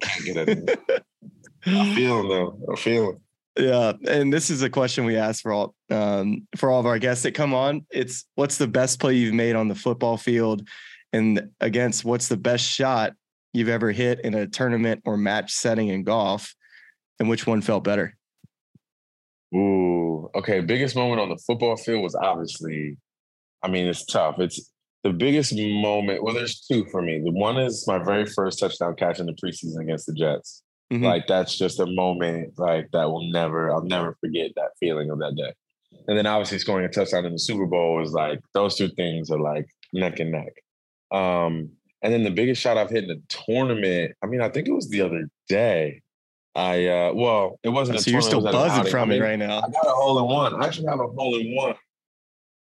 I 1.66 1.94
feel 1.94 2.20
him 2.20 2.28
though. 2.28 2.58
I 2.72 2.76
feel 2.76 3.10
him. 3.10 3.20
Yeah, 3.58 3.92
and 4.08 4.32
this 4.32 4.48
is 4.48 4.62
a 4.62 4.70
question 4.70 5.04
we 5.04 5.16
ask 5.16 5.42
for 5.42 5.52
all 5.52 5.74
um, 5.90 6.46
for 6.56 6.70
all 6.70 6.78
of 6.78 6.86
our 6.86 7.00
guests 7.00 7.24
that 7.24 7.32
come 7.32 7.52
on. 7.52 7.84
It's 7.90 8.24
what's 8.36 8.56
the 8.58 8.68
best 8.68 9.00
play 9.00 9.14
you've 9.14 9.34
made 9.34 9.56
on 9.56 9.66
the 9.66 9.74
football 9.74 10.16
field, 10.16 10.66
and 11.12 11.50
against 11.60 12.04
what's 12.04 12.28
the 12.28 12.36
best 12.36 12.64
shot 12.64 13.12
you've 13.52 13.68
ever 13.68 13.90
hit 13.90 14.20
in 14.20 14.34
a 14.34 14.46
tournament 14.46 15.02
or 15.04 15.16
match 15.16 15.52
setting 15.52 15.88
in 15.88 16.04
golf, 16.04 16.54
and 17.18 17.28
which 17.28 17.46
one 17.46 17.60
felt 17.60 17.84
better? 17.84 18.16
Ooh, 19.54 20.30
okay. 20.34 20.60
Biggest 20.60 20.94
moment 20.94 21.20
on 21.20 21.28
the 21.28 21.38
football 21.46 21.76
field 21.76 22.02
was 22.02 22.14
obviously, 22.14 22.96
I 23.62 23.68
mean, 23.68 23.86
it's 23.86 24.04
tough. 24.04 24.38
It's 24.38 24.70
the 25.02 25.12
biggest 25.12 25.52
moment. 25.54 26.22
Well, 26.22 26.34
there's 26.34 26.60
two 26.60 26.86
for 26.92 27.02
me. 27.02 27.20
The 27.24 27.32
one 27.32 27.58
is 27.58 27.84
my 27.88 27.98
very 27.98 28.26
first 28.26 28.60
touchdown 28.60 28.94
catch 28.96 29.18
in 29.18 29.26
the 29.26 29.32
preseason 29.32 29.82
against 29.82 30.06
the 30.06 30.14
Jets. 30.14 30.62
Mm-hmm. 30.92 31.04
Like 31.04 31.26
that's 31.26 31.56
just 31.56 31.80
a 31.80 31.86
moment 31.86 32.54
like 32.58 32.88
that 32.92 33.10
will 33.10 33.30
never, 33.30 33.72
I'll 33.72 33.84
never 33.84 34.16
forget 34.20 34.50
that 34.56 34.70
feeling 34.78 35.10
of 35.10 35.18
that 35.18 35.34
day. 35.36 35.52
And 36.06 36.16
then 36.16 36.26
obviously 36.26 36.58
scoring 36.58 36.84
a 36.84 36.88
touchdown 36.88 37.26
in 37.26 37.32
the 37.32 37.38
Super 37.38 37.66
Bowl 37.66 38.02
is 38.02 38.12
like 38.12 38.40
those 38.54 38.76
two 38.76 38.88
things 38.88 39.30
are 39.30 39.40
like 39.40 39.66
neck 39.92 40.20
and 40.20 40.32
neck. 40.32 40.52
Um, 41.12 41.70
and 42.02 42.12
then 42.12 42.24
the 42.24 42.30
biggest 42.30 42.60
shot 42.60 42.78
I've 42.78 42.90
hit 42.90 43.04
in 43.04 43.10
a 43.10 43.20
tournament, 43.28 44.16
I 44.22 44.26
mean, 44.26 44.40
I 44.40 44.48
think 44.48 44.68
it 44.68 44.72
was 44.72 44.88
the 44.88 45.02
other 45.02 45.28
day. 45.48 46.02
I 46.56 46.86
uh 46.88 47.12
well, 47.14 47.60
it 47.62 47.68
wasn't. 47.68 48.00
So 48.00 48.10
you're 48.10 48.20
still 48.20 48.42
buzzing 48.42 48.90
from 48.90 49.10
I 49.10 49.12
mean, 49.12 49.22
it 49.22 49.24
right 49.24 49.38
now. 49.38 49.58
I 49.58 49.70
got 49.70 49.86
a 49.86 49.90
hole 49.90 50.18
in 50.18 50.24
one. 50.24 50.60
I 50.60 50.66
actually 50.66 50.88
have 50.88 50.98
a 50.98 51.06
hole 51.06 51.38
in 51.38 51.54
one 51.54 51.76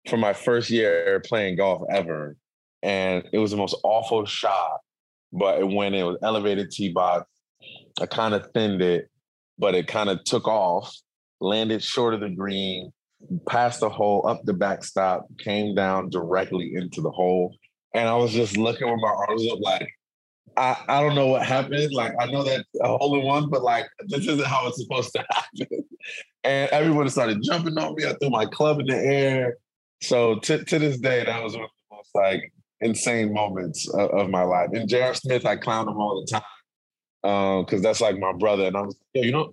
for 0.08 0.18
my 0.18 0.34
first 0.34 0.68
year 0.68 1.22
playing 1.24 1.56
golf 1.56 1.82
ever, 1.90 2.36
and 2.82 3.24
it 3.32 3.38
was 3.38 3.50
the 3.50 3.56
most 3.56 3.76
awful 3.84 4.26
shot. 4.26 4.80
But 5.32 5.70
when 5.70 5.94
it 5.94 6.02
was 6.02 6.18
elevated 6.22 6.70
tee 6.70 6.92
box 6.92 7.30
I 8.00 8.06
kind 8.06 8.34
of 8.34 8.50
thinned 8.52 8.82
it 8.82 9.10
but 9.58 9.74
it 9.74 9.88
kind 9.88 10.08
of 10.08 10.22
took 10.24 10.46
off, 10.46 10.96
landed 11.40 11.82
short 11.82 12.14
of 12.14 12.20
the 12.20 12.30
green, 12.30 12.92
passed 13.48 13.80
the 13.80 13.90
hole, 13.90 14.26
up 14.26 14.40
the 14.44 14.52
backstop, 14.52 15.26
came 15.38 15.74
down 15.74 16.10
directly 16.10 16.74
into 16.74 17.00
the 17.00 17.10
hole. 17.10 17.56
And 17.98 18.08
I 18.08 18.14
was 18.14 18.30
just 18.32 18.56
looking 18.56 18.88
with 18.88 19.00
my 19.00 19.08
arms 19.08 19.44
up, 19.50 19.58
like, 19.60 19.90
I, 20.56 20.76
I 20.88 21.00
don't 21.00 21.16
know 21.16 21.26
what 21.26 21.44
happened. 21.44 21.92
Like, 21.92 22.12
I 22.20 22.26
know 22.26 22.44
that 22.44 22.64
a 22.80 22.96
hole 22.96 23.18
in 23.18 23.26
one, 23.26 23.50
but 23.50 23.62
like, 23.62 23.86
this 24.06 24.20
isn't 24.20 24.46
how 24.46 24.68
it's 24.68 24.80
supposed 24.80 25.12
to 25.14 25.24
happen. 25.30 25.84
And 26.44 26.70
everyone 26.70 27.08
started 27.08 27.42
jumping 27.42 27.76
on 27.76 27.96
me. 27.96 28.06
I 28.06 28.14
threw 28.14 28.30
my 28.30 28.46
club 28.46 28.78
in 28.78 28.86
the 28.86 28.96
air. 28.96 29.56
So 30.00 30.38
to, 30.38 30.64
to 30.64 30.78
this 30.78 31.00
day, 31.00 31.24
that 31.24 31.42
was 31.42 31.54
one 31.54 31.64
of 31.64 31.70
the 31.90 31.96
most 31.96 32.10
like 32.14 32.52
insane 32.80 33.32
moments 33.32 33.88
of, 33.88 34.10
of 34.10 34.30
my 34.30 34.42
life. 34.42 34.68
And 34.72 34.88
J.R. 34.88 35.14
Smith, 35.14 35.44
I 35.44 35.56
clown 35.56 35.88
him 35.88 35.96
all 35.96 36.24
the 36.24 36.30
time 36.30 37.64
because 37.64 37.78
um, 37.78 37.82
that's 37.82 38.00
like 38.00 38.16
my 38.16 38.32
brother. 38.32 38.66
And 38.66 38.76
I 38.76 38.82
was, 38.82 38.96
yeah, 39.12 39.24
you 39.24 39.32
know, 39.32 39.52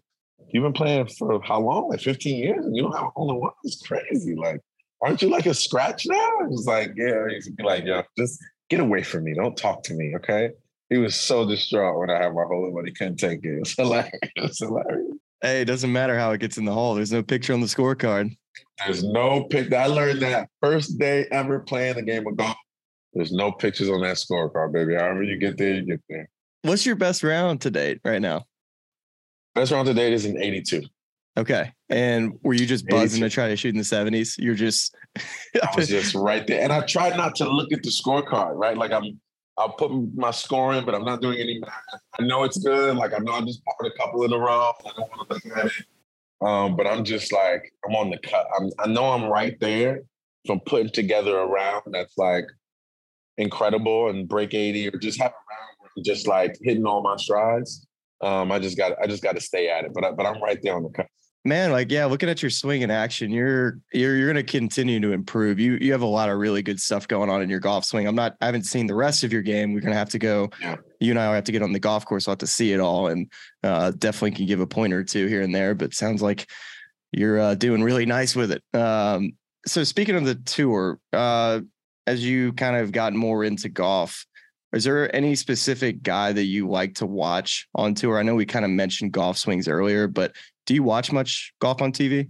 you've 0.50 0.62
been 0.62 0.74
playing 0.74 1.08
for 1.08 1.42
how 1.42 1.62
long? 1.62 1.90
Like 1.90 2.02
15 2.02 2.38
years, 2.38 2.64
and 2.64 2.76
you 2.76 2.84
don't 2.84 2.96
have 2.96 3.06
a 3.06 3.10
hole 3.10 3.32
in 3.32 3.40
one. 3.40 3.54
It's 3.64 3.82
crazy. 3.82 4.36
Like, 4.36 4.62
aren't 5.02 5.22
you 5.22 5.30
like 5.30 5.46
a 5.46 5.54
scratch 5.54 6.06
now? 6.06 6.16
I 6.16 6.48
was 6.48 6.66
like, 6.66 6.94
yeah. 6.96 7.26
He's 7.30 7.50
like, 7.60 7.86
yo, 7.86 8.04
just 8.18 8.40
get 8.70 8.80
away 8.80 9.04
from 9.04 9.24
me. 9.24 9.34
Don't 9.34 9.58
talk 9.58 9.84
to 9.84 9.94
me, 9.94 10.16
okay? 10.18 10.52
He 10.90 10.98
was 10.98 11.16
so 11.16 11.48
distraught 11.48 12.00
when 12.00 12.10
I 12.10 12.22
had 12.22 12.34
my 12.34 12.44
hole 12.44 12.68
in 12.68 12.74
one. 12.74 12.86
He 12.86 12.92
couldn't 12.92 13.18
take 13.18 13.44
it. 13.44 13.60
It's 13.60 13.76
hilarious. 13.76 14.12
It's 14.36 14.60
hilarious. 14.60 15.18
Hey, 15.42 15.62
it 15.62 15.66
doesn't 15.66 15.92
matter 15.92 16.18
how 16.18 16.32
it 16.32 16.40
gets 16.40 16.58
in 16.58 16.66
the 16.66 16.72
hole. 16.72 16.96
There's 16.96 17.12
no 17.12 17.24
picture 17.24 17.54
on 17.54 17.62
the 17.62 17.68
scorecard. 17.68 18.36
There's 18.84 19.04
no 19.04 19.44
pic. 19.44 19.74
I 19.74 19.88
learned 19.88 20.22
that 20.22 20.50
first 20.62 20.98
day 20.98 21.26
ever 21.32 21.60
playing 21.60 21.96
the 21.96 22.02
game 22.02 22.26
of 22.28 22.38
golf. 22.38 22.56
There's 23.14 23.32
no 23.32 23.52
pictures 23.52 23.90
on 23.90 24.02
that 24.02 24.18
scorecard, 24.18 24.74
baby. 24.74 24.96
However 24.96 25.24
you 25.24 25.38
get 25.38 25.58
there, 25.58 25.76
you 25.76 25.86
get 25.86 26.02
there. 26.10 26.30
What's 26.64 26.86
your 26.86 26.96
best 26.96 27.24
round 27.24 27.62
to 27.62 27.72
date 27.72 28.02
right 28.04 28.22
now? 28.22 28.46
Best 29.54 29.72
round 29.72 29.88
to 29.88 29.94
date 29.94 30.14
is 30.14 30.26
an 30.26 30.42
82. 30.42 30.84
Okay. 31.38 31.74
And 31.90 32.40
were 32.44 32.54
you 32.54 32.66
just 32.66 32.88
buzzing 32.88 33.20
82. 33.20 33.30
to 33.30 33.34
try 33.34 33.48
to 33.50 33.56
shoot 33.56 33.76
in 33.76 33.78
the 33.78 33.84
70s? 33.84 34.38
You're 34.38 34.56
just 34.56 34.96
I 35.18 35.76
was 35.76 35.90
just 35.90 36.16
right 36.16 36.46
there. 36.48 36.62
And 36.62 36.72
I 36.72 36.82
tried 36.82 37.18
not 37.18 37.36
to 37.36 37.50
look 37.50 37.72
at 37.74 37.84
the 37.84 37.90
scorecard, 37.90 38.56
right? 38.56 38.78
Like 38.78 38.92
I'm 38.92 39.20
I'll 39.58 39.70
put 39.70 39.92
my 40.16 40.32
score 40.32 40.74
in, 40.74 40.84
but 40.86 40.94
I'm 40.96 41.06
not 41.06 41.22
doing 41.22 41.40
any 41.40 41.60
math. 41.60 42.02
I 42.20 42.24
know 42.24 42.44
it's 42.44 42.58
good. 42.58 42.98
Like 42.98 43.14
I 43.14 43.20
know 43.20 43.34
I 43.34 43.42
just 43.42 43.62
parred 43.64 43.92
a 43.94 43.98
couple 43.98 44.24
in 44.24 44.34
a 44.34 44.38
row. 44.38 44.72
I 44.86 44.92
don't 44.98 45.10
want 45.10 45.30
to 45.30 45.34
look 45.34 45.58
at 45.58 45.66
it. 45.68 45.72
Um, 46.42 46.76
but 46.76 46.86
I'm 46.86 47.06
just 47.06 47.32
like, 47.32 47.72
I'm 47.88 47.96
on 47.96 48.10
the 48.10 48.18
cut. 48.18 48.48
I'm, 48.60 48.70
I 48.80 48.88
know 48.88 49.12
I'm 49.12 49.26
right 49.26 49.58
there 49.62 50.02
from 50.46 50.60
putting 50.62 50.92
together 50.92 51.40
a 51.40 51.48
round 51.48 51.84
that's 51.94 52.18
like 52.18 52.46
incredible 53.38 54.10
and 54.10 54.28
break 54.28 54.54
80 54.54 54.90
or 54.90 54.98
just 55.00 55.22
have 55.22 55.32
a 55.32 55.34
round 55.34 55.76
where 55.80 55.90
I'm 55.98 56.04
just 56.04 56.28
like 56.28 56.58
hitting 56.62 56.86
all 56.86 57.02
my 57.02 57.16
strides. 57.16 57.88
Um, 58.22 58.52
I 58.52 58.60
just 58.60 58.78
got 58.78 58.94
I 59.02 59.08
just 59.08 59.24
got 59.24 59.36
to 59.36 59.42
stay 59.42 59.70
at 59.70 59.86
it. 59.86 59.94
But 59.94 60.04
I, 60.04 60.12
but 60.12 60.26
I'm 60.26 60.42
right 60.42 60.60
there 60.62 60.76
on 60.76 60.84
the 60.84 60.90
cut 60.90 61.08
man 61.46 61.72
like 61.72 61.92
yeah 61.92 62.06
looking 62.06 62.28
at 62.28 62.42
your 62.42 62.50
swing 62.50 62.82
in 62.82 62.90
action 62.90 63.32
you're 63.32 63.80
you're 63.94 64.18
you're 64.18 64.34
going 64.34 64.44
to 64.44 64.52
continue 64.52 65.00
to 65.00 65.12
improve. 65.12 65.60
You 65.60 65.78
you 65.80 65.92
have 65.92 66.02
a 66.02 66.08
lot 66.08 66.30
of 66.30 66.38
really 66.38 66.64
good 66.64 66.82
stuff 66.82 67.08
going 67.08 67.30
on 67.30 67.42
in 67.42 67.50
your 67.50 67.60
golf 67.60 67.86
swing. 67.86 68.08
I'm 68.08 68.16
not 68.16 68.36
i 68.42 68.48
haven't 68.48 68.64
seen 68.64 68.88
the 68.88 68.96
rest 68.96 69.24
of 69.24 69.32
your 69.32 69.44
game. 69.44 69.72
We're 69.72 69.82
going 69.82 69.94
to 69.94 69.98
have 69.98 70.10
to 70.10 70.20
go 70.20 70.50
yeah. 70.60 70.78
you 71.00 71.12
and 71.12 71.20
i 71.20 71.34
have 71.36 71.44
to 71.46 71.52
get 71.52 71.62
on 71.62 71.72
the 71.72 71.80
golf 71.80 72.06
course. 72.06 72.28
I'll 72.28 72.34
have 72.34 72.40
to 72.40 72.48
see 72.48 72.74
it 72.74 72.80
all 72.80 73.08
and 73.08 73.32
uh, 73.64 73.92
definitely 73.92 74.32
can 74.32 74.48
give 74.48 74.60
a 74.60 74.68
pointer 74.68 75.00
or 75.00 75.04
two 75.04 75.28
here 75.28 75.42
and 75.42 75.54
there 75.54 75.76
but 75.76 75.94
sounds 75.94 76.22
like 76.22 76.50
you're 77.12 77.40
uh, 77.40 77.56
doing 77.56 77.84
really 77.84 78.06
nice 78.06 78.36
with 78.36 78.52
it. 78.52 78.64
Um, 78.74 79.34
so 79.68 79.84
speaking 79.84 80.16
of 80.16 80.26
the 80.26 80.36
tour 80.36 81.00
uh, 81.14 81.62
as 82.08 82.26
you 82.26 82.54
kind 82.54 82.76
of 82.76 82.92
gotten 82.92 83.18
more 83.18 83.44
into 83.44 83.70
golf 83.70 84.26
is 84.74 84.84
there 84.84 85.16
any 85.16 85.36
specific 85.36 86.04
guy 86.04 86.34
that 86.34 86.44
you 86.44 86.68
like 86.68 86.96
to 86.96 87.06
watch 87.06 87.66
on 87.76 87.96
tour? 87.96 88.20
I 88.20 88.24
know 88.24 88.36
we 88.36 88.46
kind 88.46 88.66
of 88.66 88.72
mentioned 88.72 89.14
golf 89.14 89.38
swings 89.38 89.70
earlier, 89.70 90.06
but 90.06 90.34
do 90.66 90.74
you 90.74 90.84
watch 90.84 91.12
much 91.12 91.54
golf 91.60 91.82
on 91.82 91.92
TV? 91.92 92.30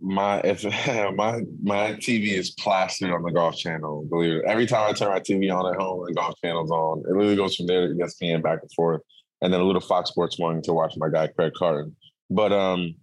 My 0.00 0.40
if 0.40 0.64
my 1.16 1.40
my 1.62 1.92
TV 1.94 2.32
is 2.32 2.50
plastered 2.50 3.10
on 3.10 3.22
the 3.22 3.32
golf 3.32 3.56
channel. 3.56 4.06
Believe 4.10 4.34
it. 4.34 4.44
Every 4.46 4.66
time 4.66 4.88
I 4.88 4.92
turn 4.92 5.08
my 5.08 5.20
TV 5.20 5.52
on 5.54 5.72
at 5.72 5.80
home, 5.80 6.04
the 6.06 6.14
golf 6.14 6.34
channel's 6.42 6.70
on. 6.70 7.00
It 7.08 7.12
literally 7.12 7.36
goes 7.36 7.56
from 7.56 7.66
there 7.66 7.88
to 7.88 7.94
ESPN 7.94 8.42
back 8.42 8.58
and 8.60 8.70
forth, 8.72 9.00
and 9.42 9.52
then 9.52 9.60
a 9.60 9.64
little 9.64 9.80
Fox 9.80 10.10
Sports 10.10 10.38
morning 10.38 10.62
to 10.62 10.72
watch 10.72 10.94
my 10.96 11.08
guy 11.08 11.28
Craig 11.28 11.52
Carton. 11.56 11.96
But 12.28 12.52
um, 12.52 12.94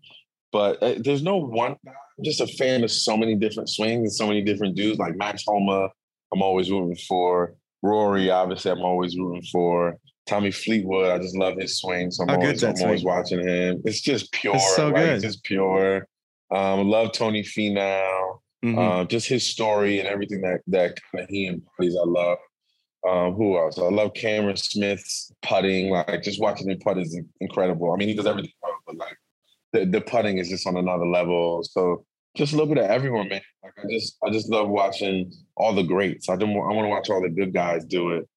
but 0.52 0.82
uh, 0.84 0.96
there's 1.00 1.24
no 1.24 1.38
one. 1.38 1.76
I'm 1.86 2.24
just 2.24 2.42
a 2.42 2.48
fan 2.48 2.84
of 2.84 2.92
so 2.92 3.18
many 3.18 3.36
different 3.36 3.70
swings 3.70 4.02
and 4.02 4.14
so 4.14 4.28
many 4.28 4.44
different 4.44 4.76
dudes. 4.76 5.00
Like 5.00 5.16
Max 5.16 5.44
Homa, 5.48 5.90
I'm 6.32 6.42
always 6.42 6.70
rooting 6.70 6.98
for. 7.08 7.56
Rory, 7.82 8.30
obviously, 8.30 8.72
I'm 8.72 8.82
always 8.82 9.18
rooting 9.18 9.44
for. 9.52 9.98
Tommy 10.26 10.52
Fleetwood, 10.52 11.12
I 11.12 11.20
just 11.20 11.36
love 11.36 11.58
his 11.58 11.80
swing. 11.80 12.12
So 12.12 12.24
I'm, 12.24 12.30
always, 12.30 12.64
I'm 12.64 12.76
always, 12.82 13.04
watching 13.04 13.46
him. 13.46 13.82
It's 13.86 14.02
just 14.02 14.32
pure. 14.32 14.56
It's 14.56 14.76
so 14.76 14.92
good. 14.92 15.10
It's 15.10 15.24
just 15.24 15.44
pure. 15.44 16.08
Um, 16.52 16.88
love 16.88 17.12
Tony 17.12 17.44
Finau. 17.44 18.40
Mm-hmm. 18.64 18.80
Uh, 18.80 19.04
just 19.06 19.28
his 19.28 19.46
story 19.46 20.00
and 20.00 20.08
everything 20.08 20.40
that 20.42 20.62
that 20.68 20.98
kind 21.12 21.24
of 21.24 21.30
he 21.30 21.48
embodies. 21.48 21.98
I 21.98 22.06
love. 22.06 22.38
Um, 23.06 23.34
who 23.34 23.58
else? 23.58 23.78
I 23.78 23.84
love 23.84 24.14
Cameron 24.14 24.56
Smith's 24.56 25.34
putting. 25.42 25.90
Like 25.90 26.24
just 26.24 26.40
watching 26.40 26.70
him 26.70 26.80
putt 26.80 26.98
is 26.98 27.20
incredible. 27.42 27.92
I 27.92 27.98
mean, 27.98 28.08
he 28.08 28.14
does 28.14 28.26
everything, 28.26 28.54
but 28.88 28.96
like 28.96 29.18
the, 29.74 29.86
the 29.86 30.00
putting 30.00 30.38
is 30.38 30.48
just 30.48 30.66
on 30.66 30.78
another 30.78 31.06
level. 31.06 31.64
So 31.64 32.06
just 32.36 32.54
a 32.54 32.56
little 32.56 32.74
bit 32.74 32.84
of 32.84 32.90
everyone, 32.90 33.28
man. 33.28 33.42
Like 33.62 33.74
I 33.78 33.88
just 33.92 34.18
I 34.26 34.30
just 34.30 34.50
love 34.50 34.70
watching 34.70 35.32
all 35.58 35.74
the 35.74 35.84
greats. 35.84 36.30
I 36.30 36.38
don't 36.38 36.52
I 36.52 36.74
want 36.74 36.86
to 36.86 36.90
watch 36.90 37.10
all 37.10 37.22
the 37.22 37.30
good 37.30 37.54
guys 37.54 37.84
do 37.84 38.12
it. 38.12 38.28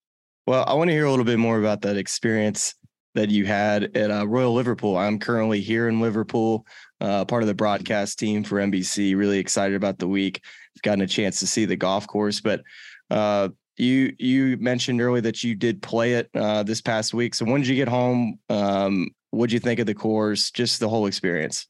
Well, 0.46 0.64
I 0.68 0.74
want 0.74 0.88
to 0.88 0.94
hear 0.94 1.06
a 1.06 1.10
little 1.10 1.24
bit 1.24 1.40
more 1.40 1.58
about 1.58 1.82
that 1.82 1.96
experience 1.96 2.76
that 3.16 3.30
you 3.30 3.46
had 3.46 3.96
at 3.96 4.12
uh, 4.12 4.28
Royal 4.28 4.54
Liverpool. 4.54 4.96
I'm 4.96 5.18
currently 5.18 5.60
here 5.60 5.88
in 5.88 6.00
Liverpool, 6.00 6.64
uh, 7.00 7.24
part 7.24 7.42
of 7.42 7.48
the 7.48 7.54
broadcast 7.54 8.20
team 8.20 8.44
for 8.44 8.58
NBC. 8.58 9.16
Really 9.16 9.40
excited 9.40 9.74
about 9.74 9.98
the 9.98 10.06
week. 10.06 10.40
I've 10.76 10.82
gotten 10.82 11.00
a 11.00 11.06
chance 11.08 11.40
to 11.40 11.48
see 11.48 11.64
the 11.64 11.74
golf 11.74 12.06
course, 12.06 12.40
but 12.40 12.62
uh, 13.10 13.48
you 13.76 14.14
you 14.20 14.56
mentioned 14.58 15.00
earlier 15.00 15.22
that 15.22 15.42
you 15.42 15.56
did 15.56 15.82
play 15.82 16.12
it 16.12 16.30
uh, 16.36 16.62
this 16.62 16.80
past 16.80 17.12
week. 17.12 17.34
So 17.34 17.44
when 17.44 17.62
did 17.62 17.68
you 17.68 17.74
get 17.74 17.88
home? 17.88 18.38
Um, 18.48 19.08
what 19.32 19.50
did 19.50 19.54
you 19.54 19.60
think 19.60 19.80
of 19.80 19.86
the 19.86 19.94
course? 19.94 20.52
Just 20.52 20.78
the 20.78 20.88
whole 20.88 21.06
experience. 21.06 21.66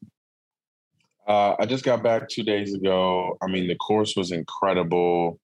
Uh, 1.27 1.55
I 1.59 1.65
just 1.65 1.83
got 1.83 2.03
back 2.03 2.29
two 2.29 2.43
days 2.43 2.75
ago. 2.75 3.39
I 3.41 3.47
mean, 3.47 3.67
the 3.67 3.75
course 3.75 4.15
was 4.15 4.31
incredible, 4.31 5.39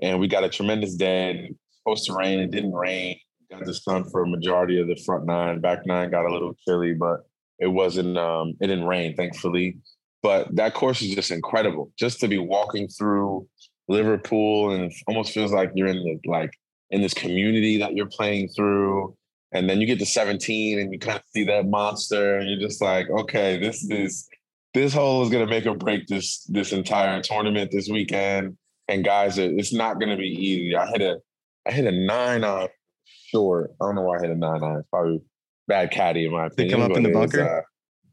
and 0.00 0.20
we 0.20 0.28
got 0.28 0.44
a 0.44 0.48
tremendous 0.48 0.94
day 0.94 1.50
supposed 1.90 2.06
to 2.06 2.14
rain. 2.14 2.40
It 2.40 2.50
didn't 2.50 2.72
rain. 2.72 3.18
Got 3.50 3.64
the 3.64 3.74
sun 3.74 4.04
for 4.10 4.22
a 4.22 4.28
majority 4.28 4.80
of 4.80 4.86
the 4.86 4.96
front 5.04 5.26
nine. 5.26 5.60
Back 5.60 5.84
nine 5.86 6.10
got 6.10 6.24
a 6.24 6.32
little 6.32 6.54
chilly, 6.66 6.94
but 6.94 7.20
it 7.58 7.66
wasn't. 7.66 8.16
Um, 8.16 8.54
it 8.60 8.68
didn't 8.68 8.86
rain, 8.86 9.16
thankfully. 9.16 9.78
But 10.22 10.54
that 10.54 10.74
course 10.74 11.02
is 11.02 11.14
just 11.14 11.30
incredible. 11.30 11.90
Just 11.98 12.20
to 12.20 12.28
be 12.28 12.38
walking 12.38 12.86
through 12.88 13.48
Liverpool, 13.88 14.70
and 14.70 14.92
almost 15.08 15.32
feels 15.32 15.52
like 15.52 15.72
you're 15.74 15.88
in 15.88 15.96
the 15.96 16.20
like 16.30 16.52
in 16.90 17.02
this 17.02 17.14
community 17.14 17.78
that 17.78 17.96
you're 17.96 18.06
playing 18.06 18.48
through. 18.48 19.16
And 19.52 19.68
then 19.68 19.80
you 19.80 19.86
get 19.88 19.98
to 19.98 20.06
17, 20.06 20.78
and 20.78 20.92
you 20.92 20.98
kind 21.00 21.18
of 21.18 21.24
see 21.34 21.42
that 21.44 21.66
monster, 21.66 22.38
and 22.38 22.48
you're 22.48 22.60
just 22.60 22.80
like, 22.80 23.10
okay, 23.10 23.58
this 23.58 23.82
is 23.90 24.28
this 24.74 24.94
hole 24.94 25.24
is 25.24 25.30
going 25.30 25.44
to 25.44 25.50
make 25.50 25.66
or 25.66 25.74
break 25.74 26.06
this 26.06 26.44
this 26.44 26.72
entire 26.72 27.20
tournament 27.20 27.72
this 27.72 27.88
weekend. 27.88 28.56
And 28.86 29.04
guys, 29.04 29.38
it's 29.38 29.72
not 29.72 29.98
going 29.98 30.10
to 30.10 30.16
be 30.16 30.28
easy. 30.28 30.76
I 30.76 30.86
had 30.86 31.02
a 31.02 31.18
I 31.66 31.72
hit 31.72 31.86
a 31.86 31.92
nine 31.92 32.44
on 32.44 32.68
short. 33.04 33.72
I 33.80 33.86
don't 33.86 33.94
know 33.94 34.02
why 34.02 34.18
I 34.18 34.20
hit 34.22 34.30
a 34.30 34.34
nine 34.34 34.62
on. 34.62 34.78
It's 34.78 34.88
probably 34.88 35.22
bad 35.68 35.90
caddy 35.90 36.26
in 36.26 36.32
my 36.32 36.46
opinion. 36.46 36.68
They 36.68 36.74
come 36.74 36.90
up 36.90 36.96
in 36.96 37.02
the 37.02 37.12
bunker. 37.12 37.58
uh, 37.58 37.62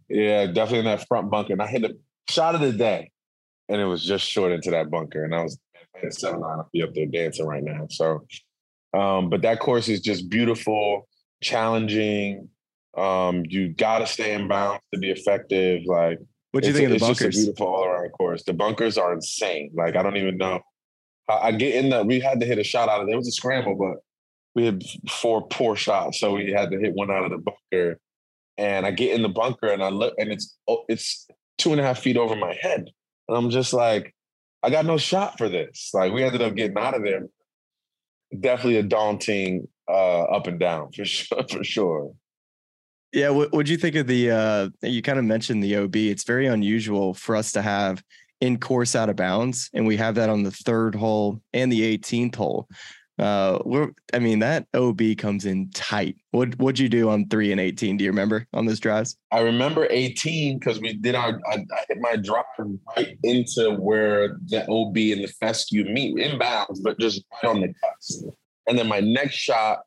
yeah, 0.10 0.46
definitely 0.48 0.80
in 0.80 0.86
that 0.86 1.08
front 1.08 1.30
bunker. 1.30 1.54
And 1.54 1.62
I 1.62 1.68
hit 1.68 1.84
a 1.84 1.96
shot 2.30 2.56
of 2.56 2.62
the 2.62 2.72
day, 2.72 3.12
and 3.70 3.82
it 3.82 3.86
was 3.86 4.04
just 4.04 4.26
short 4.26 4.52
into 4.52 4.72
that 4.72 4.90
bunker. 4.90 5.24
And 5.24 5.34
I 5.34 5.44
was 5.44 5.60
at 6.04 6.14
seven 6.14 6.42
nine. 6.42 6.60
I'll 6.60 6.70
be 6.72 6.84
up 6.84 6.94
there 6.94 7.06
dancing 7.06 7.46
right 7.46 7.64
now. 7.64 7.88
So, 7.90 8.26
um, 8.94 9.30
but 9.30 9.42
that 9.42 9.60
course 9.60 9.88
is 9.88 10.02
just 10.02 10.30
beautiful, 10.30 11.08
challenging. 11.42 12.50
Um, 12.96 13.44
you 13.48 13.70
got 13.70 14.00
to 14.00 14.08
stay 14.08 14.34
in 14.34 14.48
bounds 14.48 14.82
to 14.94 15.00
be 15.00 15.12
effective. 15.12 15.84
Like, 15.86 16.20
what 16.52 16.64
do 16.64 16.70
you 16.70 16.76
think 16.76 16.88
of 16.88 16.94
the 16.94 17.00
bunkers? 17.00 17.36
Just 17.36 17.38
a 17.38 17.42
beautiful 17.46 17.68
all 17.68 17.86
around 17.86 18.10
course. 18.10 18.44
The 18.44 18.54
bunkers 18.54 18.98
are 18.98 19.14
insane. 19.14 19.72
Like, 19.76 19.96
I 19.96 20.04
don't 20.04 20.18
even 20.18 20.38
know 20.38 20.62
I, 21.30 21.52
get 21.52 21.76
in 21.76 21.90
the. 21.90 22.04
We 22.04 22.20
had 22.20 22.40
to 22.40 22.46
hit 22.46 22.60
a 22.60 22.64
shot 22.64 22.90
out 22.90 23.02
of 23.02 23.08
there. 23.08 23.16
It 23.16 23.20
was 23.20 23.28
a 23.28 23.32
scramble, 23.32 23.76
but 23.76 23.98
we 24.56 24.66
had 24.66 24.84
four 25.10 25.46
poor 25.48 25.76
shots, 25.76 26.20
so 26.20 26.34
we 26.34 26.52
had 26.52 26.72
to 26.72 26.80
hit 26.80 26.94
one 26.94 27.12
out 27.12 27.26
of 27.26 27.32
the 27.32 27.38
bunker. 27.38 28.00
And 28.58 28.86
I 28.86 28.92
get 28.92 29.14
in 29.14 29.22
the 29.22 29.30
bunker 29.30 29.68
and 29.68 29.84
I 29.84 29.90
look, 29.90 30.16
and 30.18 30.32
it's 30.32 30.58
oh, 30.68 30.84
it's 30.88 31.28
two 31.58 31.72
and 31.72 31.82
a 31.82 31.84
half 31.84 32.00
feet 32.00 32.18
over 32.18 32.36
my 32.36 32.58
head, 32.60 32.90
and 33.28 33.38
I'm 33.38 33.50
just 33.50 33.74
like, 33.74 34.16
I 34.64 34.70
got 34.70 34.86
no 34.86 34.98
shot 34.98 35.38
for 35.38 35.50
this. 35.50 35.92
Like 35.94 36.14
we 36.14 36.24
ended 36.24 36.42
up 36.42 36.56
getting 36.56 36.78
out 36.78 36.96
of 36.96 37.04
there. 37.04 37.28
Definitely 38.40 38.78
a 38.78 38.84
daunting 38.84 39.68
uh, 39.88 40.24
up 40.24 40.48
and 40.48 40.60
down 40.60 40.92
for 40.96 41.06
sure. 41.06 41.44
For 41.50 41.64
sure. 41.64 42.12
Yeah, 43.14 43.30
what 43.30 43.54
would 43.54 43.70
you 43.70 43.78
think 43.78 43.96
of 43.96 44.08
the? 44.08 44.32
uh 44.32 44.70
You 44.82 45.02
kind 45.02 45.20
of 45.20 45.26
mentioned 45.26 45.64
the 45.64 45.78
OB. 45.78 45.96
It's 45.96 46.24
very 46.24 46.48
unusual 46.48 47.14
for 47.14 47.36
us 47.36 47.52
to 47.54 47.62
have 47.62 48.04
in 48.42 48.60
course 48.60 48.96
out 48.96 49.10
of 49.10 49.16
bounds. 49.16 49.70
And 49.74 49.88
we 49.88 49.98
have 49.98 50.16
that 50.16 50.30
on 50.30 50.44
the 50.44 50.52
third 50.52 50.96
hole 50.96 51.42
and 51.54 51.72
the 51.72 51.98
18th 51.98 52.36
hole. 52.36 52.68
Uh, 53.20 53.58
we're, 53.66 53.92
I 54.14 54.20
mean, 54.20 54.40
that 54.40 54.68
OB 54.76 55.02
comes 55.18 55.46
in 55.46 55.72
tight. 55.72 56.18
What 56.32 56.58
what'd 56.60 56.78
you 56.78 56.88
do 56.88 57.10
on 57.10 57.28
three 57.28 57.52
and 57.52 57.60
eighteen? 57.60 57.98
Do 57.98 58.04
you 58.04 58.12
remember 58.12 58.46
on 58.54 58.68
those 58.68 58.80
drives? 58.80 59.18
I 59.32 59.40
remember 59.40 59.88
eighteen 59.90 60.60
because 60.60 60.80
we 60.80 60.94
did 60.94 61.16
our. 61.16 61.42
I, 61.52 61.56
I, 61.56 61.86
hit 61.88 61.98
my 62.00 62.16
drive 62.16 62.46
right 62.96 63.18
into 63.24 63.72
where 63.72 64.38
the 64.46 64.68
OB 64.70 64.96
and 64.98 65.24
the 65.24 65.34
fescue 65.40 65.86
meet 65.86 66.16
inbounds, 66.18 66.84
but 66.84 67.00
just 67.00 67.24
right 67.32 67.50
on 67.50 67.62
the 67.62 67.74
cusp. 67.84 68.26
And 68.68 68.78
then 68.78 68.88
my 68.88 69.00
next 69.00 69.36
shot 69.36 69.80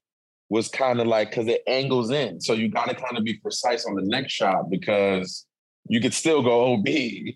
was 0.49 0.67
kind 0.67 1.01
of 1.01 1.07
like 1.07 1.31
because 1.31 1.47
it 1.47 1.63
angles 1.69 2.11
in, 2.11 2.41
so 2.41 2.53
you 2.53 2.69
got 2.69 2.89
to 2.89 2.97
kind 2.97 3.17
of 3.17 3.23
be 3.23 3.35
precise 3.35 3.87
on 3.87 3.95
the 3.95 4.03
next 4.03 4.33
shot 4.33 4.69
because 4.71 5.47
you 5.87 6.01
could 6.01 6.15
still 6.15 6.43
go 6.43 6.73
OB. 6.73 6.89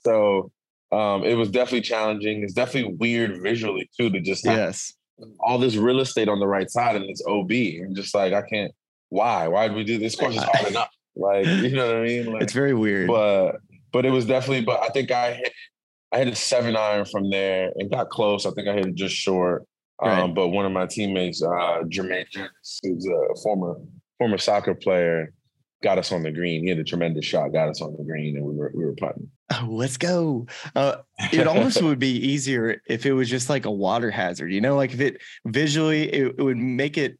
So 0.03 0.51
um, 0.95 1.25
it 1.25 1.35
was 1.35 1.51
definitely 1.51 1.83
challenging. 1.83 2.43
It's 2.43 2.55
definitely 2.55 2.95
weird 2.95 3.43
visually 3.43 3.91
too 3.97 4.11
to 4.11 4.21
just 4.21 4.45
yes 4.45 4.95
all 5.41 5.59
this 5.59 5.77
real 5.77 6.01
estate 6.01 6.29
on 6.29 6.41
the 6.41 6.47
right 6.47 6.71
side 6.71 6.97
and 6.97 7.05
it's 7.09 7.23
OB. 7.27 7.51
And 7.51 7.97
just 7.97 8.15
like, 8.15 8.33
I 8.33 8.43
can't, 8.43 8.73
why? 9.11 9.49
Why 9.49 9.69
did 9.69 9.77
we 9.77 9.85
do 9.85 9.99
this? 9.99 10.17
course 10.17 10.37
is 10.37 10.43
hard 10.43 10.69
enough. 10.69 10.91
Like, 11.17 11.47
you 11.47 11.77
know 11.77 11.87
what 11.87 11.97
I 11.97 12.03
mean? 12.03 12.27
Like, 12.33 12.43
it's 12.43 12.53
very 12.53 12.75
weird. 12.75 13.09
But 13.09 13.57
but 13.93 14.05
it 14.05 14.11
was 14.11 14.27
definitely, 14.27 14.65
but 14.65 14.83
I 14.83 14.89
think 14.89 15.11
I 15.13 15.35
hit 15.35 15.53
I 16.13 16.19
hit 16.19 16.29
a 16.29 16.35
seven 16.35 16.77
iron 16.77 17.05
from 17.05 17.31
there 17.31 17.71
and 17.77 17.91
got 17.91 18.11
close. 18.11 18.47
I 18.47 18.51
think 18.51 18.69
I 18.69 18.75
hit 18.75 18.87
it 18.87 18.95
just 18.95 19.15
short. 19.15 19.65
Right. 20.03 20.19
Um, 20.19 20.35
but 20.35 20.49
one 20.49 20.67
of 20.67 20.73
my 20.73 20.87
teammates, 20.87 21.41
uh, 21.43 21.83
Jermaine 21.85 22.29
Jennings, 22.31 22.81
who's 22.83 23.07
a 23.07 23.41
former 23.43 23.77
former 24.19 24.39
soccer 24.39 24.75
player, 24.75 25.33
got 25.85 25.99
us 25.99 26.11
on 26.11 26.23
the 26.23 26.33
green. 26.33 26.63
He 26.63 26.71
had 26.71 26.79
a 26.79 26.85
tremendous 26.85 27.27
shot, 27.27 27.53
got 27.53 27.69
us 27.69 27.81
on 27.81 27.95
the 27.97 28.03
green, 28.03 28.37
and 28.37 28.45
we 28.45 28.55
were 28.57 28.73
we 28.75 28.85
were 28.85 28.95
putting. 28.95 29.31
Oh, 29.53 29.69
let's 29.69 29.99
go. 29.99 30.47
Uh, 30.75 30.97
it 31.31 31.47
almost 31.47 31.81
would 31.83 32.01
be 32.01 32.17
easier 32.17 32.81
if 32.89 33.07
it 33.07 33.13
was 33.13 33.31
just 33.31 33.49
like 33.51 33.67
a 33.67 33.71
water 33.71 34.11
hazard, 34.11 34.51
you 34.53 34.61
know, 34.61 34.75
like 34.75 34.95
if 34.95 35.01
it 35.01 35.21
visually 35.45 36.13
it, 36.13 36.35
it 36.39 36.43
would 36.43 36.57
make 36.57 36.99
it 36.99 37.19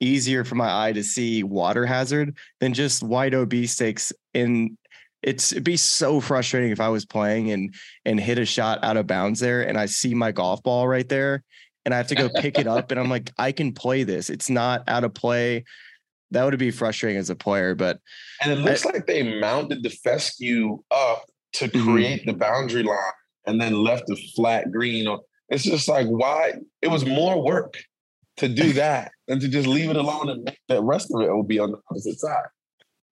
easier 0.00 0.44
for 0.44 0.56
my 0.56 0.88
eye 0.88 0.92
to 0.92 1.04
see 1.04 1.44
water 1.44 1.86
hazard 1.86 2.36
than 2.60 2.74
just 2.74 3.04
wide 3.04 3.34
OB 3.34 3.54
stakes. 3.66 4.12
And 4.34 4.76
it's 5.22 5.52
it'd 5.52 5.64
be 5.64 5.76
so 5.76 6.20
frustrating 6.20 6.72
if 6.72 6.80
I 6.80 6.88
was 6.88 7.06
playing 7.06 7.52
and 7.52 7.72
and 8.04 8.18
hit 8.18 8.38
a 8.38 8.44
shot 8.44 8.82
out 8.82 8.96
of 8.96 9.06
bounds 9.06 9.38
there 9.38 9.62
and 9.66 9.78
I 9.78 9.86
see 9.86 10.14
my 10.14 10.32
golf 10.32 10.62
ball 10.64 10.88
right 10.88 11.08
there 11.08 11.44
and 11.84 11.94
I 11.94 11.96
have 11.96 12.08
to 12.08 12.16
go 12.16 12.28
pick 12.28 12.58
it 12.58 12.66
up 12.66 12.90
and 12.90 12.98
I'm 12.98 13.08
like, 13.08 13.30
I 13.38 13.52
can 13.52 13.72
play 13.72 14.02
this. 14.02 14.28
It's 14.28 14.50
not 14.50 14.82
out 14.88 15.04
of 15.04 15.14
play 15.14 15.64
that 16.32 16.44
would 16.44 16.58
be 16.58 16.70
frustrating 16.70 17.18
as 17.18 17.30
a 17.30 17.36
player. 17.36 17.74
But 17.74 18.00
and 18.42 18.52
it 18.52 18.56
looks 18.56 18.84
I, 18.86 18.90
like 18.90 19.06
they 19.06 19.40
mounted 19.40 19.82
the 19.82 19.90
fescue 19.90 20.78
up 20.90 21.24
to 21.54 21.68
mm-hmm. 21.68 21.84
create 21.84 22.20
mm-hmm. 22.22 22.30
the 22.30 22.36
boundary 22.36 22.82
line 22.82 22.96
and 23.46 23.60
then 23.60 23.74
left 23.74 24.04
the 24.06 24.16
flat 24.34 24.70
green. 24.70 25.06
It's 25.48 25.64
just 25.64 25.88
like 25.88 26.06
why 26.06 26.54
it 26.80 26.88
was 26.88 27.04
more 27.04 27.42
work 27.42 27.74
to 28.38 28.48
do 28.48 28.72
that 28.74 29.12
than 29.28 29.40
to 29.40 29.48
just 29.48 29.68
leave 29.68 29.90
it 29.90 29.96
alone 29.96 30.28
and 30.28 30.56
the 30.68 30.82
rest 30.82 31.10
of 31.14 31.20
it 31.22 31.30
will 31.30 31.42
be 31.42 31.58
on 31.58 31.72
the 31.72 31.78
opposite 31.90 32.18
side. 32.18 32.46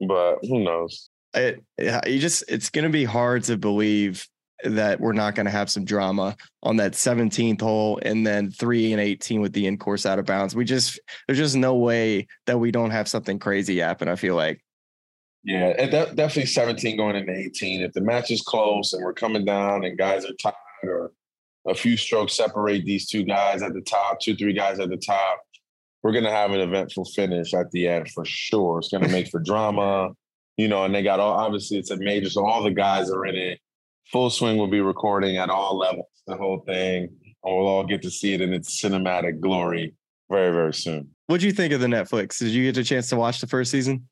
But 0.06 0.38
who 0.42 0.64
knows? 0.64 1.10
It, 1.34 1.62
you 1.78 2.18
just 2.18 2.42
it's 2.48 2.70
going 2.70 2.84
to 2.84 2.90
be 2.90 3.04
hard 3.04 3.44
to 3.44 3.56
believe 3.56 4.26
that 4.64 5.00
we're 5.00 5.12
not 5.12 5.34
going 5.34 5.46
to 5.46 5.52
have 5.52 5.70
some 5.70 5.84
drama 5.84 6.36
on 6.62 6.76
that 6.76 6.92
17th 6.92 7.60
hole 7.60 7.98
and 8.02 8.26
then 8.26 8.50
three 8.50 8.92
and 8.92 9.00
18 9.00 9.40
with 9.40 9.52
the 9.52 9.66
in 9.66 9.78
course 9.78 10.06
out 10.06 10.18
of 10.18 10.26
bounds. 10.26 10.54
We 10.54 10.64
just, 10.64 11.00
there's 11.26 11.38
just 11.38 11.56
no 11.56 11.74
way 11.76 12.26
that 12.46 12.58
we 12.58 12.70
don't 12.70 12.90
have 12.90 13.08
something 13.08 13.38
crazy 13.38 13.78
happen. 13.78 14.08
I 14.08 14.16
feel 14.16 14.36
like. 14.36 14.62
Yeah, 15.42 15.86
that, 15.86 16.16
definitely 16.16 16.46
17 16.46 16.96
going 16.98 17.16
into 17.16 17.32
18. 17.32 17.80
If 17.80 17.92
the 17.92 18.02
match 18.02 18.30
is 18.30 18.42
close 18.42 18.92
and 18.92 19.02
we're 19.02 19.14
coming 19.14 19.44
down 19.44 19.84
and 19.84 19.96
guys 19.96 20.26
are 20.26 20.34
tired 20.34 20.54
or 20.82 21.12
a 21.66 21.74
few 21.74 21.96
strokes 21.96 22.34
separate 22.34 22.84
these 22.84 23.08
two 23.08 23.22
guys 23.22 23.62
at 23.62 23.72
the 23.72 23.80
top, 23.80 24.20
two, 24.20 24.36
three 24.36 24.52
guys 24.52 24.80
at 24.80 24.90
the 24.90 24.98
top, 24.98 25.40
we're 26.02 26.12
going 26.12 26.24
to 26.24 26.30
have 26.30 26.50
an 26.50 26.60
eventful 26.60 27.06
finish 27.06 27.54
at 27.54 27.70
the 27.70 27.88
end 27.88 28.10
for 28.10 28.24
sure. 28.26 28.78
It's 28.78 28.88
going 28.88 29.04
to 29.04 29.10
make 29.10 29.28
for 29.28 29.40
drama, 29.40 30.10
you 30.58 30.68
know, 30.68 30.84
and 30.84 30.94
they 30.94 31.02
got 31.02 31.20
all, 31.20 31.32
obviously 31.32 31.78
it's 31.78 31.90
a 31.90 31.96
major, 31.96 32.28
so 32.28 32.46
all 32.46 32.62
the 32.62 32.70
guys 32.70 33.10
are 33.10 33.24
in 33.24 33.36
it 33.36 33.60
Full 34.12 34.30
Swing 34.30 34.56
will 34.56 34.68
be 34.68 34.80
recording 34.80 35.36
at 35.36 35.50
all 35.50 35.76
levels, 35.78 36.06
the 36.26 36.36
whole 36.36 36.64
thing. 36.66 37.08
And 37.44 37.56
we'll 37.56 37.68
all 37.68 37.84
get 37.84 38.02
to 38.02 38.10
see 38.10 38.34
it 38.34 38.40
in 38.40 38.52
its 38.52 38.80
cinematic 38.80 39.40
glory 39.40 39.94
very, 40.28 40.52
very 40.52 40.74
soon. 40.74 41.08
What'd 41.26 41.42
you 41.42 41.52
think 41.52 41.72
of 41.72 41.80
the 41.80 41.86
Netflix? 41.86 42.38
Did 42.38 42.48
you 42.48 42.64
get 42.64 42.76
a 42.76 42.84
chance 42.84 43.08
to 43.10 43.16
watch 43.16 43.40
the 43.40 43.46
first 43.46 43.70
season? 43.70 44.08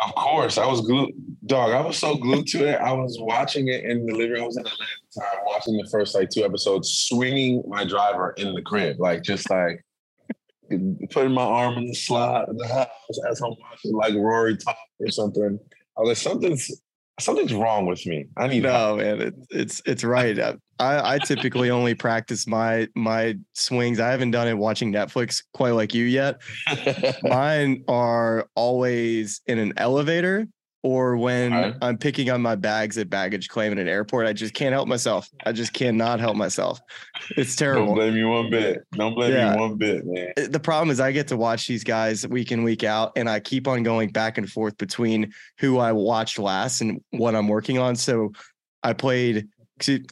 Of 0.00 0.14
course. 0.14 0.58
I 0.58 0.66
was 0.66 0.80
glued, 0.80 1.12
dog. 1.46 1.72
I 1.72 1.80
was 1.80 1.98
so 1.98 2.16
glued 2.16 2.46
to 2.48 2.68
it. 2.68 2.76
I 2.80 2.92
was 2.92 3.18
watching 3.20 3.68
it 3.68 3.84
in 3.84 4.06
the 4.06 4.12
living 4.12 4.32
room. 4.32 4.42
I 4.42 4.46
was 4.46 4.56
in 4.56 4.66
Atlanta 4.66 4.82
at 4.82 5.14
the 5.14 5.20
time, 5.20 5.44
watching 5.46 5.76
the 5.76 5.88
first 5.90 6.14
like 6.14 6.30
two 6.30 6.44
episodes, 6.44 6.88
swinging 6.90 7.62
my 7.66 7.84
driver 7.84 8.32
in 8.36 8.54
the 8.54 8.62
crib, 8.62 9.00
like 9.00 9.22
just 9.22 9.50
like 9.50 9.84
putting 11.10 11.32
my 11.32 11.42
arm 11.42 11.78
in 11.78 11.86
the 11.86 11.94
slot 11.94 12.48
of 12.48 12.58
the 12.58 12.68
house 12.68 13.18
as 13.30 13.40
I'm 13.40 13.54
watching 13.60 13.92
like 13.92 14.14
Rory 14.14 14.56
talk 14.56 14.76
or 15.00 15.10
something. 15.10 15.58
I 15.96 16.00
was 16.00 16.08
like, 16.08 16.16
something's 16.16 16.70
something's 17.20 17.54
wrong 17.54 17.86
with 17.86 18.04
me. 18.06 18.26
I 18.36 18.46
need 18.46 18.62
no, 18.62 18.72
help. 18.72 18.98
man. 18.98 19.20
It, 19.20 19.34
it's 19.50 19.82
it's 19.86 20.04
right. 20.04 20.38
I 20.38 20.54
I 20.78 21.18
typically 21.18 21.70
only 21.70 21.94
practice 21.94 22.46
my 22.46 22.88
my 22.94 23.36
swings. 23.54 24.00
I 24.00 24.10
haven't 24.10 24.30
done 24.30 24.48
it 24.48 24.56
watching 24.56 24.92
Netflix 24.92 25.42
quite 25.52 25.72
like 25.72 25.94
you 25.94 26.04
yet. 26.04 26.40
Mine 27.22 27.84
are 27.88 28.48
always 28.54 29.40
in 29.46 29.58
an 29.58 29.72
elevator 29.76 30.46
or 30.88 31.18
when 31.18 31.52
right. 31.52 31.74
I'm 31.82 31.98
picking 31.98 32.30
up 32.30 32.40
my 32.40 32.54
bags 32.54 32.96
at 32.96 33.10
baggage 33.10 33.50
claim 33.50 33.72
at 33.72 33.78
an 33.78 33.88
airport, 33.88 34.26
I 34.26 34.32
just 34.32 34.54
can't 34.54 34.72
help 34.72 34.88
myself. 34.88 35.28
I 35.44 35.52
just 35.52 35.74
cannot 35.74 36.18
help 36.18 36.34
myself. 36.34 36.80
It's 37.36 37.54
terrible. 37.54 37.88
Don't 37.88 37.96
blame 37.96 38.16
you 38.16 38.28
one 38.28 38.48
bit. 38.48 38.86
Don't 38.92 39.14
blame 39.14 39.32
yeah. 39.32 39.52
you 39.52 39.60
one 39.60 39.76
bit, 39.76 40.06
man. 40.06 40.32
Uh, 40.38 40.46
the 40.48 40.58
problem 40.58 40.88
is 40.88 40.98
I 40.98 41.12
get 41.12 41.28
to 41.28 41.36
watch 41.36 41.66
these 41.66 41.84
guys 41.84 42.26
week 42.26 42.52
in, 42.52 42.62
week 42.62 42.84
out, 42.84 43.12
and 43.16 43.28
I 43.28 43.38
keep 43.38 43.68
on 43.68 43.82
going 43.82 44.08
back 44.08 44.38
and 44.38 44.48
forth 44.48 44.78
between 44.78 45.30
who 45.58 45.76
I 45.76 45.92
watched 45.92 46.38
last 46.38 46.80
and 46.80 47.02
what 47.10 47.34
I'm 47.34 47.48
working 47.48 47.78
on. 47.78 47.94
So 47.94 48.32
I 48.82 48.94
played 48.94 49.46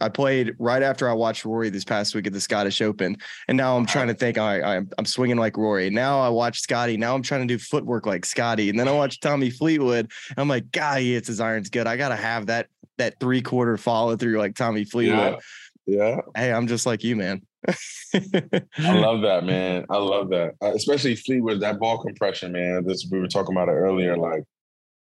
I 0.01 0.09
played 0.09 0.55
right 0.59 0.83
after 0.83 1.09
I 1.09 1.13
watched 1.13 1.45
Rory 1.45 1.71
this 1.71 1.85
past 1.85 2.15
week 2.15 2.27
at 2.27 2.33
the 2.33 2.41
Scottish 2.41 2.81
Open, 2.83 3.17
and 3.49 3.57
now 3.57 3.77
I'm 3.77 3.87
trying 3.87 4.09
to 4.09 4.15
think. 4.15 4.39
I, 4.39 4.63
I'm 4.63 4.91
I'm 4.99 5.07
swinging 5.07 5.37
like 5.37 5.57
Rory. 5.57 5.91
Now 5.91 6.21
I 6.21 6.29
watch 6.29 6.61
Scotty. 6.61 6.97
Now 6.97 7.15
I'm 7.15 7.23
trying 7.23 7.47
to 7.47 7.55
do 7.55 7.59
footwork 7.59 8.07
like 8.07 8.25
Scotty, 8.25 8.71
and 8.71 8.79
then 8.79 8.89
I 8.89 8.93
watch 8.93 9.21
Tommy 9.21 9.51
Fleetwood. 9.51 10.11
I'm 10.37 10.49
like, 10.49 10.71
God, 10.73 11.01
he 11.01 11.15
hits 11.15 11.29
his 11.29 11.41
irons 11.41 11.71
good. 11.71 11.87
I 11.87 11.97
gotta 11.97 12.17
have 12.17 12.47
that 12.47 12.69
that 12.99 13.21
three 13.21 13.43
quarter 13.43 13.77
follow 13.77 14.17
through 14.17 14.39
like 14.39 14.55
Tommy 14.55 14.85
Fleetwood. 14.85 15.39
Yeah. 15.87 16.15
yeah. 16.15 16.21
Hey, 16.35 16.53
I'm 16.53 16.67
just 16.67 16.87
like 16.87 17.05
you, 17.05 17.17
man. 17.17 17.43
I 17.69 18.99
love 18.99 19.23
that, 19.23 19.45
man. 19.45 19.85
I 19.91 19.97
love 19.97 20.31
that, 20.31 20.55
uh, 20.63 20.73
especially 20.75 21.17
Fleetwood. 21.17 21.61
That 21.61 21.79
ball 21.79 21.99
compression, 21.99 22.53
man. 22.53 22.85
This 22.85 23.07
we 23.11 23.19
were 23.19 23.29
talking 23.29 23.55
about 23.55 23.69
it 23.69 23.73
earlier. 23.73 24.17
Like 24.17 24.45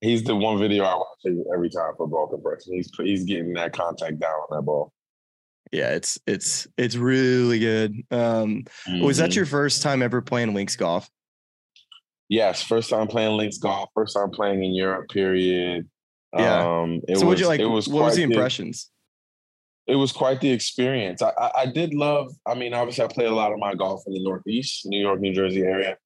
he's 0.01 0.23
the 0.23 0.35
one 0.35 0.59
video 0.59 0.83
I 0.83 0.95
watch 0.95 1.37
every 1.53 1.69
time 1.69 1.93
for 1.95 2.07
ball 2.07 2.27
compression. 2.27 2.73
He's 2.73 2.91
he's 2.97 3.23
getting 3.23 3.53
that 3.53 3.73
contact 3.73 4.19
down 4.19 4.31
on 4.31 4.57
that 4.57 4.63
ball. 4.63 4.91
Yeah, 5.71 5.91
it's 5.91 6.19
it's 6.27 6.67
it's 6.77 6.95
really 6.95 7.59
good. 7.59 8.03
Um, 8.11 8.65
mm-hmm. 8.87 9.05
Was 9.05 9.17
that 9.17 9.35
your 9.35 9.45
mm-hmm. 9.45 9.51
first 9.51 9.81
time 9.81 10.01
ever 10.01 10.21
playing 10.21 10.53
links 10.53 10.75
golf? 10.75 11.09
Yes, 12.27 12.61
first 12.61 12.89
time 12.89 13.07
playing 13.07 13.37
links 13.37 13.57
golf. 13.57 13.89
First 13.93 14.15
time 14.15 14.31
playing 14.31 14.63
in 14.63 14.73
Europe. 14.73 15.09
Period. 15.09 15.87
Yeah. 16.33 16.65
Um, 16.65 17.01
so, 17.15 17.25
what 17.25 17.39
you 17.39 17.47
like? 17.47 17.61
It 17.61 17.65
was 17.65 17.87
what 17.87 18.03
was 18.03 18.15
the 18.15 18.23
impressions? 18.23 18.89
The, 19.87 19.93
it 19.93 19.95
was 19.95 20.11
quite 20.11 20.39
the 20.41 20.49
experience. 20.49 21.21
I, 21.21 21.31
I, 21.37 21.51
I 21.61 21.65
did 21.65 21.93
love. 21.93 22.31
I 22.45 22.55
mean, 22.55 22.73
obviously, 22.73 23.03
I 23.03 23.07
played 23.07 23.27
a 23.27 23.35
lot 23.35 23.51
of 23.51 23.59
my 23.59 23.75
golf 23.75 24.03
in 24.07 24.13
the 24.13 24.23
Northeast, 24.23 24.85
New 24.85 24.99
York, 24.99 25.19
New 25.19 25.33
Jersey 25.33 25.61
area. 25.61 25.97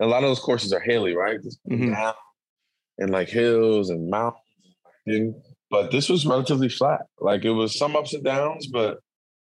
And 0.00 0.08
a 0.08 0.10
lot 0.10 0.22
of 0.22 0.30
those 0.30 0.40
courses 0.40 0.72
are 0.72 0.80
Haley, 0.80 1.14
right? 1.14 1.38
Mm-hmm. 1.70 1.92
Down, 1.92 2.14
and 2.98 3.10
like 3.10 3.28
hills 3.28 3.90
and 3.90 4.10
mountains. 4.10 5.34
But 5.70 5.90
this 5.90 6.08
was 6.08 6.26
relatively 6.26 6.68
flat. 6.68 7.02
Like 7.18 7.44
it 7.44 7.50
was 7.50 7.78
some 7.78 7.96
ups 7.96 8.14
and 8.14 8.24
downs, 8.24 8.66
but 8.66 8.98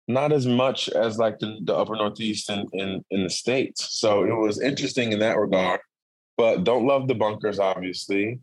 not 0.08 0.32
as 0.32 0.46
much 0.46 0.90
as 0.90 1.18
like 1.18 1.40
the, 1.40 1.60
the 1.64 1.76
upper 1.76 1.96
northeast 1.96 2.50
in, 2.50 2.68
in 2.74 3.04
in 3.12 3.24
the 3.24 3.30
states. 3.30 4.00
So 4.00 4.24
it 4.24 4.36
was 4.36 4.62
interesting 4.62 5.12
in 5.12 5.20
that 5.20 5.38
regard. 5.38 5.80
But 6.38 6.64
don't 6.64 6.88
love 6.88 7.08
the 7.08 7.16
bunkers, 7.16 7.60
obviously. 7.60 8.40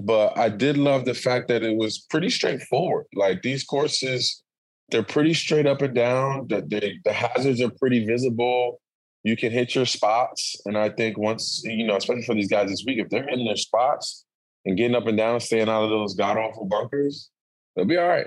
But 0.00 0.36
I 0.36 0.48
did 0.48 0.76
love 0.76 1.06
the 1.06 1.14
fact 1.14 1.48
that 1.48 1.62
it 1.62 1.76
was 1.76 1.98
pretty 1.98 2.28
straightforward. 2.30 3.06
Like 3.14 3.42
these 3.42 3.64
courses, 3.64 4.42
they're 4.90 5.02
pretty 5.02 5.34
straight 5.34 5.66
up 5.66 5.82
and 5.82 5.94
down. 5.94 6.46
The, 6.48 6.60
the, 6.60 6.92
the 7.04 7.12
hazards 7.12 7.60
are 7.62 7.70
pretty 7.70 8.04
visible. 8.04 8.80
You 9.24 9.36
can 9.36 9.50
hit 9.50 9.74
your 9.74 9.86
spots. 9.86 10.60
And 10.66 10.76
I 10.76 10.90
think 10.90 11.18
once, 11.18 11.62
you 11.64 11.86
know, 11.86 11.96
especially 11.96 12.24
for 12.24 12.34
these 12.34 12.50
guys 12.50 12.68
this 12.68 12.84
week, 12.86 12.98
if 12.98 13.08
they're 13.08 13.28
in 13.28 13.44
their 13.44 13.56
spots, 13.56 14.24
and 14.68 14.76
getting 14.76 14.94
up 14.94 15.06
and 15.06 15.16
down, 15.16 15.40
staying 15.40 15.68
out 15.68 15.82
of 15.82 15.90
those 15.90 16.14
god 16.14 16.36
awful 16.36 16.66
bunkers, 16.66 17.30
they'll 17.74 17.86
be 17.86 17.96
all 17.96 18.06
right. 18.06 18.26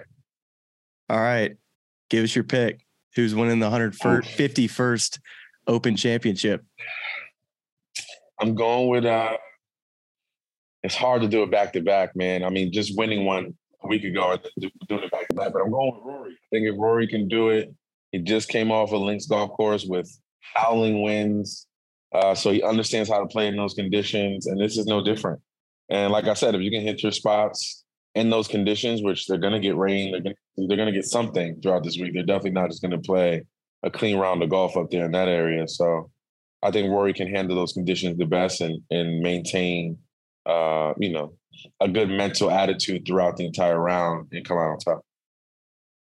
All 1.08 1.20
right. 1.20 1.56
Give 2.10 2.24
us 2.24 2.36
your 2.36 2.44
pick. 2.44 2.84
Who's 3.16 3.36
winning 3.36 3.60
the 3.60 3.70
151st 3.70 5.20
Open 5.68 5.96
Championship? 5.96 6.66
I'm 8.40 8.56
going 8.56 8.88
with 8.88 9.06
uh 9.06 9.38
it's 10.82 10.96
hard 10.96 11.22
to 11.22 11.28
do 11.28 11.44
it 11.44 11.52
back 11.52 11.74
to 11.74 11.82
back, 11.82 12.16
man. 12.16 12.44
I 12.44 12.50
mean, 12.50 12.74
just 12.74 12.98
winning 12.98 13.24
one 13.24 13.54
a 13.84 13.88
week 13.88 14.04
ago 14.04 14.36
doing 14.60 15.04
it 15.04 15.12
back 15.12 15.28
to 15.28 15.36
back, 15.36 15.54
but 15.54 15.62
I'm 15.62 15.70
going 15.70 15.94
with 15.94 16.04
Rory. 16.04 16.32
I 16.32 16.48
think 16.52 16.66
if 16.66 16.76
Rory 16.76 17.08
can 17.08 17.28
do 17.28 17.50
it, 17.50 17.72
he 18.12 18.18
just 18.18 18.50
came 18.50 18.72
off 18.72 18.92
a 18.92 18.98
links 18.98 19.28
golf 19.28 19.52
course 19.52 19.86
with 19.86 20.10
howling 20.56 21.04
winds. 21.04 21.68
Uh, 22.12 22.34
so 22.34 22.52
he 22.52 22.64
understands 22.64 23.10
how 23.10 23.20
to 23.20 23.28
play 23.28 23.48
in 23.48 23.56
those 23.56 23.76
conditions, 23.76 24.48
and 24.48 24.60
this 24.60 24.76
is 24.76 24.88
no 24.88 25.04
different. 25.04 25.40
And 25.92 26.12
like 26.12 26.26
I 26.26 26.34
said, 26.34 26.56
if 26.56 26.62
you 26.62 26.72
can 26.72 26.82
hit 26.82 27.04
your 27.04 27.12
spots 27.12 27.84
in 28.16 28.30
those 28.30 28.48
conditions, 28.48 29.04
which 29.04 29.28
they're 29.28 29.38
going 29.38 29.54
to 29.54 29.60
get 29.60 29.76
rain, 29.76 30.12
they're 30.12 30.22
going 30.22 30.36
they're 30.58 30.78
going 30.78 30.92
to 30.92 30.98
get 30.98 31.06
something 31.06 31.60
throughout 31.62 31.84
this 31.84 31.98
week. 31.98 32.14
They're 32.14 32.24
definitely 32.24 32.52
not 32.52 32.70
just 32.70 32.82
going 32.82 32.92
to 32.92 33.00
play 33.00 33.44
a 33.84 33.92
clean 33.92 34.18
round 34.18 34.42
of 34.42 34.50
golf 34.50 34.78
up 34.78 34.90
there 34.90 35.06
in 35.06 35.12
that 35.12 35.28
area. 35.28 35.68
So 35.68 36.10
I 36.64 36.72
think 36.72 36.90
Rory 36.90 37.14
can 37.14 37.28
handle 37.28 37.56
those 37.56 37.74
conditions 37.74 38.18
the 38.18 38.26
best 38.26 38.62
and 38.62 38.82
and 38.90 39.20
maintain, 39.20 39.98
uh, 40.46 40.94
you 40.98 41.12
know, 41.12 41.34
a 41.82 41.90
good 41.90 42.10
mental 42.10 42.50
attitude 42.50 43.06
throughout 43.06 43.36
the 43.36 43.46
entire 43.46 43.80
round 43.80 44.30
and 44.32 44.46
come 44.46 44.58
out 44.58 44.72
on 44.72 44.80
top. 44.80 45.02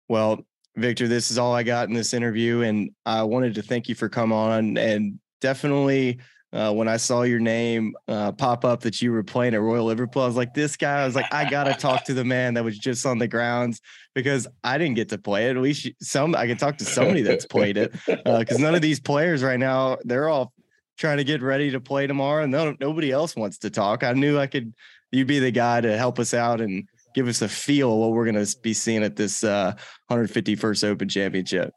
Well, 0.08 0.40
Victor, 0.76 1.06
this 1.06 1.30
is 1.30 1.38
all 1.38 1.54
I 1.54 1.62
got 1.62 1.88
in 1.88 1.94
this 1.94 2.12
interview, 2.12 2.62
and 2.62 2.90
I 3.04 3.22
wanted 3.22 3.54
to 3.54 3.62
thank 3.62 3.88
you 3.88 3.94
for 3.94 4.08
coming 4.08 4.36
on 4.36 4.78
and 4.78 5.20
definitely 5.40 6.18
uh, 6.56 6.72
when 6.72 6.88
I 6.88 6.96
saw 6.96 7.22
your 7.22 7.38
name 7.38 7.94
uh, 8.08 8.32
pop 8.32 8.64
up 8.64 8.80
that 8.80 9.02
you 9.02 9.12
were 9.12 9.22
playing 9.22 9.52
at 9.52 9.60
Royal 9.60 9.84
Liverpool, 9.84 10.22
I 10.22 10.26
was 10.26 10.36
like, 10.36 10.54
this 10.54 10.74
guy, 10.74 11.02
I 11.02 11.04
was 11.04 11.14
like, 11.14 11.32
I 11.32 11.48
got 11.50 11.64
to 11.64 11.74
talk 11.74 12.04
to 12.04 12.14
the 12.14 12.24
man 12.24 12.54
that 12.54 12.64
was 12.64 12.78
just 12.78 13.04
on 13.04 13.18
the 13.18 13.28
grounds 13.28 13.82
because 14.14 14.48
I 14.64 14.78
didn't 14.78 14.94
get 14.94 15.10
to 15.10 15.18
play 15.18 15.48
it. 15.48 15.56
At 15.56 15.62
least 15.62 15.90
some, 16.00 16.34
I 16.34 16.46
can 16.46 16.56
talk 16.56 16.78
to 16.78 16.86
somebody 16.86 17.20
that's 17.20 17.44
played 17.44 17.76
it 17.76 17.92
because 18.06 18.52
uh, 18.52 18.58
none 18.58 18.74
of 18.74 18.80
these 18.80 19.00
players 19.00 19.42
right 19.42 19.60
now, 19.60 19.98
they're 20.04 20.30
all 20.30 20.54
trying 20.96 21.18
to 21.18 21.24
get 21.24 21.42
ready 21.42 21.72
to 21.72 21.80
play 21.80 22.06
tomorrow 22.06 22.44
and 22.44 22.52
no, 22.52 22.74
nobody 22.80 23.12
else 23.12 23.36
wants 23.36 23.58
to 23.58 23.68
talk. 23.68 24.02
I 24.02 24.14
knew 24.14 24.38
I 24.38 24.46
could, 24.46 24.72
you'd 25.12 25.26
be 25.26 25.40
the 25.40 25.50
guy 25.50 25.82
to 25.82 25.98
help 25.98 26.18
us 26.18 26.32
out 26.32 26.62
and 26.62 26.88
give 27.14 27.28
us 27.28 27.42
a 27.42 27.48
feel 27.48 27.98
what 27.98 28.12
we're 28.12 28.24
going 28.24 28.42
to 28.42 28.56
be 28.62 28.72
seeing 28.72 29.02
at 29.02 29.14
this 29.14 29.42
151st 29.42 30.84
uh, 30.84 30.86
Open 30.86 31.08
Championship. 31.10 31.74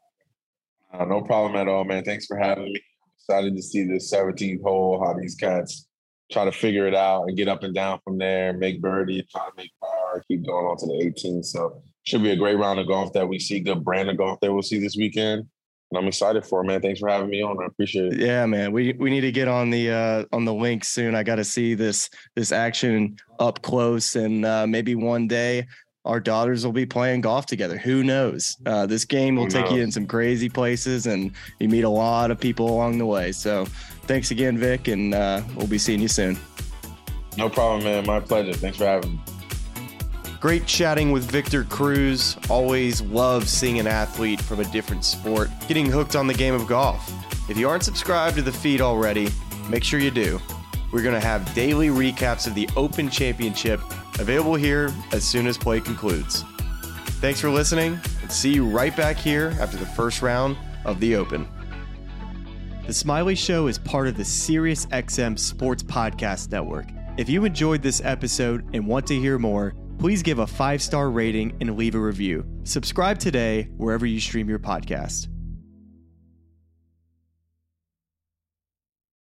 Uh, 0.90 1.04
no 1.04 1.20
problem 1.20 1.54
at 1.60 1.68
all, 1.68 1.84
man. 1.84 2.02
Thanks 2.02 2.24
for 2.24 2.38
having 2.38 2.64
me 2.64 2.80
excited 3.30 3.54
to 3.54 3.62
see 3.62 3.84
this 3.84 4.12
17th 4.12 4.62
hole, 4.62 5.00
how 5.04 5.14
these 5.14 5.36
cats 5.36 5.86
try 6.32 6.44
to 6.44 6.52
figure 6.52 6.88
it 6.88 6.94
out 6.94 7.24
and 7.24 7.36
get 7.36 7.46
up 7.46 7.62
and 7.62 7.74
down 7.74 8.00
from 8.02 8.18
there, 8.18 8.52
make 8.52 8.80
birdie, 8.80 9.24
try 9.30 9.42
to 9.42 9.52
make 9.56 9.70
par, 9.80 10.22
keep 10.28 10.44
going 10.44 10.66
on 10.66 10.76
to 10.76 10.86
the 10.86 11.04
18th. 11.04 11.44
So 11.44 11.82
should 12.04 12.22
be 12.22 12.30
a 12.30 12.36
great 12.36 12.56
round 12.56 12.80
of 12.80 12.88
golf 12.88 13.12
that 13.12 13.28
we 13.28 13.38
see, 13.38 13.60
good 13.60 13.84
brand 13.84 14.10
of 14.10 14.16
golf 14.16 14.40
that 14.40 14.52
we'll 14.52 14.62
see 14.62 14.80
this 14.80 14.96
weekend. 14.96 15.46
And 15.90 15.98
I'm 15.98 16.06
excited 16.06 16.44
for 16.44 16.62
it, 16.62 16.66
man. 16.66 16.80
Thanks 16.80 16.98
for 16.98 17.08
having 17.08 17.30
me 17.30 17.42
on. 17.42 17.56
I 17.62 17.66
appreciate 17.66 18.14
it. 18.14 18.18
Yeah, 18.18 18.46
man. 18.46 18.72
We 18.72 18.94
we 18.94 19.10
need 19.10 19.22
to 19.22 19.32
get 19.32 19.48
on 19.48 19.70
the 19.70 19.90
uh 19.90 20.24
on 20.32 20.44
the 20.44 20.54
link 20.54 20.84
soon. 20.84 21.16
I 21.16 21.24
got 21.24 21.36
to 21.36 21.44
see 21.44 21.74
this 21.74 22.08
this 22.36 22.52
action 22.52 23.16
up 23.40 23.62
close 23.62 24.14
and 24.14 24.44
uh 24.44 24.68
maybe 24.68 24.94
one 24.94 25.26
day 25.26 25.66
our 26.10 26.18
daughters 26.18 26.64
will 26.64 26.72
be 26.72 26.84
playing 26.84 27.20
golf 27.20 27.46
together. 27.46 27.78
Who 27.78 28.02
knows? 28.02 28.56
Uh, 28.66 28.84
this 28.84 29.04
game 29.04 29.36
will 29.36 29.46
take 29.46 29.70
you 29.70 29.80
in 29.80 29.92
some 29.92 30.08
crazy 30.08 30.48
places, 30.48 31.06
and 31.06 31.30
you 31.60 31.68
meet 31.68 31.84
a 31.84 31.88
lot 31.88 32.32
of 32.32 32.40
people 32.40 32.68
along 32.68 32.98
the 32.98 33.06
way. 33.06 33.30
So, 33.30 33.64
thanks 34.08 34.32
again, 34.32 34.58
Vic, 34.58 34.88
and 34.88 35.14
uh, 35.14 35.40
we'll 35.54 35.68
be 35.68 35.78
seeing 35.78 36.00
you 36.00 36.08
soon. 36.08 36.36
No 37.36 37.48
problem, 37.48 37.84
man. 37.84 38.04
My 38.06 38.18
pleasure. 38.18 38.52
Thanks 38.54 38.76
for 38.76 38.86
having 38.86 39.12
me. 39.12 39.20
Great 40.40 40.66
chatting 40.66 41.12
with 41.12 41.30
Victor 41.30 41.62
Cruz. 41.62 42.36
Always 42.48 43.02
love 43.02 43.48
seeing 43.48 43.78
an 43.78 43.86
athlete 43.86 44.40
from 44.40 44.58
a 44.58 44.64
different 44.64 45.04
sport 45.04 45.48
getting 45.68 45.86
hooked 45.86 46.16
on 46.16 46.26
the 46.26 46.34
game 46.34 46.54
of 46.54 46.66
golf. 46.66 47.08
If 47.48 47.56
you 47.56 47.68
aren't 47.68 47.84
subscribed 47.84 48.34
to 48.34 48.42
the 48.42 48.52
feed 48.52 48.80
already, 48.80 49.28
make 49.68 49.84
sure 49.84 50.00
you 50.00 50.10
do. 50.10 50.40
We're 50.92 51.02
going 51.02 51.14
to 51.14 51.26
have 51.26 51.54
daily 51.54 51.88
recaps 51.88 52.46
of 52.46 52.54
the 52.54 52.68
Open 52.76 53.08
Championship 53.08 53.80
Available 54.18 54.54
here 54.54 54.92
as 55.12 55.24
soon 55.24 55.46
as 55.46 55.56
play 55.56 55.80
concludes. 55.80 56.44
Thanks 57.20 57.40
for 57.40 57.48
listening, 57.48 57.98
and 58.20 58.30
see 58.30 58.52
you 58.52 58.66
right 58.66 58.94
back 58.94 59.16
here 59.16 59.56
after 59.60 59.76
the 59.76 59.86
first 59.86 60.20
round 60.20 60.56
of 60.84 61.00
the 61.00 61.16
Open. 61.16 61.48
The 62.86 62.92
Smylie 62.92 63.36
Show 63.36 63.66
is 63.66 63.78
part 63.78 64.08
of 64.08 64.16
the 64.16 64.22
SiriusXM 64.22 65.38
Sports 65.38 65.82
Podcast 65.82 66.50
Network. 66.50 66.86
If 67.16 67.28
you 67.28 67.44
enjoyed 67.44 67.82
this 67.82 68.02
episode 68.04 68.68
and 68.74 68.86
want 68.86 69.06
to 69.06 69.18
hear 69.18 69.38
more, 69.38 69.74
please 69.98 70.22
give 70.22 70.38
a 70.38 70.46
five 70.46 70.82
star 70.82 71.10
rating 71.10 71.56
and 71.60 71.76
leave 71.76 71.94
a 71.94 72.00
review. 72.00 72.44
Subscribe 72.64 73.18
today 73.18 73.68
wherever 73.76 74.06
you 74.06 74.20
stream 74.20 74.48
your 74.48 74.58
podcast. 74.58 75.28